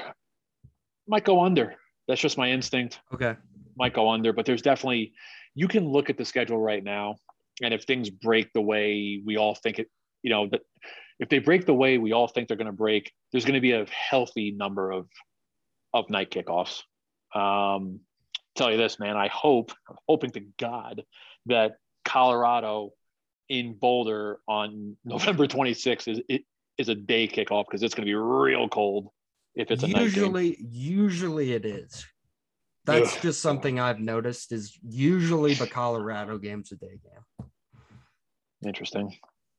Might 1.08 1.26
go 1.26 1.44
under. 1.44 1.76
That's 2.08 2.22
just 2.22 2.38
my 2.38 2.52
instinct. 2.52 3.00
okay. 3.14 3.36
might 3.76 3.94
go 3.94 4.10
under, 4.10 4.34
but 4.34 4.46
there's 4.46 4.62
definitely 4.62 5.14
you 5.56 5.68
can 5.68 5.88
look 5.88 6.10
at 6.10 6.18
the 6.18 6.26
schedule 6.26 6.60
right 6.60 6.84
now, 6.84 7.16
and 7.62 7.74
if 7.74 7.84
things 7.84 8.10
break 8.10 8.52
the 8.54 8.62
way 8.62 9.22
we 9.24 9.38
all 9.38 9.56
think 9.56 9.80
it, 9.80 9.90
you 10.22 10.30
know, 10.30 10.48
that 10.50 10.62
if 11.20 11.30
they 11.30 11.40
break 11.40 11.66
the 11.66 11.74
way 11.74 11.98
we 11.98 12.12
all 12.12 12.28
think 12.28 12.48
they're 12.48 12.58
going 12.58 12.66
to 12.68 12.74
break, 12.74 13.12
there's 13.32 13.46
going 13.46 13.56
to 13.56 13.62
be 13.62 13.74
a 13.74 13.86
healthy 13.86 14.52
number 14.52 14.92
of 14.92 15.08
of 15.94 16.10
night 16.10 16.32
kickoffs. 16.32 16.82
Um, 17.36 18.00
tell 18.56 18.72
you 18.72 18.78
this, 18.78 19.00
man, 19.00 19.16
I 19.16 19.28
hope, 19.28 19.72
I'm 19.90 19.98
hoping 20.08 20.32
to 20.32 20.42
God 20.60 21.04
that 21.48 21.76
Colorado 22.06 22.92
in 23.50 23.76
Boulder 23.76 24.40
on 24.48 24.98
November 25.06 25.48
26th 25.48 26.08
is 26.08 26.22
it 26.30 26.44
is 26.78 26.90
a 26.90 26.96
day 26.96 27.28
kickoff 27.28 27.66
because 27.68 27.84
it's 27.84 27.94
going 27.94 28.06
to 28.06 28.10
be 28.10 28.16
real 28.16 28.68
cold 28.68 29.10
if 29.56 29.72
it's 29.72 29.84
a 29.84 29.88
night 29.88 29.96
game. 29.96 30.04
usually, 30.04 30.58
usually 30.70 31.54
it 31.54 31.66
is. 31.66 32.06
That's 32.86 33.16
Ugh. 33.16 33.22
just 33.22 33.42
something 33.42 33.80
I've 33.80 34.00
noticed. 34.00 34.52
Is 34.52 34.78
usually 34.88 35.54
the 35.54 35.68
Colorado 35.68 36.38
game's 36.38 36.72
a 36.72 36.76
day 36.76 37.00
game. 37.04 37.50
Interesting. 38.66 39.16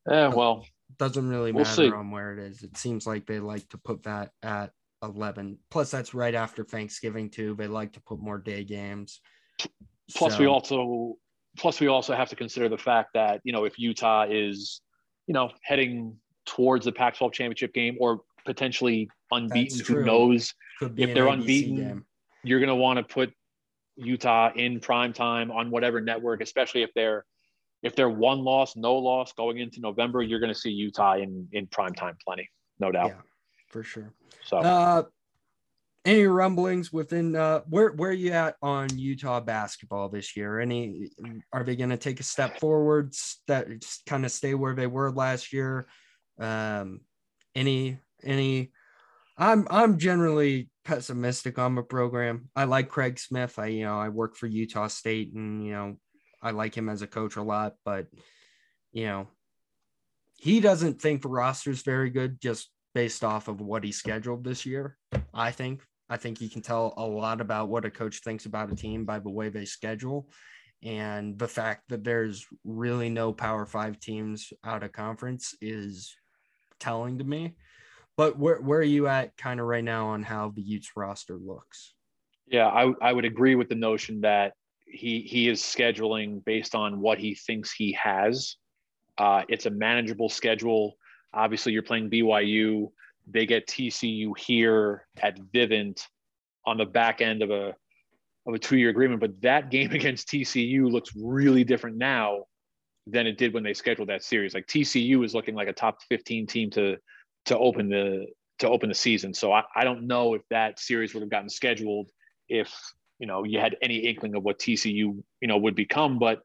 Yeah, 0.09 0.29
well, 0.29 0.67
Doesn't 0.99 1.29
really 1.29 1.53
We'll 1.53 1.65
matter 1.65 1.75
see. 1.75 1.91
on 1.93 2.11
where 2.11 2.37
it 2.37 2.39
is. 2.39 2.63
It 2.63 2.77
seems 2.77 3.07
like 3.07 3.27
they 3.27 3.41
like 3.41 3.67
to 3.71 3.79
put 3.79 4.03
that 4.05 4.31
at 4.43 4.71
eleven. 5.03 5.59
Plus, 5.71 5.91
that's 5.91 6.15
right 6.15 6.35
after 6.35 6.65
Thanksgiving 6.65 7.31
too. 7.31 7.55
They 7.57 7.67
like 7.67 7.93
to 7.95 8.01
put 8.03 8.21
more 8.21 8.39
day 8.39 8.65
games. 8.65 9.21
plus 10.15 10.39
we 10.39 10.47
also 10.47 11.15
plus 11.57 11.81
we 11.81 11.87
also 11.87 12.15
have 12.15 12.29
to 12.29 12.37
consider 12.37 12.69
the 12.69 12.77
fact 12.79 13.11
that 13.15 13.41
you 13.45 13.53
know 13.53 13.65
if 13.65 13.79
utah 13.79 14.27
is 14.29 14.81
you 15.27 15.33
know 15.33 15.51
heading 15.63 16.17
towards 16.45 16.85
the 16.85 16.93
pac 16.93 17.17
12 17.17 17.33
championship 17.33 17.73
game 17.73 17.97
or 18.01 18.21
potentially 18.45 19.09
unbeaten 19.33 19.79
who 19.85 20.05
knows 20.05 20.53
if 20.97 21.15
they're 21.15 21.29
unbeaten, 21.29 21.77
game. 21.77 22.05
you're 22.43 22.61
going 22.61 22.69
to 22.69 22.75
want 22.75 22.99
to 22.99 23.03
put 23.03 23.33
utah 23.97 24.51
in 24.55 24.81
prime 24.81 25.13
time 25.13 25.51
on 25.51 25.71
whatever 25.71 26.01
network 26.01 26.41
especially 26.41 26.83
if 26.83 26.91
they're 26.95 27.25
if 27.83 27.95
they're 27.95 28.11
one 28.11 28.41
loss 28.41 28.77
no 28.77 28.95
loss 28.97 29.33
going 29.33 29.59
into 29.59 29.81
november 29.81 30.23
you're 30.23 30.41
going 30.41 30.53
to 30.53 30.59
see 30.59 30.71
utah 30.71 31.15
in 31.15 31.49
in 31.53 31.67
prime 31.69 31.95
time 31.95 32.17
plenty 32.25 32.49
no 32.81 32.91
doubt 32.91 33.11
Yeah, 33.11 33.21
for 33.71 33.83
sure. 33.83 34.13
so 34.43 34.59
Uh, 34.59 35.03
any 36.05 36.27
rumblings 36.27 36.93
within 36.93 37.35
uh, 37.35 37.61
where 37.69 37.93
where 37.93 38.13
you 38.13 38.31
at 38.33 38.57
on 38.61 38.89
Utah 38.99 39.41
basketball 39.41 40.11
this 40.11 40.37
year? 40.37 40.61
Any 40.61 41.09
are 41.51 41.65
they 41.65 41.77
going 41.77 41.91
to 41.91 41.97
take 41.97 42.21
a 42.21 42.25
step 42.25 42.61
forwards 42.61 43.41
that 43.47 43.69
just 43.81 44.05
kind 44.05 44.27
of 44.27 44.31
stay 44.31 44.55
where 44.55 44.75
they 44.75 44.87
were 44.87 45.11
last 45.11 45.51
year? 45.53 45.87
Um, 46.39 47.01
any 47.55 48.01
any? 48.25 48.73
I'm 49.37 49.67
I'm 49.71 49.99
generally 49.99 50.71
pessimistic 50.85 51.59
on 51.59 51.75
the 51.75 51.83
program. 51.83 52.51
I 52.55 52.65
like 52.65 52.89
Craig 52.89 53.19
Smith. 53.19 53.59
I 53.59 53.67
you 53.67 53.85
know 53.85 53.99
I 53.99 54.09
work 54.09 54.37
for 54.37 54.47
Utah 54.47 54.89
State 54.89 55.35
and 55.35 55.65
you 55.65 55.73
know 55.73 55.97
I 56.43 56.51
like 56.51 56.75
him 56.75 56.89
as 56.89 57.03
a 57.03 57.07
coach 57.07 57.37
a 57.37 57.43
lot, 57.43 57.75
but 57.85 58.07
you 58.93 59.07
know 59.07 59.29
he 60.39 60.61
doesn't 60.61 61.01
think 61.01 61.23
the 61.23 61.29
roster's 61.29 61.83
very 61.83 62.11
good 62.11 62.41
just 62.41 62.71
based 62.95 63.25
off 63.25 63.49
of 63.49 63.61
what 63.61 63.83
he 63.83 63.93
scheduled 63.93 64.45
this 64.45 64.65
year. 64.67 64.97
I 65.33 65.51
think. 65.51 65.83
I 66.09 66.17
think 66.17 66.41
you 66.41 66.51
can 66.51 66.63
tell 66.63 66.93
a 66.97 67.05
lot 67.05 67.41
about 67.41 67.71
what 67.71 67.87
a 67.87 67.91
coach 67.91 68.21
thinks 68.21 68.45
about 68.45 68.71
a 68.71 68.77
team 68.77 69.05
by 69.05 69.19
the 69.19 69.31
way 69.31 69.49
they 69.49 69.65
schedule. 69.65 70.29
And 70.83 71.39
the 71.39 71.49
fact 71.49 71.85
that 71.89 72.05
there's 72.05 72.47
really 72.63 73.09
no 73.09 73.33
power 73.33 73.65
five 73.65 73.99
teams 74.01 74.53
out 74.63 74.83
of 74.83 74.93
conference 74.93 75.55
is 75.63 76.15
telling 76.79 77.19
to 77.19 77.25
me. 77.25 77.57
But 78.17 78.39
where 78.39 78.61
where 78.61 78.79
are 78.79 78.83
you 78.83 79.09
at 79.09 79.37
kind 79.37 79.61
of 79.61 79.67
right 79.67 79.85
now 79.85 80.09
on 80.09 80.23
how 80.23 80.53
the 80.55 80.63
Utes 80.63 80.93
roster 80.97 81.37
looks? 81.37 81.95
Yeah, 82.47 82.67
I, 82.69 82.93
I 83.01 83.13
would 83.13 83.25
agree 83.25 83.55
with 83.55 83.69
the 83.69 83.75
notion 83.75 84.21
that 84.21 84.53
he 84.87 85.21
he 85.21 85.49
is 85.49 85.61
scheduling 85.61 86.45
based 86.45 86.75
on 86.75 87.01
what 87.01 87.19
he 87.19 87.35
thinks 87.35 87.73
he 87.73 87.93
has. 87.93 88.57
Uh, 89.19 89.43
it's 89.49 89.67
a 89.67 89.71
manageable 89.71 90.29
schedule. 90.29 90.97
Obviously, 91.33 91.73
you're 91.73 91.83
playing 91.83 92.11
BYU. 92.11 92.91
They 93.27 93.47
get 93.47 93.67
TCU 93.67 94.37
here 94.39 95.07
at 95.21 95.39
Vivint 95.53 96.07
on 96.67 96.79
the 96.79 96.85
back 96.85 97.21
end 97.21 97.43
of 97.43 97.51
a 97.51 97.75
of 98.47 98.55
a 98.55 98.59
two 98.59 98.77
year 98.77 98.91
agreement. 98.91 99.21
But 99.21 99.41
that 99.43 99.71
game 99.71 99.91
against 99.93 100.29
TCU 100.29 100.91
looks 100.91 101.11
really 101.17 101.65
different 101.65 101.97
now 101.97 102.45
than 103.07 103.27
it 103.27 103.37
did 103.37 103.53
when 103.53 103.63
they 103.63 103.75
scheduled 103.75 104.09
that 104.09 104.23
series. 104.23 104.55
Like 104.55 104.67
TCU 104.67 105.25
is 105.25 105.35
looking 105.35 105.55
like 105.55 105.69
a 105.69 105.73
top 105.73 105.99
15 106.09 106.47
team 106.47 106.71
to 106.71 106.97
to 107.47 107.59
open 107.59 107.89
the 107.89 108.27
to 108.61 108.69
open 108.69 108.89
the 108.89 108.95
season. 108.95 109.35
So 109.35 109.53
I, 109.53 109.65
I 109.75 109.85
don't 109.85 110.07
know 110.07 110.35
if 110.35 110.43
that 110.51 110.79
series 110.79 111.15
would 111.15 111.21
have 111.21 111.31
gotten 111.31 111.49
scheduled 111.49 112.11
if 112.49 112.73
you 113.19 113.27
know 113.27 113.45
you 113.45 113.59
had 113.59 113.77
any 113.83 113.97
inkling 113.97 114.35
of 114.35 114.43
what 114.43 114.59
TCU 114.59 114.95
you 114.95 115.25
know 115.43 115.57
would 115.59 115.75
become. 115.75 116.19
But 116.19 116.41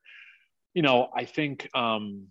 you 0.73 0.81
know 0.81 1.09
I 1.15 1.25
think 1.25 1.69
um, 1.75 2.27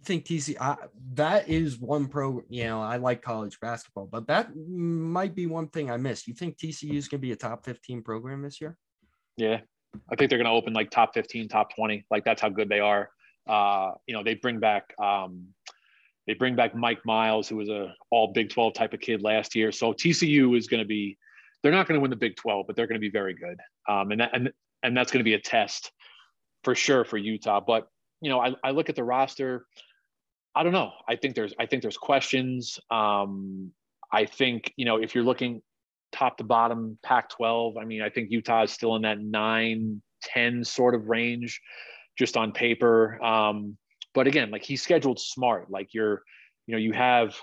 I 0.00 0.04
think 0.04 0.24
TC 0.24 0.56
I, 0.60 0.76
that 1.14 1.48
is 1.48 1.78
one 1.78 2.06
pro. 2.06 2.42
You 2.48 2.64
know 2.64 2.82
I 2.82 2.96
like 2.96 3.22
college 3.22 3.58
basketball, 3.60 4.06
but 4.06 4.26
that 4.28 4.56
might 4.56 5.34
be 5.34 5.46
one 5.46 5.68
thing 5.68 5.90
I 5.90 5.96
missed. 5.96 6.26
You 6.26 6.34
think 6.34 6.58
TCU 6.58 6.94
is 6.94 7.08
going 7.08 7.20
to 7.20 7.26
be 7.26 7.32
a 7.32 7.36
top 7.36 7.64
15 7.64 8.02
program 8.02 8.42
this 8.42 8.60
year? 8.60 8.76
Yeah, 9.36 9.60
I 10.10 10.16
think 10.16 10.30
they're 10.30 10.38
going 10.38 10.50
to 10.50 10.52
open 10.52 10.72
like 10.72 10.90
top 10.90 11.14
15, 11.14 11.48
top 11.48 11.74
20. 11.74 12.04
Like 12.10 12.24
that's 12.24 12.40
how 12.40 12.48
good 12.48 12.68
they 12.68 12.80
are. 12.80 13.10
Uh, 13.48 13.92
you 14.06 14.14
know, 14.14 14.22
they 14.22 14.34
bring 14.34 14.60
back 14.60 14.94
um, 15.02 15.48
they 16.26 16.34
bring 16.34 16.54
back 16.54 16.74
Mike 16.74 17.04
Miles, 17.04 17.48
who 17.48 17.56
was 17.56 17.68
a 17.68 17.94
all 18.10 18.32
Big 18.32 18.50
12 18.50 18.74
type 18.74 18.92
of 18.92 19.00
kid 19.00 19.22
last 19.22 19.54
year. 19.54 19.72
So 19.72 19.92
TCU 19.92 20.56
is 20.56 20.66
going 20.66 20.82
to 20.82 20.86
be 20.86 21.16
they're 21.62 21.72
not 21.72 21.86
going 21.86 21.98
to 21.98 22.00
win 22.00 22.10
the 22.10 22.16
Big 22.16 22.36
12, 22.36 22.66
but 22.66 22.76
they're 22.76 22.86
going 22.86 23.00
to 23.00 23.00
be 23.00 23.10
very 23.10 23.34
good. 23.34 23.58
Um, 23.88 24.10
and 24.10 24.20
that, 24.20 24.30
and 24.32 24.50
and 24.82 24.96
that's 24.96 25.12
going 25.12 25.20
to 25.20 25.24
be 25.24 25.34
a 25.34 25.40
test 25.40 25.92
for 26.64 26.74
sure 26.74 27.04
for 27.04 27.18
Utah. 27.18 27.60
But 27.60 27.88
you 28.20 28.30
know, 28.30 28.40
I, 28.40 28.54
I 28.62 28.70
look 28.70 28.88
at 28.88 28.96
the 28.96 29.04
roster. 29.04 29.66
I 30.54 30.62
don't 30.62 30.72
know. 30.72 30.92
I 31.08 31.16
think 31.16 31.34
there's 31.34 31.54
I 31.58 31.66
think 31.66 31.82
there's 31.82 31.96
questions. 31.96 32.78
Um, 32.90 33.72
I 34.12 34.26
think 34.26 34.72
you 34.76 34.84
know 34.84 34.96
if 34.96 35.14
you're 35.14 35.24
looking 35.24 35.62
top 36.12 36.36
to 36.36 36.44
bottom 36.44 36.98
Pac 37.02 37.30
12. 37.30 37.76
I 37.76 37.84
mean, 37.84 38.02
I 38.02 38.10
think 38.10 38.30
Utah 38.30 38.62
is 38.62 38.70
still 38.70 38.94
in 38.96 39.02
that 39.02 39.18
9 39.18 40.02
10 40.22 40.64
sort 40.64 40.94
of 40.94 41.08
range 41.08 41.60
just 42.16 42.36
on 42.36 42.52
paper. 42.52 43.22
Um, 43.24 43.76
but 44.14 44.26
again, 44.26 44.50
like 44.50 44.62
he's 44.62 44.82
scheduled 44.82 45.18
smart. 45.18 45.70
Like 45.70 45.94
you're, 45.94 46.22
you 46.66 46.72
know, 46.72 46.78
you 46.78 46.92
have 46.92 47.36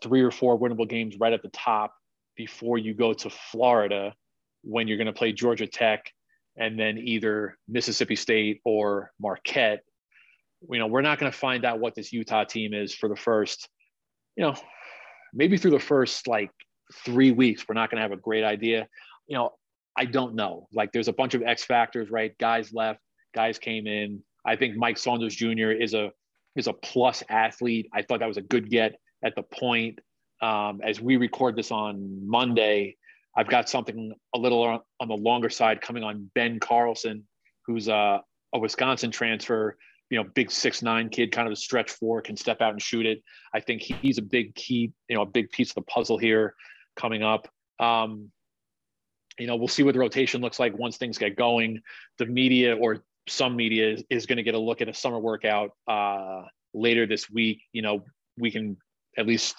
three 0.00 0.22
or 0.22 0.30
four 0.30 0.58
winnable 0.58 0.88
games 0.88 1.16
right 1.18 1.32
at 1.32 1.42
the 1.42 1.48
top 1.48 1.94
before 2.36 2.78
you 2.78 2.94
go 2.94 3.12
to 3.12 3.30
Florida 3.30 4.14
when 4.62 4.88
you're 4.88 4.96
going 4.96 5.06
to 5.06 5.12
play 5.12 5.32
Georgia 5.32 5.66
Tech 5.66 6.12
and 6.56 6.78
then 6.78 6.98
either 6.98 7.56
Mississippi 7.68 8.16
State 8.16 8.60
or 8.64 9.12
Marquette. 9.20 9.82
You 10.68 10.78
know, 10.78 10.86
we're 10.86 11.02
not 11.02 11.18
going 11.18 11.30
to 11.30 11.36
find 11.36 11.64
out 11.64 11.78
what 11.78 11.94
this 11.94 12.12
Utah 12.12 12.44
team 12.44 12.74
is 12.74 12.94
for 12.94 13.08
the 13.08 13.16
first, 13.16 13.68
you 14.36 14.44
know, 14.44 14.54
maybe 15.32 15.56
through 15.58 15.72
the 15.72 15.78
first 15.78 16.26
like 16.26 16.50
three 17.04 17.30
weeks, 17.30 17.64
we're 17.68 17.74
not 17.74 17.90
going 17.90 17.98
to 17.98 18.02
have 18.02 18.12
a 18.12 18.20
great 18.20 18.44
idea. 18.44 18.88
You 19.26 19.36
know, 19.36 19.52
I 19.96 20.06
don't 20.06 20.34
know. 20.34 20.66
Like 20.72 20.92
there's 20.92 21.08
a 21.08 21.12
bunch 21.12 21.34
of 21.34 21.42
X 21.42 21.64
factors, 21.64 22.10
right? 22.10 22.36
Guys 22.38 22.72
left, 22.72 23.00
guys 23.34 23.58
came 23.58 23.86
in. 23.86 24.22
I 24.46 24.56
think 24.56 24.76
Mike 24.76 24.98
Saunders 24.98 25.34
Jr. 25.34 25.72
is 25.72 25.94
a 25.94 26.12
is 26.54 26.66
a 26.66 26.72
plus 26.72 27.22
athlete. 27.28 27.88
I 27.92 28.02
thought 28.02 28.20
that 28.20 28.28
was 28.28 28.38
a 28.38 28.42
good 28.42 28.70
get 28.70 28.98
at 29.24 29.34
the 29.34 29.42
point. 29.42 29.98
Um, 30.40 30.80
as 30.82 31.00
we 31.00 31.16
record 31.16 31.56
this 31.56 31.70
on 31.70 32.26
Monday, 32.26 32.96
I've 33.36 33.48
got 33.48 33.68
something 33.68 34.14
a 34.34 34.38
little 34.38 34.62
on, 34.62 34.80
on 35.00 35.08
the 35.08 35.16
longer 35.16 35.50
side 35.50 35.80
coming 35.80 36.02
on 36.02 36.30
Ben 36.34 36.60
Carlson, 36.60 37.26
who's 37.66 37.88
a, 37.88 38.22
a 38.54 38.58
Wisconsin 38.58 39.10
transfer 39.10 39.76
you 40.10 40.18
know, 40.18 40.24
big 40.34 40.50
six 40.50 40.82
nine 40.82 41.08
kid, 41.08 41.32
kind 41.32 41.48
of 41.48 41.52
a 41.52 41.56
stretch 41.56 41.90
four, 41.90 42.22
can 42.22 42.36
step 42.36 42.60
out 42.60 42.72
and 42.72 42.80
shoot 42.80 43.06
it. 43.06 43.22
I 43.52 43.60
think 43.60 43.82
he's 43.82 44.18
a 44.18 44.22
big 44.22 44.54
key, 44.54 44.92
you 45.08 45.16
know, 45.16 45.22
a 45.22 45.26
big 45.26 45.50
piece 45.50 45.70
of 45.70 45.74
the 45.76 45.82
puzzle 45.82 46.18
here 46.18 46.54
coming 46.94 47.22
up. 47.22 47.48
Um, 47.80 48.30
you 49.38 49.46
know, 49.46 49.56
we'll 49.56 49.68
see 49.68 49.82
what 49.82 49.94
the 49.94 50.00
rotation 50.00 50.40
looks 50.40 50.58
like 50.58 50.78
once 50.78 50.96
things 50.96 51.18
get 51.18 51.36
going. 51.36 51.80
The 52.18 52.26
media 52.26 52.76
or 52.76 53.02
some 53.28 53.56
media 53.56 53.92
is, 53.92 54.04
is 54.10 54.26
going 54.26 54.36
to 54.36 54.42
get 54.42 54.54
a 54.54 54.58
look 54.58 54.80
at 54.80 54.88
a 54.88 54.94
summer 54.94 55.18
workout 55.18 55.70
uh, 55.88 56.42
later 56.74 57.06
this 57.06 57.30
week. 57.30 57.62
You 57.72 57.82
know, 57.82 58.04
we 58.38 58.50
can 58.50 58.76
at 59.18 59.26
least 59.26 59.56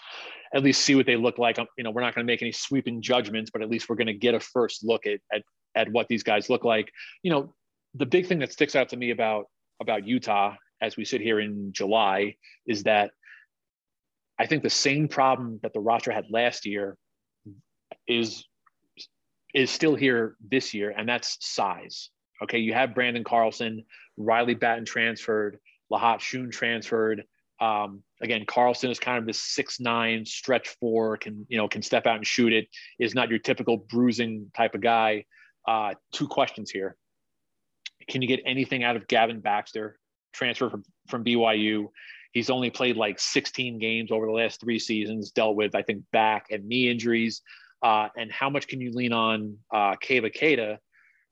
at 0.54 0.64
least 0.64 0.82
see 0.82 0.96
what 0.96 1.06
they 1.06 1.18
look 1.18 1.38
like. 1.38 1.60
Um, 1.60 1.68
you 1.78 1.84
know, 1.84 1.92
we're 1.92 2.02
not 2.02 2.16
going 2.16 2.26
to 2.26 2.32
make 2.32 2.42
any 2.42 2.54
sweeping 2.54 3.02
judgments, 3.02 3.52
but 3.52 3.62
at 3.62 3.70
least 3.70 3.90
we're 3.90 3.96
going 3.96 4.08
to 4.08 4.14
get 4.14 4.34
a 4.34 4.40
first 4.40 4.84
look 4.84 5.06
at, 5.06 5.20
at 5.34 5.44
at 5.76 5.92
what 5.92 6.08
these 6.08 6.24
guys 6.24 6.50
look 6.50 6.64
like. 6.64 6.92
You 7.24 7.32
know, 7.32 7.54
the 7.94 8.06
big 8.06 8.28
thing 8.28 8.40
that 8.40 8.54
sticks 8.54 8.76
out 8.76 8.90
to 8.90 8.98
me 8.98 9.12
about 9.12 9.46
about 9.80 10.08
Utah 10.08 10.56
as 10.82 10.96
we 10.96 11.06
sit 11.06 11.22
here 11.22 11.40
in 11.40 11.74
July 11.74 12.36
is 12.66 12.84
that 12.84 13.12
I 14.40 14.46
think 14.46 14.64
the 14.64 14.70
same 14.70 15.08
problem 15.08 15.60
that 15.64 15.74
the 15.74 15.80
roster 15.80 16.12
had 16.12 16.26
last 16.30 16.66
year 16.66 16.98
is 18.08 18.46
is 19.54 19.72
still 19.72 19.96
here 19.96 20.36
this 20.40 20.74
year, 20.74 20.94
and 20.96 21.08
that's 21.08 21.38
size. 21.40 22.10
Okay, 22.44 22.60
you 22.60 22.74
have 22.74 22.92
Branden 22.92 23.26
Carlson, 23.26 23.84
Riley 24.18 24.54
Batten 24.54 24.86
transferred, 24.86 25.60
Lahat 25.92 26.18
Thioune 26.18 26.52
transferred. 26.52 27.24
Um, 27.60 28.04
again, 28.22 28.46
Carlson 28.46 28.92
is 28.92 29.00
kind 29.00 29.18
of 29.18 29.26
this 29.26 29.42
six 29.42 29.80
nine 29.80 30.26
stretch 30.26 30.70
four, 30.80 31.18
can 31.18 31.46
you 31.50 31.58
know 31.58 31.68
can 31.68 31.82
step 31.82 32.06
out 32.06 32.18
and 32.18 32.28
shoot 32.28 32.54
it. 32.54 32.68
Is 33.00 33.16
not 33.16 33.30
your 33.30 33.40
typical 33.40 33.78
bruising 33.78 34.52
type 34.56 34.76
of 34.76 34.82
guy. 34.82 35.26
Uh, 35.68 35.94
two 36.14 36.28
questions 36.28 36.70
here. 36.70 36.96
Can 38.10 38.22
you 38.22 38.28
get 38.28 38.42
anything 38.46 38.84
out 38.84 38.96
of 38.96 39.08
Gavin 39.08 39.42
Baxter, 39.42 40.00
transfer 40.32 40.70
from, 40.70 40.84
from 41.10 41.24
BYU? 41.26 41.88
He's 42.32 42.50
only 42.50 42.70
played 42.70 42.98
like 42.98 43.20
16 43.20 43.80
games 43.80 44.12
over 44.12 44.26
the 44.26 44.32
last 44.32 44.62
three 44.62 44.80
seasons, 44.80 45.32
dealt 45.32 45.56
with, 45.56 45.76
I 45.76 45.82
think, 45.82 46.04
back 46.12 46.48
and 46.52 46.66
knee 46.66 46.90
injuries. 46.90 47.42
Uh, 47.82 48.08
and 48.18 48.32
how 48.32 48.50
much 48.50 48.68
can 48.68 48.80
you 48.80 48.92
lean 48.92 49.12
on 49.12 49.58
uh, 49.74 49.96
Keba 49.96 50.34
Keita, 50.34 50.78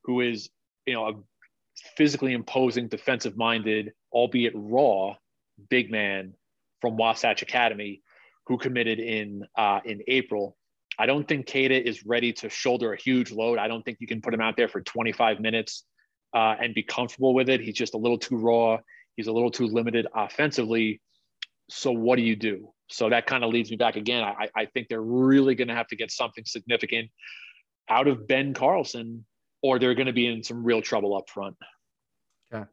who 0.03 0.21
is, 0.21 0.49
you 0.85 0.93
know, 0.93 1.07
a 1.07 1.13
physically 1.97 2.33
imposing, 2.33 2.87
defensive 2.87 3.37
minded, 3.37 3.93
albeit 4.11 4.53
raw, 4.55 5.15
big 5.69 5.91
man 5.91 6.33
from 6.81 6.97
Wasatch 6.97 7.41
Academy, 7.41 8.01
who 8.47 8.57
committed 8.57 8.99
in 8.99 9.45
uh, 9.57 9.79
in 9.85 10.01
April. 10.07 10.57
I 10.97 11.05
don't 11.05 11.27
think 11.27 11.47
Keita 11.47 11.81
is 11.81 12.05
ready 12.05 12.31
to 12.33 12.49
shoulder 12.49 12.93
a 12.93 12.97
huge 12.97 13.31
load. 13.31 13.57
I 13.57 13.67
don't 13.67 13.83
think 13.83 13.97
you 13.99 14.07
can 14.07 14.21
put 14.21 14.33
him 14.33 14.39
out 14.39 14.55
there 14.55 14.69
for 14.69 14.81
25 14.81 15.41
minutes 15.41 15.83
uh, 16.33 16.55
and 16.61 16.73
be 16.73 16.83
comfortable 16.83 17.33
with 17.33 17.49
it. 17.49 17.59
He's 17.59 17.75
just 17.75 17.95
a 17.95 17.97
little 17.97 18.17
too 18.17 18.37
raw. 18.37 18.77
He's 19.17 19.27
a 19.27 19.31
little 19.31 19.51
too 19.51 19.67
limited 19.67 20.07
offensively. 20.15 21.01
So 21.69 21.91
what 21.91 22.17
do 22.17 22.21
you 22.21 22.35
do? 22.35 22.71
So 22.87 23.09
that 23.09 23.25
kind 23.25 23.43
of 23.43 23.51
leads 23.51 23.71
me 23.71 23.77
back 23.77 23.95
again. 23.95 24.23
I, 24.23 24.47
I 24.55 24.65
think 24.65 24.87
they're 24.87 25.01
really 25.01 25.55
going 25.55 25.69
to 25.69 25.73
have 25.73 25.87
to 25.87 25.95
get 25.95 26.11
something 26.11 26.45
significant 26.45 27.09
out 27.89 28.07
of 28.07 28.27
Ben 28.27 28.53
Carlson, 28.53 29.25
or 29.65 29.79
they're 29.79 29.95
going 29.95 30.05
to 30.05 30.13
be 30.13 30.27
in 30.27 30.43
some 30.43 30.63
real 30.63 30.79
trouble 30.79 31.17
up 31.17 31.27
front. 31.27 31.55
Okay. 32.53 32.65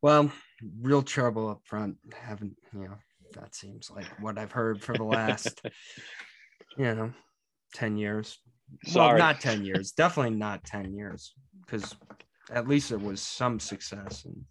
Well, 0.00 0.32
real 0.80 1.02
trouble 1.02 1.50
up 1.50 1.60
front. 1.64 1.96
Haven't 2.14 2.56
you 2.72 2.84
know? 2.84 2.96
That 3.34 3.54
seems 3.54 3.90
like 3.90 4.06
what 4.20 4.38
I've 4.38 4.52
heard 4.52 4.82
for 4.82 4.94
the 4.94 5.04
last, 5.04 5.60
you 6.78 6.94
know, 6.94 7.12
ten 7.74 7.98
years. 7.98 8.38
Sorry. 8.86 9.18
Well, 9.18 9.18
not 9.18 9.40
ten 9.40 9.66
years. 9.66 9.92
Definitely 9.92 10.36
not 10.36 10.64
ten 10.64 10.94
years, 10.94 11.34
because 11.60 11.94
at 12.50 12.66
least 12.66 12.90
it 12.90 13.00
was 13.00 13.20
some 13.20 13.60
success 13.60 14.24
in 14.24 14.46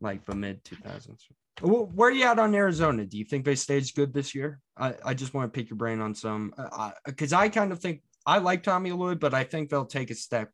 like 0.00 0.26
the 0.26 0.34
mid 0.34 0.64
2000s. 0.64 1.20
Where 1.60 2.08
are 2.08 2.12
you 2.12 2.24
at 2.24 2.40
on 2.40 2.56
Arizona? 2.56 3.04
Do 3.04 3.16
you 3.16 3.24
think 3.24 3.44
they 3.44 3.54
staged 3.54 3.94
good 3.94 4.12
this 4.12 4.34
year? 4.34 4.58
I, 4.76 4.94
I 5.04 5.14
just 5.14 5.32
want 5.32 5.52
to 5.52 5.56
pick 5.56 5.70
your 5.70 5.76
brain 5.76 6.00
on 6.00 6.12
some 6.12 6.52
because 7.04 7.32
uh, 7.32 7.36
I, 7.36 7.44
I 7.44 7.48
kind 7.50 7.70
of 7.70 7.78
think 7.78 8.00
I 8.26 8.38
like 8.38 8.62
Tommy 8.62 8.92
Lloyd, 8.92 9.20
but 9.20 9.34
I 9.34 9.44
think 9.44 9.68
they'll 9.68 9.84
take 9.84 10.10
a 10.10 10.14
step 10.14 10.50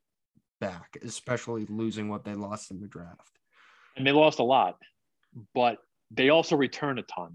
back, 0.60 0.96
especially 1.02 1.66
losing 1.66 2.08
what 2.08 2.24
they 2.24 2.34
lost 2.34 2.70
in 2.70 2.80
the 2.80 2.86
draft. 2.86 3.38
And 3.96 4.06
they 4.06 4.12
lost 4.12 4.38
a 4.38 4.44
lot, 4.44 4.76
but 5.54 5.78
they 6.10 6.30
also 6.30 6.56
return 6.56 6.98
a 6.98 7.02
ton. 7.02 7.34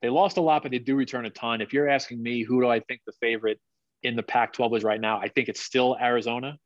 They 0.00 0.08
lost 0.08 0.36
a 0.36 0.40
lot, 0.40 0.62
but 0.62 0.70
they 0.70 0.78
do 0.78 0.96
return 0.96 1.26
a 1.26 1.30
ton. 1.30 1.60
If 1.60 1.72
you're 1.72 1.88
asking 1.88 2.22
me, 2.22 2.42
who 2.42 2.60
do 2.60 2.68
I 2.68 2.80
think 2.80 3.00
the 3.06 3.12
favorite 3.20 3.58
in 4.02 4.16
the 4.16 4.22
Pac-12 4.22 4.78
is 4.78 4.84
right 4.84 5.00
now? 5.00 5.18
I 5.18 5.28
think 5.28 5.48
it's 5.48 5.62
still 5.62 5.96
Arizona. 6.00 6.58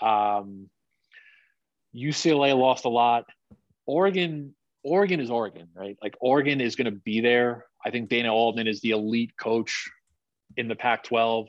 Um, 0.00 0.68
UCLA 1.94 2.56
lost 2.56 2.84
a 2.84 2.88
lot. 2.88 3.24
Oregon 3.86 4.54
Oregon 4.82 5.18
is 5.18 5.30
Oregon, 5.30 5.68
right? 5.74 5.96
Like 6.02 6.14
Oregon 6.20 6.60
is 6.60 6.76
going 6.76 6.84
to 6.84 7.00
be 7.00 7.20
there. 7.20 7.64
I 7.84 7.90
think 7.90 8.10
Dana 8.10 8.32
Altman 8.32 8.66
is 8.66 8.82
the 8.82 8.90
elite 8.90 9.32
coach 9.40 9.90
in 10.58 10.68
the 10.68 10.76
Pac-12. 10.76 11.46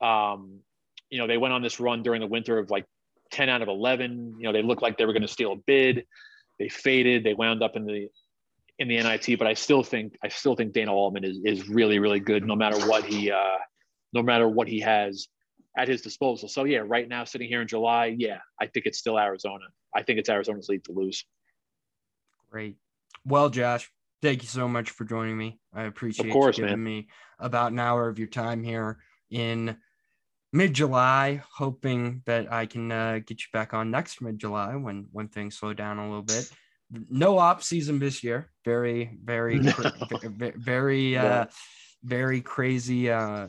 Um, 0.00 0.60
you 1.10 1.18
know, 1.18 1.26
they 1.26 1.38
went 1.38 1.54
on 1.54 1.62
this 1.62 1.80
run 1.80 2.02
during 2.02 2.20
the 2.20 2.26
winter 2.26 2.58
of 2.58 2.70
like 2.70 2.84
10 3.30 3.48
out 3.48 3.62
of 3.62 3.68
11. 3.68 4.34
You 4.38 4.44
know, 4.44 4.52
they 4.52 4.62
looked 4.62 4.82
like 4.82 4.98
they 4.98 5.04
were 5.04 5.12
going 5.12 5.22
to 5.22 5.28
steal 5.28 5.52
a 5.52 5.56
bid. 5.56 6.04
They 6.58 6.68
faded. 6.68 7.24
They 7.24 7.34
wound 7.34 7.62
up 7.62 7.76
in 7.76 7.84
the 7.84 8.08
in 8.78 8.88
the 8.88 8.96
NIT, 8.96 9.38
but 9.38 9.46
I 9.46 9.54
still 9.54 9.82
think 9.82 10.16
I 10.22 10.28
still 10.28 10.54
think 10.54 10.72
Dana 10.72 10.92
Altman 10.92 11.24
is 11.24 11.38
is 11.44 11.68
really 11.68 11.98
really 11.98 12.20
good 12.20 12.46
no 12.46 12.54
matter 12.54 12.78
what 12.86 13.04
he 13.04 13.30
uh, 13.30 13.58
no 14.12 14.22
matter 14.22 14.48
what 14.48 14.68
he 14.68 14.80
has 14.80 15.28
at 15.76 15.88
his 15.88 16.02
disposal. 16.02 16.48
So 16.48 16.64
yeah, 16.64 16.82
right 16.84 17.08
now 17.08 17.24
sitting 17.24 17.48
here 17.48 17.62
in 17.62 17.68
July, 17.68 18.14
yeah, 18.18 18.38
I 18.60 18.66
think 18.66 18.86
it's 18.86 18.98
still 18.98 19.18
Arizona. 19.18 19.64
I 19.94 20.02
think 20.02 20.18
it's 20.18 20.28
Arizona's 20.28 20.68
league 20.68 20.84
to 20.84 20.92
lose. 20.92 21.24
Great. 22.50 22.76
Well, 23.24 23.50
Josh, 23.50 23.90
thank 24.22 24.42
you 24.42 24.48
so 24.48 24.68
much 24.68 24.90
for 24.90 25.04
joining 25.04 25.36
me. 25.36 25.58
I 25.74 25.84
appreciate 25.84 26.26
of 26.26 26.32
course, 26.32 26.58
you 26.58 26.64
giving 26.64 26.82
man. 26.82 26.84
me 26.84 27.08
about 27.38 27.72
an 27.72 27.78
hour 27.78 28.08
of 28.08 28.18
your 28.18 28.28
time 28.28 28.62
here 28.62 28.98
in 29.30 29.76
mid 30.52 30.74
July, 30.74 31.42
hoping 31.56 32.22
that 32.26 32.52
I 32.52 32.66
can 32.66 32.90
uh, 32.90 33.20
get 33.24 33.40
you 33.40 33.46
back 33.52 33.74
on 33.74 33.90
next 33.90 34.20
mid 34.20 34.38
July 34.38 34.74
when 34.76 35.06
when 35.12 35.28
things 35.28 35.58
slow 35.58 35.72
down 35.74 35.98
a 35.98 36.06
little 36.06 36.22
bit. 36.22 36.48
No 36.90 37.38
off 37.38 37.62
season 37.62 37.98
this 37.98 38.22
year. 38.22 38.50
Very, 38.64 39.18
very, 39.22 39.58
No. 39.62 39.72
very, 40.38 40.52
very, 40.56 41.18
uh, 41.18 41.46
very 42.02 42.40
crazy, 42.40 43.10
uh, 43.10 43.48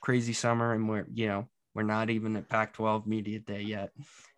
crazy 0.00 0.32
summer, 0.32 0.72
and 0.72 0.88
we're 0.88 1.06
you 1.12 1.26
know 1.28 1.48
we're 1.74 1.82
not 1.82 2.10
even 2.10 2.36
at 2.36 2.48
Pac-12 2.48 3.06
media 3.06 3.40
day 3.40 3.62
yet, 3.62 3.90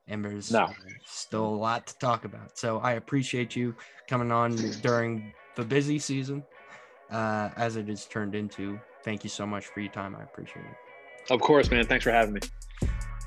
and 0.07 0.25
there's 0.25 0.51
No. 0.51 0.73
still 1.05 1.47
a 1.47 1.57
lot 1.57 1.89
to 1.89 1.99
talk 1.99 2.25
about. 2.25 2.57
So 2.57 2.79
I 2.79 2.93
appreciate 2.93 3.55
you 3.57 3.75
coming 4.09 4.33
on 4.33 4.81
during 4.81 5.33
the 5.57 5.65
busy 5.65 5.99
season, 5.99 6.45
uh, 7.11 7.51
as 7.57 7.77
it 7.77 7.89
is 7.89 8.07
turned 8.07 8.35
into. 8.35 8.79
Thank 9.05 9.25
you 9.25 9.31
so 9.31 9.47
much 9.47 9.67
for 9.67 9.81
your 9.81 9.91
time. 9.91 10.17
I 10.17 10.23
appreciate 10.23 10.65
it. 10.67 10.86
Of 11.31 11.41
course, 11.41 11.71
man. 11.71 11.87
Thanks 11.87 12.05
for 12.05 12.13
having 12.13 12.35
me. 12.35 12.41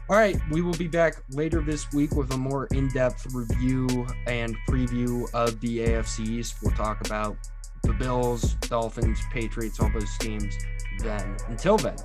All 0.10 0.18
right, 0.18 0.38
we 0.50 0.62
will 0.62 0.74
be 0.74 0.88
back 0.88 1.22
later 1.30 1.62
this 1.62 1.92
week 1.94 2.16
with 2.16 2.34
a 2.34 2.38
more 2.38 2.68
in-depth 2.72 3.28
review 3.34 4.08
and 4.26 4.58
preview 4.68 5.32
of 5.36 5.60
the 5.60 5.80
AFC 5.80 6.28
East. 6.28 6.56
We'll 6.64 6.76
talk 6.76 7.06
about 7.06 7.38
the 7.84 7.94
Bills, 7.94 8.56
Dolphins, 8.62 9.20
Patriots, 9.32 9.80
all 9.80 9.92
those 9.94 10.18
teams. 10.18 10.58
Then, 10.98 11.38
until 11.48 11.78
then, 11.78 11.96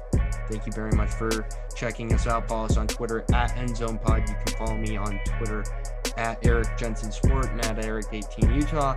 thank 0.50 0.66
you 0.66 0.72
very 0.72 0.92
much 0.92 1.10
for 1.10 1.48
checking 1.74 2.12
us 2.12 2.26
out. 2.26 2.46
Follow 2.46 2.66
us 2.66 2.76
on 2.76 2.86
Twitter 2.86 3.24
at 3.32 3.56
EndZonePod. 3.56 4.28
You 4.28 4.34
can 4.44 4.58
follow 4.58 4.76
me 4.76 4.96
on 4.96 5.18
Twitter 5.24 5.64
at 6.16 6.44
Eric 6.46 6.76
Jensen 6.76 7.10
Sport 7.10 7.50
and 7.50 7.64
at 7.64 7.78
Eric18 7.78 8.54
Utah. 8.54 8.96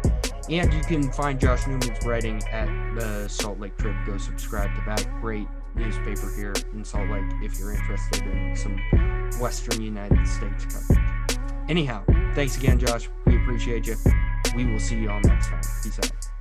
And 0.50 0.74
you 0.74 0.82
can 0.82 1.12
find 1.14 1.40
Josh 1.40 1.66
Newman's 1.66 2.06
writing 2.06 2.44
at 2.50 2.68
the 2.96 3.28
Salt 3.28 3.60
Lake 3.60 3.78
Trib. 3.78 3.96
Go 4.06 4.18
subscribe 4.18 4.76
to 4.76 4.82
that 4.86 5.10
great 5.22 5.48
newspaper 5.78 6.32
here 6.36 6.54
in 6.74 6.84
Salt 6.84 7.10
Lake 7.10 7.24
if 7.42 7.60
you're 7.60 7.74
interested 7.74 8.24
in 8.26 8.56
some 8.56 8.78
Western 9.40 9.82
United 9.82 10.28
States 10.28 10.66
coverage. 10.66 11.40
Anyhow, 11.70 12.04
thanks 12.34 12.58
again, 12.58 12.80
Josh. 12.80 13.10
We 13.26 13.38
appreciate 13.38 13.88
you. 13.88 13.96
We 14.56 14.66
will 14.66 14.80
see 14.80 14.96
you 14.96 15.10
all 15.10 15.22
next 15.22 15.48
time. 15.48 15.62
Peace 15.84 16.00
out. 16.00 16.37